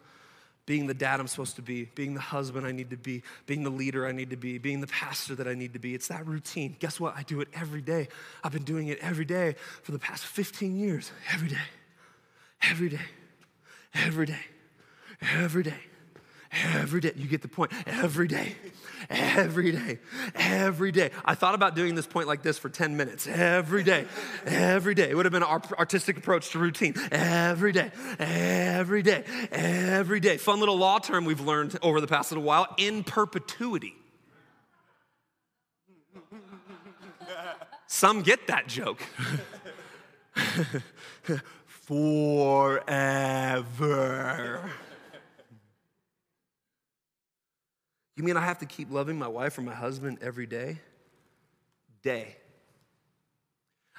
being 0.70 0.86
the 0.86 0.94
dad 0.94 1.18
I'm 1.18 1.26
supposed 1.26 1.56
to 1.56 1.62
be, 1.62 1.86
being 1.96 2.14
the 2.14 2.20
husband 2.20 2.64
I 2.64 2.70
need 2.70 2.90
to 2.90 2.96
be, 2.96 3.24
being 3.44 3.64
the 3.64 3.70
leader 3.70 4.06
I 4.06 4.12
need 4.12 4.30
to 4.30 4.36
be, 4.36 4.56
being 4.56 4.80
the 4.80 4.86
pastor 4.86 5.34
that 5.34 5.48
I 5.48 5.54
need 5.54 5.72
to 5.72 5.80
be. 5.80 5.96
It's 5.96 6.06
that 6.06 6.24
routine. 6.24 6.76
Guess 6.78 7.00
what? 7.00 7.16
I 7.16 7.24
do 7.24 7.40
it 7.40 7.48
every 7.52 7.80
day. 7.82 8.06
I've 8.44 8.52
been 8.52 8.62
doing 8.62 8.86
it 8.86 9.00
every 9.00 9.24
day 9.24 9.56
for 9.82 9.90
the 9.90 9.98
past 9.98 10.24
15 10.24 10.76
years. 10.76 11.10
Every 11.34 11.48
day. 11.48 11.56
Every 12.62 12.88
day. 12.88 13.00
Every 13.94 14.26
day. 14.26 14.44
Every 15.20 15.64
day. 15.64 15.89
Every 16.52 17.00
day. 17.00 17.12
You 17.14 17.28
get 17.28 17.42
the 17.42 17.48
point. 17.48 17.70
Every 17.86 18.26
day. 18.26 18.56
Every 19.08 19.70
day. 19.70 19.98
Every 20.34 20.90
day. 20.90 21.12
I 21.24 21.36
thought 21.36 21.54
about 21.54 21.76
doing 21.76 21.94
this 21.94 22.08
point 22.08 22.26
like 22.26 22.42
this 22.42 22.58
for 22.58 22.68
10 22.68 22.96
minutes. 22.96 23.28
Every 23.28 23.84
day. 23.84 24.06
Every 24.44 24.94
day. 24.94 25.10
It 25.10 25.16
would 25.16 25.26
have 25.26 25.32
been 25.32 25.44
an 25.44 25.62
artistic 25.78 26.16
approach 26.16 26.50
to 26.50 26.58
routine. 26.58 26.94
Every 27.12 27.70
day. 27.70 27.92
Every 28.18 29.02
day. 29.02 29.22
Every 29.52 30.18
day. 30.18 30.38
Fun 30.38 30.58
little 30.58 30.76
law 30.76 30.98
term 30.98 31.24
we've 31.24 31.40
learned 31.40 31.78
over 31.82 32.00
the 32.00 32.08
past 32.08 32.32
little 32.32 32.42
while 32.44 32.66
in 32.78 33.04
perpetuity. 33.04 33.94
Some 37.86 38.22
get 38.22 38.48
that 38.48 38.66
joke. 38.66 39.00
Forever. 41.66 42.90
You 48.20 48.26
mean 48.26 48.36
I 48.36 48.42
have 48.42 48.58
to 48.58 48.66
keep 48.66 48.90
loving 48.90 49.18
my 49.18 49.28
wife 49.28 49.56
or 49.56 49.62
my 49.62 49.72
husband 49.72 50.18
every 50.20 50.44
day? 50.44 50.78
Day. 52.02 52.36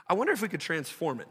I 0.08 0.14
wonder 0.14 0.32
if 0.32 0.44
we 0.44 0.48
could 0.48 0.60
transform 0.60 1.22
it. 1.22 1.28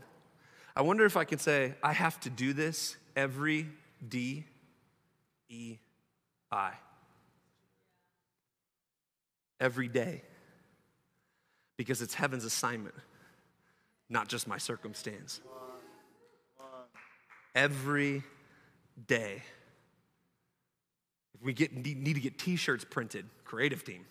I 0.75 0.83
wonder 0.83 1.05
if 1.05 1.17
I 1.17 1.23
could 1.23 1.41
say, 1.41 1.75
I 1.85 1.93
have 1.93 2.19
to 2.23 2.31
do 2.31 2.53
this 2.53 2.97
every 3.15 3.69
D 4.09 4.45
E 5.49 5.77
I. 6.51 6.73
Every 9.61 9.87
day. 9.87 10.23
Because 11.77 12.03
it's 12.03 12.15
heaven's 12.15 12.45
assignment, 12.45 12.97
not 14.09 14.27
just 14.27 14.49
my 14.49 14.59
circumstance. 14.59 15.41
Every 17.55 18.25
day. 19.07 19.45
We 21.43 21.53
get, 21.53 21.75
need 21.75 22.15
to 22.15 22.21
get 22.21 22.39
t 22.39 22.57
shirts 22.57 22.85
printed, 22.85 23.27
creative 23.45 23.85
team, 23.85 24.05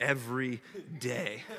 every 0.00 0.60
day. 0.98 1.42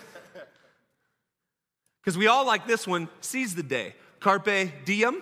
Because 2.02 2.18
we 2.18 2.28
all 2.28 2.46
like 2.46 2.66
this 2.66 2.88
one, 2.88 3.10
seize 3.22 3.56
the 3.56 3.62
day. 3.62 3.94
Carpe 4.20 4.72
diem. 4.86 5.22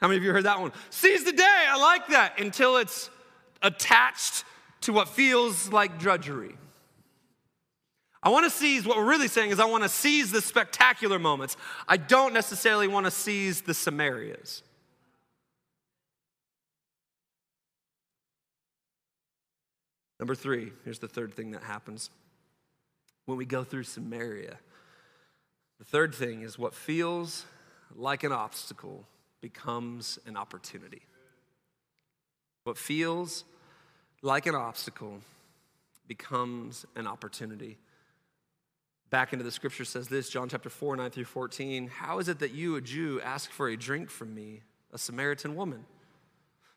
How 0.00 0.08
many 0.08 0.16
of 0.16 0.24
you 0.24 0.32
heard 0.32 0.44
that 0.44 0.60
one? 0.60 0.72
Seize 0.90 1.24
the 1.24 1.32
day. 1.32 1.64
I 1.68 1.76
like 1.76 2.08
that 2.08 2.40
until 2.40 2.76
it's 2.76 3.10
attached 3.62 4.44
to 4.82 4.92
what 4.92 5.08
feels 5.08 5.72
like 5.72 5.98
drudgery. 5.98 6.56
I 8.22 8.30
want 8.30 8.44
to 8.44 8.50
seize, 8.50 8.86
what 8.86 8.96
we're 8.96 9.08
really 9.08 9.28
saying 9.28 9.50
is, 9.50 9.60
I 9.60 9.66
want 9.66 9.82
to 9.82 9.88
seize 9.88 10.30
the 10.30 10.40
spectacular 10.40 11.18
moments. 11.18 11.56
I 11.86 11.96
don't 11.96 12.32
necessarily 12.32 12.88
want 12.88 13.06
to 13.06 13.10
seize 13.10 13.60
the 13.60 13.72
Samarias. 13.72 14.62
Number 20.18 20.34
three, 20.34 20.72
here's 20.84 20.98
the 20.98 21.08
third 21.08 21.34
thing 21.34 21.52
that 21.52 21.62
happens 21.62 22.10
when 23.26 23.38
we 23.38 23.44
go 23.44 23.62
through 23.62 23.84
Samaria. 23.84 24.58
The 25.78 25.84
third 25.84 26.14
thing 26.14 26.42
is 26.42 26.58
what 26.58 26.74
feels 26.74 27.44
like 27.94 28.24
an 28.24 28.32
obstacle 28.32 29.04
becomes 29.40 30.18
an 30.26 30.36
opportunity. 30.36 31.02
What 32.64 32.76
feels 32.76 33.44
like 34.22 34.46
an 34.46 34.54
obstacle 34.54 35.20
becomes 36.06 36.84
an 36.96 37.06
opportunity. 37.06 37.78
Back 39.10 39.32
into 39.32 39.44
the 39.44 39.52
scripture 39.52 39.84
says 39.84 40.08
this, 40.08 40.28
John 40.28 40.48
chapter 40.48 40.68
4, 40.68 40.96
9 40.96 41.10
through 41.10 41.24
14. 41.24 41.88
How 41.88 42.18
is 42.18 42.28
it 42.28 42.40
that 42.40 42.52
you, 42.52 42.76
a 42.76 42.80
Jew, 42.80 43.20
ask 43.22 43.50
for 43.50 43.68
a 43.68 43.76
drink 43.76 44.10
from 44.10 44.34
me, 44.34 44.62
a 44.92 44.98
Samaritan 44.98 45.54
woman? 45.54 45.84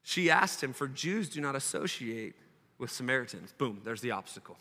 She 0.03 0.29
asked 0.29 0.63
him, 0.63 0.73
For 0.73 0.87
Jews 0.87 1.29
do 1.29 1.41
not 1.41 1.55
associate 1.55 2.35
with 2.81 2.91
Samaritans. 2.91 3.53
Boom, 3.57 3.79
there's 3.83 4.01
the 4.01 4.11
obstacle. 4.11 4.57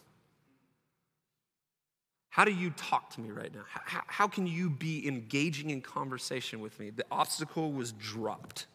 How 2.29 2.45
do 2.45 2.53
you 2.53 2.71
talk 2.71 3.11
to 3.15 3.21
me 3.21 3.31
right 3.31 3.53
now? 3.53 3.63
How, 3.67 4.03
how, 4.07 4.29
can 4.29 4.47
you 4.47 4.71
be 4.71 5.09
engaging 5.09 5.71
in 5.71 5.81
conversation 5.81 6.61
with 6.61 6.79
me? 6.79 6.91
The 6.91 7.05
obstacle 7.11 7.73
was 7.73 7.91
dropped. 7.93 8.67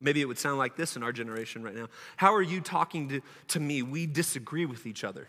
Maybe 0.00 0.22
it 0.22 0.24
would 0.24 0.38
sound 0.38 0.56
like 0.56 0.76
this 0.76 0.96
in 0.96 1.02
our 1.02 1.12
generation 1.12 1.62
right 1.62 1.74
now. 1.74 1.88
How 2.16 2.34
are 2.34 2.40
you 2.40 2.62
talking 2.62 3.08
to, 3.10 3.20
to 3.48 3.60
me? 3.60 3.82
We 3.82 4.06
disagree 4.06 4.64
with 4.64 4.86
each 4.86 5.04
other. 5.04 5.28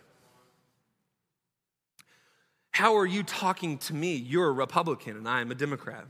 How 2.70 2.96
are 2.96 3.06
you 3.06 3.24
talking 3.24 3.80
to 3.80 3.94
me? 3.94 4.16
You're 4.16 4.48
a 4.48 4.54
Republican 4.54 5.18
and 5.18 5.28
I 5.28 5.42
am 5.42 5.52
a 5.52 5.56
Democrat. 5.56 6.06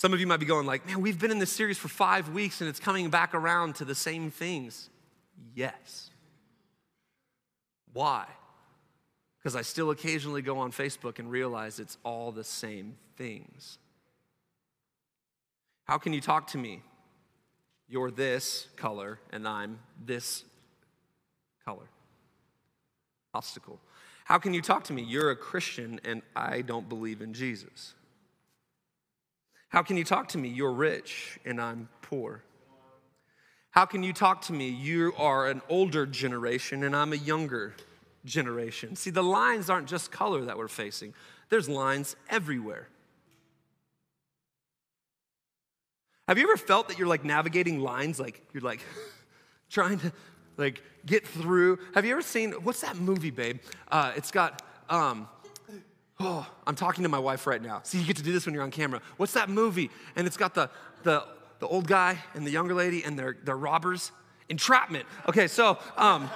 Some 0.00 0.14
of 0.14 0.20
you 0.20 0.26
might 0.26 0.38
be 0.40 0.46
going 0.46 0.64
like, 0.64 0.86
man, 0.86 1.02
we've 1.02 1.18
been 1.18 1.30
in 1.30 1.38
this 1.38 1.52
series 1.52 1.76
for 1.76 1.88
five 1.88 2.30
weeks 2.30 2.62
and 2.62 2.70
it's 2.70 2.80
coming 2.80 3.10
back 3.10 3.34
around 3.34 3.74
to 3.74 3.84
the 3.84 3.94
same 3.94 4.30
things. 4.30 4.88
Yes. 5.54 6.08
Why? 7.92 8.24
Because 9.36 9.54
I 9.54 9.60
still 9.60 9.90
occasionally 9.90 10.40
go 10.40 10.56
on 10.56 10.72
Facebook 10.72 11.18
and 11.18 11.30
realize 11.30 11.78
it's 11.78 11.98
all 12.02 12.32
the 12.32 12.44
same 12.44 12.94
things. 13.18 13.76
How 15.84 15.98
can 15.98 16.14
you 16.14 16.22
talk 16.22 16.46
to 16.52 16.56
me? 16.56 16.80
You're 17.86 18.10
this 18.10 18.68
color 18.76 19.18
and 19.34 19.46
I'm 19.46 19.80
this 20.02 20.44
color. 21.62 21.90
Obstacle. 23.34 23.78
How 24.24 24.38
can 24.38 24.54
you 24.54 24.62
talk 24.62 24.84
to 24.84 24.94
me? 24.94 25.02
You're 25.02 25.30
a 25.30 25.36
Christian 25.36 26.00
and 26.06 26.22
I 26.34 26.62
don't 26.62 26.88
believe 26.88 27.20
in 27.20 27.34
Jesus. 27.34 27.92
How 29.70 29.82
can 29.82 29.96
you 29.96 30.04
talk 30.04 30.28
to 30.28 30.38
me? 30.38 30.48
You're 30.48 30.72
rich 30.72 31.38
and 31.44 31.60
I'm 31.60 31.88
poor. 32.02 32.42
How 33.70 33.86
can 33.86 34.02
you 34.02 34.12
talk 34.12 34.42
to 34.42 34.52
me? 34.52 34.68
You 34.68 35.12
are 35.16 35.46
an 35.46 35.62
older 35.68 36.06
generation 36.06 36.82
and 36.82 36.94
I'm 36.94 37.12
a 37.12 37.16
younger 37.16 37.74
generation. 38.24 38.96
See, 38.96 39.10
the 39.10 39.22
lines 39.22 39.70
aren't 39.70 39.88
just 39.88 40.10
color 40.10 40.44
that 40.46 40.58
we're 40.58 40.68
facing, 40.68 41.14
there's 41.48 41.68
lines 41.68 42.16
everywhere. 42.28 42.88
Have 46.26 46.36
you 46.38 46.44
ever 46.44 46.56
felt 46.56 46.88
that 46.88 46.98
you're 46.98 47.08
like 47.08 47.24
navigating 47.24 47.80
lines, 47.80 48.20
like 48.20 48.42
you're 48.52 48.62
like 48.62 48.80
trying 49.70 50.00
to 50.00 50.12
like 50.56 50.82
get 51.06 51.26
through? 51.26 51.78
Have 51.94 52.04
you 52.04 52.10
ever 52.12 52.22
seen 52.22 52.52
what's 52.52 52.80
that 52.80 52.96
movie, 52.96 53.30
babe? 53.30 53.60
Uh, 53.88 54.12
it's 54.16 54.32
got 54.32 54.62
um, 54.88 55.28
oh, 56.20 56.46
I'm 56.66 56.76
talking 56.76 57.02
to 57.02 57.08
my 57.08 57.18
wife 57.18 57.46
right 57.46 57.60
now. 57.60 57.80
See, 57.82 57.98
you 57.98 58.06
get 58.06 58.16
to 58.16 58.22
do 58.22 58.32
this 58.32 58.46
when 58.46 58.54
you're 58.54 58.62
on 58.62 58.70
camera. 58.70 59.00
What's 59.16 59.32
that 59.32 59.48
movie? 59.48 59.90
And 60.16 60.26
it's 60.26 60.36
got 60.36 60.54
the 60.54 60.70
the 61.02 61.24
the 61.60 61.68
old 61.68 61.86
guy 61.86 62.18
and 62.34 62.46
the 62.46 62.50
younger 62.50 62.74
lady 62.74 63.04
and 63.04 63.18
they're, 63.18 63.36
they're 63.44 63.56
robbers. 63.56 64.10
Entrapment. 64.48 65.06
Okay, 65.28 65.46
so, 65.46 65.78
um, 65.96 66.28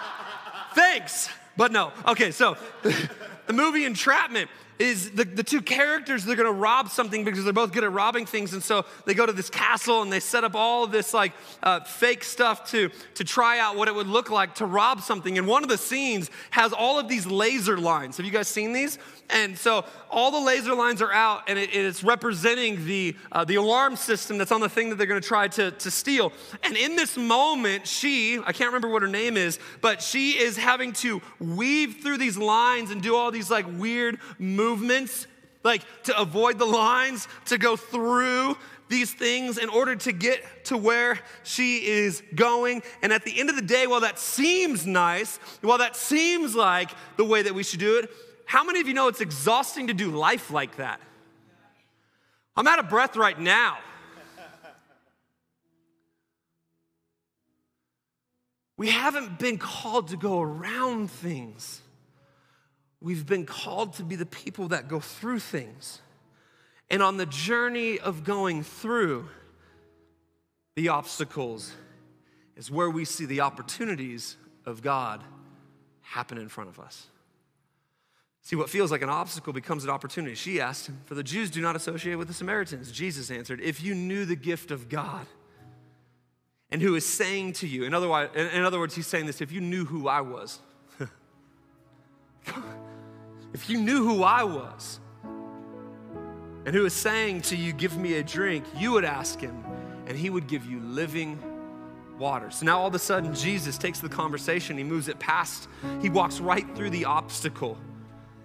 thanks, 0.74 1.28
but 1.56 1.70
no. 1.70 1.92
Okay, 2.08 2.30
so 2.30 2.56
the 2.82 3.52
movie 3.52 3.84
Entrapment 3.84 4.48
is 4.82 5.10
the, 5.12 5.24
the 5.24 5.42
two 5.42 5.62
characters 5.62 6.24
they're 6.24 6.36
gonna 6.36 6.50
rob 6.50 6.88
something 6.88 7.24
because 7.24 7.44
they're 7.44 7.52
both 7.52 7.72
good 7.72 7.84
at 7.84 7.92
robbing 7.92 8.26
things 8.26 8.52
and 8.52 8.62
so 8.62 8.84
they 9.06 9.14
go 9.14 9.26
to 9.26 9.32
this 9.32 9.50
castle 9.50 10.02
and 10.02 10.12
they 10.12 10.20
set 10.20 10.44
up 10.44 10.54
all 10.54 10.86
this 10.86 11.14
like 11.14 11.32
uh, 11.62 11.80
fake 11.80 12.24
stuff 12.24 12.70
to, 12.70 12.90
to 13.14 13.24
try 13.24 13.58
out 13.58 13.76
what 13.76 13.88
it 13.88 13.94
would 13.94 14.06
look 14.06 14.30
like 14.30 14.54
to 14.56 14.66
rob 14.66 15.00
something. 15.00 15.38
And 15.38 15.46
one 15.46 15.62
of 15.62 15.68
the 15.68 15.78
scenes 15.78 16.30
has 16.50 16.72
all 16.72 16.98
of 16.98 17.08
these 17.08 17.26
laser 17.26 17.78
lines. 17.78 18.16
Have 18.16 18.26
you 18.26 18.32
guys 18.32 18.48
seen 18.48 18.72
these? 18.72 18.98
And 19.30 19.56
so 19.56 19.84
all 20.10 20.30
the 20.30 20.40
laser 20.40 20.74
lines 20.74 21.00
are 21.00 21.12
out 21.12 21.44
and 21.48 21.58
it, 21.58 21.74
it's 21.74 22.04
representing 22.04 22.84
the, 22.84 23.16
uh, 23.30 23.44
the 23.44 23.54
alarm 23.54 23.96
system 23.96 24.36
that's 24.36 24.52
on 24.52 24.60
the 24.60 24.68
thing 24.68 24.90
that 24.90 24.96
they're 24.96 25.06
gonna 25.06 25.20
try 25.20 25.48
to, 25.48 25.70
to 25.70 25.90
steal. 25.90 26.32
And 26.62 26.76
in 26.76 26.96
this 26.96 27.16
moment 27.16 27.86
she 27.86 28.38
i 28.40 28.52
can't 28.52 28.68
remember 28.68 28.88
what 28.88 29.02
her 29.02 29.08
name 29.08 29.36
is 29.36 29.58
but 29.80 30.02
she 30.02 30.32
is 30.32 30.56
having 30.56 30.92
to 30.92 31.20
weave 31.38 31.96
through 32.02 32.18
these 32.18 32.36
lines 32.36 32.90
and 32.90 33.02
do 33.02 33.14
all 33.16 33.30
these 33.30 33.50
like 33.50 33.66
weird 33.78 34.18
movements, 34.72 35.26
like 35.62 35.82
to 36.04 36.18
avoid 36.18 36.58
the 36.58 36.64
lines, 36.64 37.28
to 37.46 37.58
go 37.58 37.76
through 37.76 38.56
these 38.88 39.12
things 39.12 39.58
in 39.58 39.68
order 39.68 39.94
to 39.96 40.12
get 40.12 40.64
to 40.66 40.76
where 40.76 41.18
she 41.44 41.86
is 41.86 42.22
going. 42.34 42.82
And 43.02 43.12
at 43.12 43.24
the 43.24 43.38
end 43.38 43.50
of 43.50 43.56
the 43.56 43.62
day, 43.62 43.86
while 43.86 44.00
that 44.00 44.18
seems 44.18 44.86
nice, 44.86 45.36
while 45.60 45.78
that 45.78 45.94
seems 45.94 46.54
like 46.54 46.90
the 47.16 47.24
way 47.24 47.42
that 47.42 47.54
we 47.54 47.62
should 47.62 47.80
do 47.80 47.98
it, 47.98 48.10
how 48.46 48.64
many 48.64 48.80
of 48.80 48.88
you 48.88 48.94
know 48.94 49.08
it's 49.08 49.20
exhausting 49.20 49.86
to 49.88 49.94
do 49.94 50.10
life 50.10 50.50
like 50.50 50.76
that? 50.76 51.00
I'm 52.56 52.66
out 52.66 52.78
of 52.78 52.88
breath 52.88 53.16
right 53.16 53.38
now. 53.38 53.78
We 58.78 58.90
haven't 58.90 59.38
been 59.38 59.58
called 59.58 60.08
to 60.08 60.16
go 60.16 60.40
around 60.40 61.10
things. 61.10 61.81
We've 63.02 63.26
been 63.26 63.46
called 63.46 63.94
to 63.94 64.04
be 64.04 64.14
the 64.14 64.26
people 64.26 64.68
that 64.68 64.86
go 64.88 65.00
through 65.00 65.40
things. 65.40 66.00
And 66.88 67.02
on 67.02 67.16
the 67.16 67.26
journey 67.26 67.98
of 67.98 68.22
going 68.22 68.62
through 68.62 69.28
the 70.76 70.88
obstacles 70.88 71.72
is 72.56 72.70
where 72.70 72.90
we 72.90 73.04
see 73.04 73.24
the 73.24 73.40
opportunities 73.40 74.36
of 74.64 74.82
God 74.82 75.22
happen 76.02 76.38
in 76.38 76.48
front 76.48 76.70
of 76.70 76.78
us. 76.78 77.06
See, 78.42 78.56
what 78.56 78.68
feels 78.68 78.90
like 78.90 79.02
an 79.02 79.08
obstacle 79.08 79.52
becomes 79.52 79.84
an 79.84 79.90
opportunity. 79.90 80.34
She 80.34 80.60
asked 80.60 80.88
him, 80.88 81.00
For 81.06 81.14
the 81.14 81.22
Jews 81.22 81.50
do 81.50 81.60
not 81.60 81.76
associate 81.76 82.16
with 82.16 82.28
the 82.28 82.34
Samaritans. 82.34 82.90
Jesus 82.90 83.30
answered, 83.30 83.60
If 83.60 83.82
you 83.82 83.94
knew 83.94 84.24
the 84.24 84.36
gift 84.36 84.70
of 84.70 84.88
God 84.88 85.26
and 86.70 86.82
who 86.82 86.94
is 86.94 87.06
saying 87.06 87.54
to 87.54 87.68
you, 87.68 87.84
in 87.84 87.94
other, 87.94 88.08
in 88.34 88.64
other 88.64 88.78
words, 88.78 88.94
he's 88.94 89.06
saying 89.06 89.26
this, 89.26 89.40
if 89.40 89.52
you 89.52 89.60
knew 89.60 89.84
who 89.84 90.08
I 90.08 90.22
was, 90.22 90.58
If 93.52 93.68
you 93.68 93.78
knew 93.78 94.04
who 94.04 94.22
I 94.22 94.44
was 94.44 95.00
and 96.64 96.74
who 96.74 96.82
was 96.82 96.94
saying 96.94 97.42
to 97.42 97.56
you, 97.56 97.72
Give 97.72 97.96
me 97.96 98.14
a 98.14 98.22
drink, 98.22 98.64
you 98.76 98.92
would 98.92 99.04
ask 99.04 99.40
him, 99.40 99.64
and 100.06 100.16
he 100.16 100.30
would 100.30 100.46
give 100.46 100.64
you 100.64 100.80
living 100.80 101.38
water. 102.18 102.50
So 102.50 102.64
now 102.64 102.78
all 102.78 102.86
of 102.86 102.94
a 102.94 102.98
sudden, 102.98 103.34
Jesus 103.34 103.76
takes 103.76 104.00
the 104.00 104.08
conversation, 104.08 104.78
he 104.78 104.84
moves 104.84 105.08
it 105.08 105.18
past, 105.18 105.68
he 106.00 106.08
walks 106.08 106.40
right 106.40 106.66
through 106.74 106.90
the 106.90 107.04
obstacle. 107.04 107.76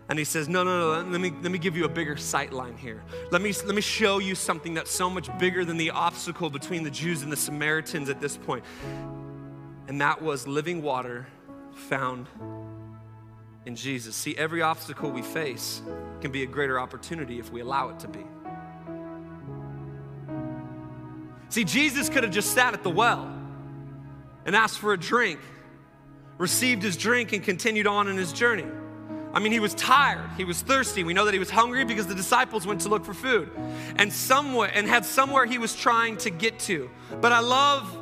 And 0.10 0.18
he 0.18 0.26
says, 0.26 0.48
No, 0.48 0.64
no, 0.64 1.02
no, 1.02 1.10
let 1.10 1.22
me, 1.22 1.32
let 1.42 1.52
me 1.52 1.58
give 1.58 1.76
you 1.76 1.86
a 1.86 1.90
bigger 1.90 2.16
sight 2.16 2.54
line 2.54 2.78
here. 2.78 3.04
Let 3.32 3.42
me, 3.42 3.54
let 3.66 3.76
me 3.76 3.82
show 3.82 4.20
you 4.20 4.36
something 4.36 4.74
that's 4.74 4.92
so 4.92 5.10
much 5.10 5.36
bigger 5.38 5.66
than 5.66 5.78
the 5.78 5.92
obstacle 5.92 6.50
between 6.50 6.84
the 6.84 6.90
Jews 6.90 7.24
and 7.24 7.32
the 7.32 7.38
Samaritans 7.38 8.10
at 8.10 8.22
this 8.22 8.38
point. 8.38 8.64
And 9.88 10.00
that 10.02 10.22
was 10.22 10.48
living 10.48 10.82
water 10.82 11.28
found 11.74 12.28
in 13.68 13.76
Jesus. 13.76 14.16
See, 14.16 14.34
every 14.38 14.62
obstacle 14.62 15.12
we 15.12 15.22
face 15.22 15.82
can 16.22 16.32
be 16.32 16.44
a 16.44 16.46
greater 16.46 16.80
opportunity 16.80 17.38
if 17.38 17.52
we 17.52 17.60
allow 17.60 17.90
it 17.90 18.00
to 18.00 18.08
be. 18.08 18.26
See, 21.50 21.66
Jesus 21.66 22.08
could 22.08 22.24
have 22.24 22.32
just 22.32 22.54
sat 22.54 22.74
at 22.74 22.84
the 22.84 22.90
well 22.90 23.30
and 24.46 24.56
asked 24.56 24.80
for 24.80 24.94
a 24.94 24.98
drink, 24.98 25.42
received 26.38 26.82
his 26.82 26.96
drink, 26.96 27.34
and 27.34 27.44
continued 27.44 27.88
on 27.88 28.08
in 28.08 28.16
his 28.16 28.32
journey. 28.32 28.66
I 29.34 29.40
mean, 29.40 29.52
he 29.52 29.60
was 29.60 29.74
tired. 29.74 30.30
He 30.38 30.46
was 30.46 30.62
thirsty. 30.62 31.04
We 31.04 31.14
know 31.14 31.26
that 31.26 31.34
he 31.34 31.40
was 31.40 31.50
hungry 31.50 31.84
because 31.84 32.08
the 32.08 32.16
disciples 32.16 32.66
went 32.66 32.82
to 32.82 32.90
look 32.90 33.04
for 33.04 33.14
food 33.14 33.52
and 33.98 34.12
somewhere 34.12 34.72
and 34.74 34.88
had 34.88 35.06
somewhere 35.06 35.46
he 35.46 35.58
was 35.58 35.76
trying 35.76 36.16
to 36.18 36.30
get 36.30 36.60
to. 36.60 36.90
But 37.20 37.34
I 37.34 37.42
love 37.42 37.98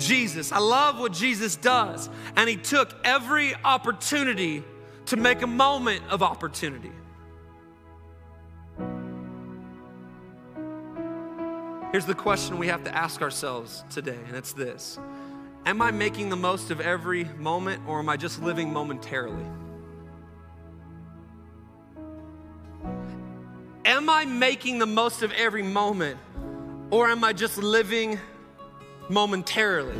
Jesus. 0.00 0.50
I 0.50 0.58
love 0.58 0.98
what 0.98 1.12
Jesus 1.12 1.56
does. 1.56 2.08
And 2.36 2.48
he 2.48 2.56
took 2.56 2.94
every 3.04 3.54
opportunity 3.64 4.64
to 5.06 5.16
make 5.16 5.42
a 5.42 5.46
moment 5.46 6.02
of 6.10 6.22
opportunity. 6.22 6.92
Here's 11.92 12.06
the 12.06 12.14
question 12.14 12.58
we 12.58 12.68
have 12.68 12.84
to 12.84 12.94
ask 12.94 13.20
ourselves 13.20 13.82
today, 13.90 14.18
and 14.28 14.36
it's 14.36 14.52
this 14.52 14.98
Am 15.66 15.82
I 15.82 15.90
making 15.90 16.28
the 16.28 16.36
most 16.36 16.70
of 16.70 16.80
every 16.80 17.24
moment, 17.24 17.82
or 17.88 17.98
am 17.98 18.08
I 18.08 18.16
just 18.16 18.40
living 18.40 18.72
momentarily? 18.72 19.44
Am 23.84 24.08
I 24.08 24.24
making 24.24 24.78
the 24.78 24.86
most 24.86 25.22
of 25.22 25.32
every 25.32 25.64
moment, 25.64 26.18
or 26.90 27.08
am 27.08 27.24
I 27.24 27.32
just 27.32 27.58
living 27.58 28.20
momentarily? 29.10 29.96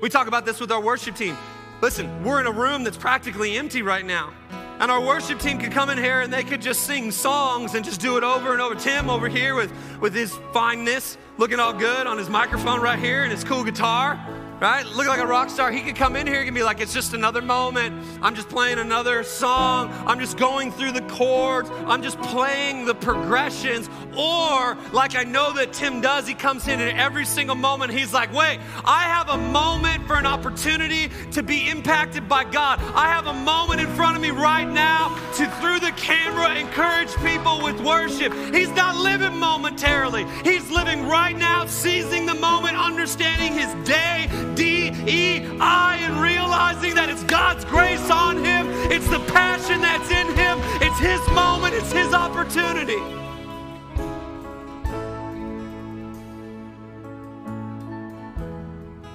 We 0.00 0.08
talk 0.08 0.26
about 0.26 0.44
this 0.44 0.60
with 0.60 0.70
our 0.72 0.80
worship 0.80 1.16
team. 1.16 1.36
Listen, 1.80 2.24
we're 2.24 2.40
in 2.40 2.46
a 2.46 2.52
room 2.52 2.84
that's 2.84 2.96
practically 2.96 3.56
empty 3.56 3.82
right 3.82 4.04
now. 4.04 4.32
And 4.80 4.90
our 4.90 5.00
worship 5.00 5.38
team 5.38 5.58
could 5.58 5.72
come 5.72 5.90
in 5.90 5.98
here 5.98 6.20
and 6.20 6.32
they 6.32 6.42
could 6.42 6.60
just 6.60 6.82
sing 6.82 7.10
songs 7.10 7.74
and 7.74 7.84
just 7.84 8.00
do 8.00 8.16
it 8.16 8.24
over 8.24 8.52
and 8.52 8.60
over. 8.60 8.74
Tim 8.74 9.08
over 9.08 9.28
here 9.28 9.54
with, 9.54 9.72
with 10.00 10.12
his 10.12 10.36
fineness, 10.52 11.16
looking 11.38 11.60
all 11.60 11.72
good 11.72 12.06
on 12.06 12.18
his 12.18 12.28
microphone 12.28 12.80
right 12.80 12.98
here 12.98 13.22
and 13.22 13.30
his 13.30 13.44
cool 13.44 13.62
guitar 13.62 14.18
right? 14.62 14.86
Look 14.86 15.08
like 15.08 15.18
a 15.18 15.26
rock 15.26 15.50
star. 15.50 15.72
He 15.72 15.80
could 15.80 15.96
come 15.96 16.14
in 16.14 16.24
here 16.24 16.40
and 16.40 16.54
be 16.54 16.62
like, 16.62 16.80
it's 16.80 16.94
just 16.94 17.14
another 17.14 17.42
moment. 17.42 18.06
I'm 18.22 18.36
just 18.36 18.48
playing 18.48 18.78
another 18.78 19.24
song. 19.24 19.90
I'm 20.06 20.20
just 20.20 20.38
going 20.38 20.70
through 20.70 20.92
the 20.92 21.00
chords. 21.02 21.68
I'm 21.84 22.00
just 22.00 22.16
playing 22.20 22.84
the 22.84 22.94
progressions. 22.94 23.90
Or, 24.16 24.76
like 24.92 25.16
I 25.16 25.24
know 25.24 25.52
that 25.54 25.72
Tim 25.72 26.00
does, 26.00 26.28
he 26.28 26.34
comes 26.34 26.68
in 26.68 26.80
and 26.80 26.96
every 26.96 27.26
single 27.26 27.56
moment 27.56 27.90
he's 27.90 28.12
like, 28.12 28.32
wait, 28.32 28.60
I 28.84 29.02
have 29.02 29.30
a 29.30 29.36
moment 29.36 30.06
for 30.06 30.14
an 30.14 30.26
opportunity 30.26 31.10
to 31.32 31.42
be 31.42 31.68
impacted 31.68 32.28
by 32.28 32.44
God. 32.44 32.78
I 32.94 33.08
have 33.08 33.26
a 33.26 33.34
moment 33.34 33.80
in 33.80 33.88
front 33.88 34.14
of 34.14 34.22
me 34.22 34.30
right 34.30 34.68
now 34.68 35.08
to, 35.38 35.50
through 35.60 35.80
the 35.80 35.90
camera, 35.96 36.54
encourage 36.54 37.12
people 37.16 37.64
with 37.64 37.80
worship. 37.80 38.32
He's 38.54 38.70
not 38.70 38.94
living 38.94 39.36
momentarily, 39.36 40.24
he's 40.44 40.70
living 40.70 41.08
right 41.08 41.36
now, 41.36 41.66
seizing 41.66 42.26
the 42.26 42.34
moment, 42.34 42.76
understanding 42.76 43.54
his 43.54 43.74
day 43.84 44.28
D 44.54 44.92
E 45.06 45.46
I 45.60 45.96
and 46.02 46.20
realizing 46.20 46.94
that 46.94 47.08
it's 47.08 47.24
God's 47.24 47.64
grace 47.64 48.10
on 48.10 48.36
him, 48.44 48.66
it's 48.90 49.08
the 49.08 49.20
passion 49.32 49.80
that's 49.80 50.10
in 50.10 50.26
him, 50.36 50.58
it's 50.80 50.98
his 50.98 51.20
moment, 51.34 51.74
it's 51.74 51.92
his 51.92 52.12
opportunity. 52.12 53.00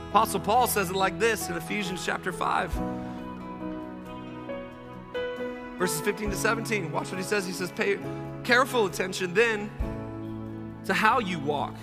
Apostle 0.10 0.40
Paul 0.40 0.68
says 0.68 0.90
it 0.90 0.96
like 0.96 1.20
this 1.20 1.50
in 1.50 1.58
Ephesians 1.58 2.04
chapter 2.04 2.32
5, 2.32 2.72
verses 5.78 6.02
15 6.02 6.32
to 6.32 6.36
17. 6.36 6.92
Watch 6.92 7.12
what 7.12 7.18
he 7.18 7.24
says. 7.24 7.46
He 7.46 7.52
says, 7.52 7.72
Pay 7.72 8.00
careful 8.44 8.88
attention 8.88 9.34
then 9.36 9.70
to 10.86 10.94
how 10.94 11.20
you 11.20 11.38
walk 11.40 11.76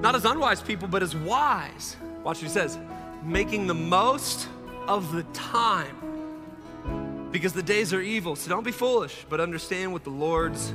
not 0.00 0.14
as 0.14 0.24
unwise 0.24 0.62
people, 0.62 0.88
but 0.88 1.02
as 1.02 1.16
wise. 1.16 1.96
Watch 2.22 2.36
what 2.36 2.42
he 2.42 2.48
says 2.48 2.78
making 3.22 3.66
the 3.66 3.74
most 3.74 4.48
of 4.86 5.12
the 5.12 5.24
time 5.34 7.28
because 7.32 7.52
the 7.52 7.62
days 7.62 7.92
are 7.92 8.00
evil. 8.00 8.36
So 8.36 8.48
don't 8.48 8.64
be 8.64 8.72
foolish, 8.72 9.26
but 9.28 9.40
understand 9.40 9.92
what 9.92 10.04
the 10.04 10.10
Lord's 10.10 10.72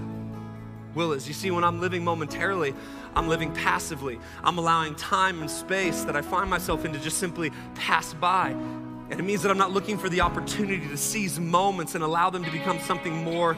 will 0.93 1.13
is. 1.13 1.27
You 1.27 1.33
see, 1.33 1.51
when 1.51 1.63
I'm 1.63 1.81
living 1.81 2.03
momentarily, 2.03 2.73
I'm 3.15 3.27
living 3.27 3.51
passively. 3.53 4.19
I'm 4.43 4.57
allowing 4.57 4.95
time 4.95 5.41
and 5.41 5.49
space 5.49 6.03
that 6.03 6.15
I 6.15 6.21
find 6.21 6.49
myself 6.49 6.85
in 6.85 6.93
to 6.93 6.99
just 6.99 7.17
simply 7.17 7.51
pass 7.75 8.13
by. 8.13 8.49
And 8.49 9.19
it 9.19 9.23
means 9.23 9.41
that 9.43 9.51
I'm 9.51 9.57
not 9.57 9.71
looking 9.71 9.97
for 9.97 10.09
the 10.09 10.21
opportunity 10.21 10.87
to 10.87 10.97
seize 10.97 11.39
moments 11.39 11.95
and 11.95 12.03
allow 12.03 12.29
them 12.29 12.43
to 12.43 12.51
become 12.51 12.79
something 12.79 13.23
more 13.23 13.57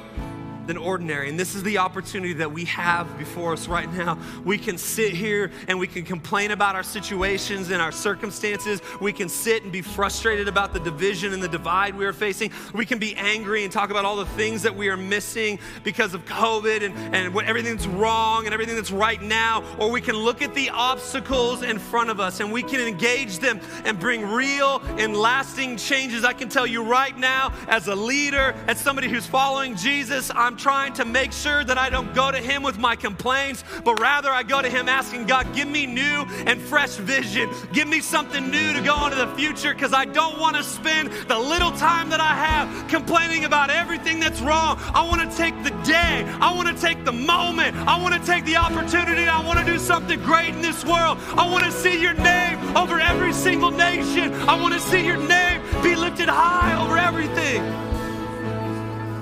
than 0.68 0.78
ordinary. 0.78 1.30
And 1.30 1.40
this 1.40 1.56
is 1.56 1.64
the 1.64 1.78
opportunity 1.78 2.34
that 2.34 2.52
we 2.52 2.66
have 2.66 3.18
before 3.18 3.54
us 3.54 3.68
right 3.68 3.92
now. 3.94 4.18
We 4.44 4.58
can 4.58 4.78
sit 4.78 5.14
here 5.14 5.52
and 5.68 5.80
we 5.80 5.88
can 5.88 6.04
complain 6.04 6.52
about 6.52 6.76
our 6.76 6.84
situations 6.84 7.70
and 7.70 7.82
our 7.82 7.92
circumstances. 7.92 8.82
We 9.00 9.14
can 9.14 9.30
sit 9.30 9.64
and 9.64 9.72
be 9.72 9.82
frustrated 9.82 10.48
about 10.48 10.74
the 10.74 10.80
division 10.80 11.34
and 11.34 11.42
the 11.42 11.48
divide 11.48 11.96
we 11.96 12.06
are 12.06 12.14
facing. 12.14 12.52
We 12.74 12.86
can 12.86 13.00
be 13.00 13.16
angry 13.16 13.64
and 13.64 13.72
talk 13.72 13.90
about 13.90 14.06
all 14.06 14.16
the 14.16 14.26
things 14.26 14.64
that 14.64 14.76
we 14.76 14.90
are 14.90 14.98
missing 14.98 15.60
because 15.84 16.14
of 16.14 16.26
COVID 16.26 16.84
and, 16.84 17.16
and 17.16 17.34
what 17.34 17.46
everything 17.46 17.76
that's 17.76 17.88
wrong 17.88 18.46
and 18.46 18.54
everything 18.54 18.76
that's 18.76 18.92
right 18.92 19.22
now. 19.22 19.64
Or 19.78 19.92
we 19.92 20.02
can 20.02 20.16
look 20.16 20.42
at 20.42 20.54
the 20.54 20.70
obstacles 20.70 21.64
in 21.64 21.80
front 21.80 22.10
of 22.10 22.20
us 22.20 22.40
and 22.40 22.52
we 22.52 22.64
can 22.64 22.82
engage 22.82 23.40
them 23.40 23.60
and 23.86 24.00
bring 24.00 24.26
real 24.26 24.82
and 24.98 25.16
lasting 25.16 25.78
changes. 25.78 26.24
I 26.24 26.34
can 26.34 26.50
tell 26.50 26.68
you 26.68 26.84
right 26.84 27.18
now, 27.18 27.54
as 27.68 27.88
a 27.88 27.96
leader, 27.96 28.56
as 28.68 28.80
somebody 28.80 29.08
who's 29.08 29.26
following 29.26 29.76
Jesus, 29.76 30.32
I'm 30.34 30.55
I'm 30.56 30.62
trying 30.62 30.94
to 30.94 31.04
make 31.04 31.34
sure 31.34 31.66
that 31.66 31.78
I 31.78 31.90
don't 31.90 32.14
go 32.16 32.32
to 32.32 32.38
Him 32.38 32.64
with 32.64 32.78
my 32.78 32.96
complaints, 32.96 33.62
but 33.84 34.00
rather 34.00 34.30
I 34.30 34.42
go 34.42 34.62
to 34.62 34.70
Him 34.70 34.88
asking 34.88 35.26
God, 35.26 35.54
give 35.54 35.68
me 35.68 35.86
new 35.86 36.24
and 36.46 36.62
fresh 36.62 36.96
vision. 36.96 37.50
Give 37.74 37.90
me 37.90 38.00
something 38.00 38.50
new 38.50 38.72
to 38.72 38.80
go 38.80 39.04
into 39.04 39.18
the 39.18 39.28
future 39.36 39.74
because 39.74 39.92
I 39.92 40.06
don't 40.06 40.40
want 40.40 40.56
to 40.56 40.64
spend 40.64 41.12
the 41.28 41.38
little 41.38 41.72
time 41.72 42.08
that 42.08 42.22
I 42.22 42.34
have 42.34 42.88
complaining 42.88 43.44
about 43.44 43.70
everything 43.70 44.22
that's 44.22 44.40
wrong. 44.40 44.80
I 44.94 45.06
want 45.06 45.30
to 45.30 45.38
take 45.38 45.62
the 45.66 45.72
day, 45.84 46.24
I 46.40 46.56
want 46.56 46.70
to 46.70 46.82
take 46.82 47.04
the 47.04 47.12
moment, 47.12 47.76
I 47.76 48.02
want 48.02 48.14
to 48.14 48.26
take 48.26 48.46
the 48.46 48.56
opportunity, 48.56 49.28
I 49.28 49.46
want 49.46 49.60
to 49.60 49.66
do 49.66 49.78
something 49.78 50.22
great 50.22 50.56
in 50.56 50.62
this 50.62 50.86
world. 50.86 51.18
I 51.36 51.52
want 51.52 51.66
to 51.66 51.72
see 51.74 52.02
your 52.02 52.14
name 52.14 52.78
over 52.78 52.98
every 52.98 53.34
single 53.34 53.72
nation. 53.72 54.34
I 54.48 54.58
want 54.62 54.74
to 54.74 54.80
see 54.80 55.06
your 55.06 55.18
name 55.18 55.62
be 55.84 55.98
lifted 55.98 56.30
high 56.30 56.82
over 56.82 56.98
everything. 56.98 57.95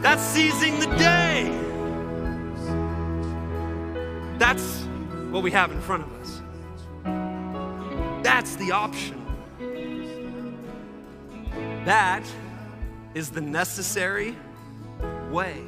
That's 0.03 0.21
seizing 0.21 0.79
the 0.79 0.87
day. 0.97 1.49
That's 4.37 4.83
what 5.31 5.43
we 5.43 5.51
have 5.51 5.71
in 5.71 5.79
front 5.79 6.03
of 6.03 6.11
us. 6.21 6.41
That's 8.21 8.57
the 8.57 8.73
option. 8.73 9.25
That 11.85 12.23
is 13.13 13.29
the 13.29 13.39
necessary 13.39 14.35
way. 15.31 15.63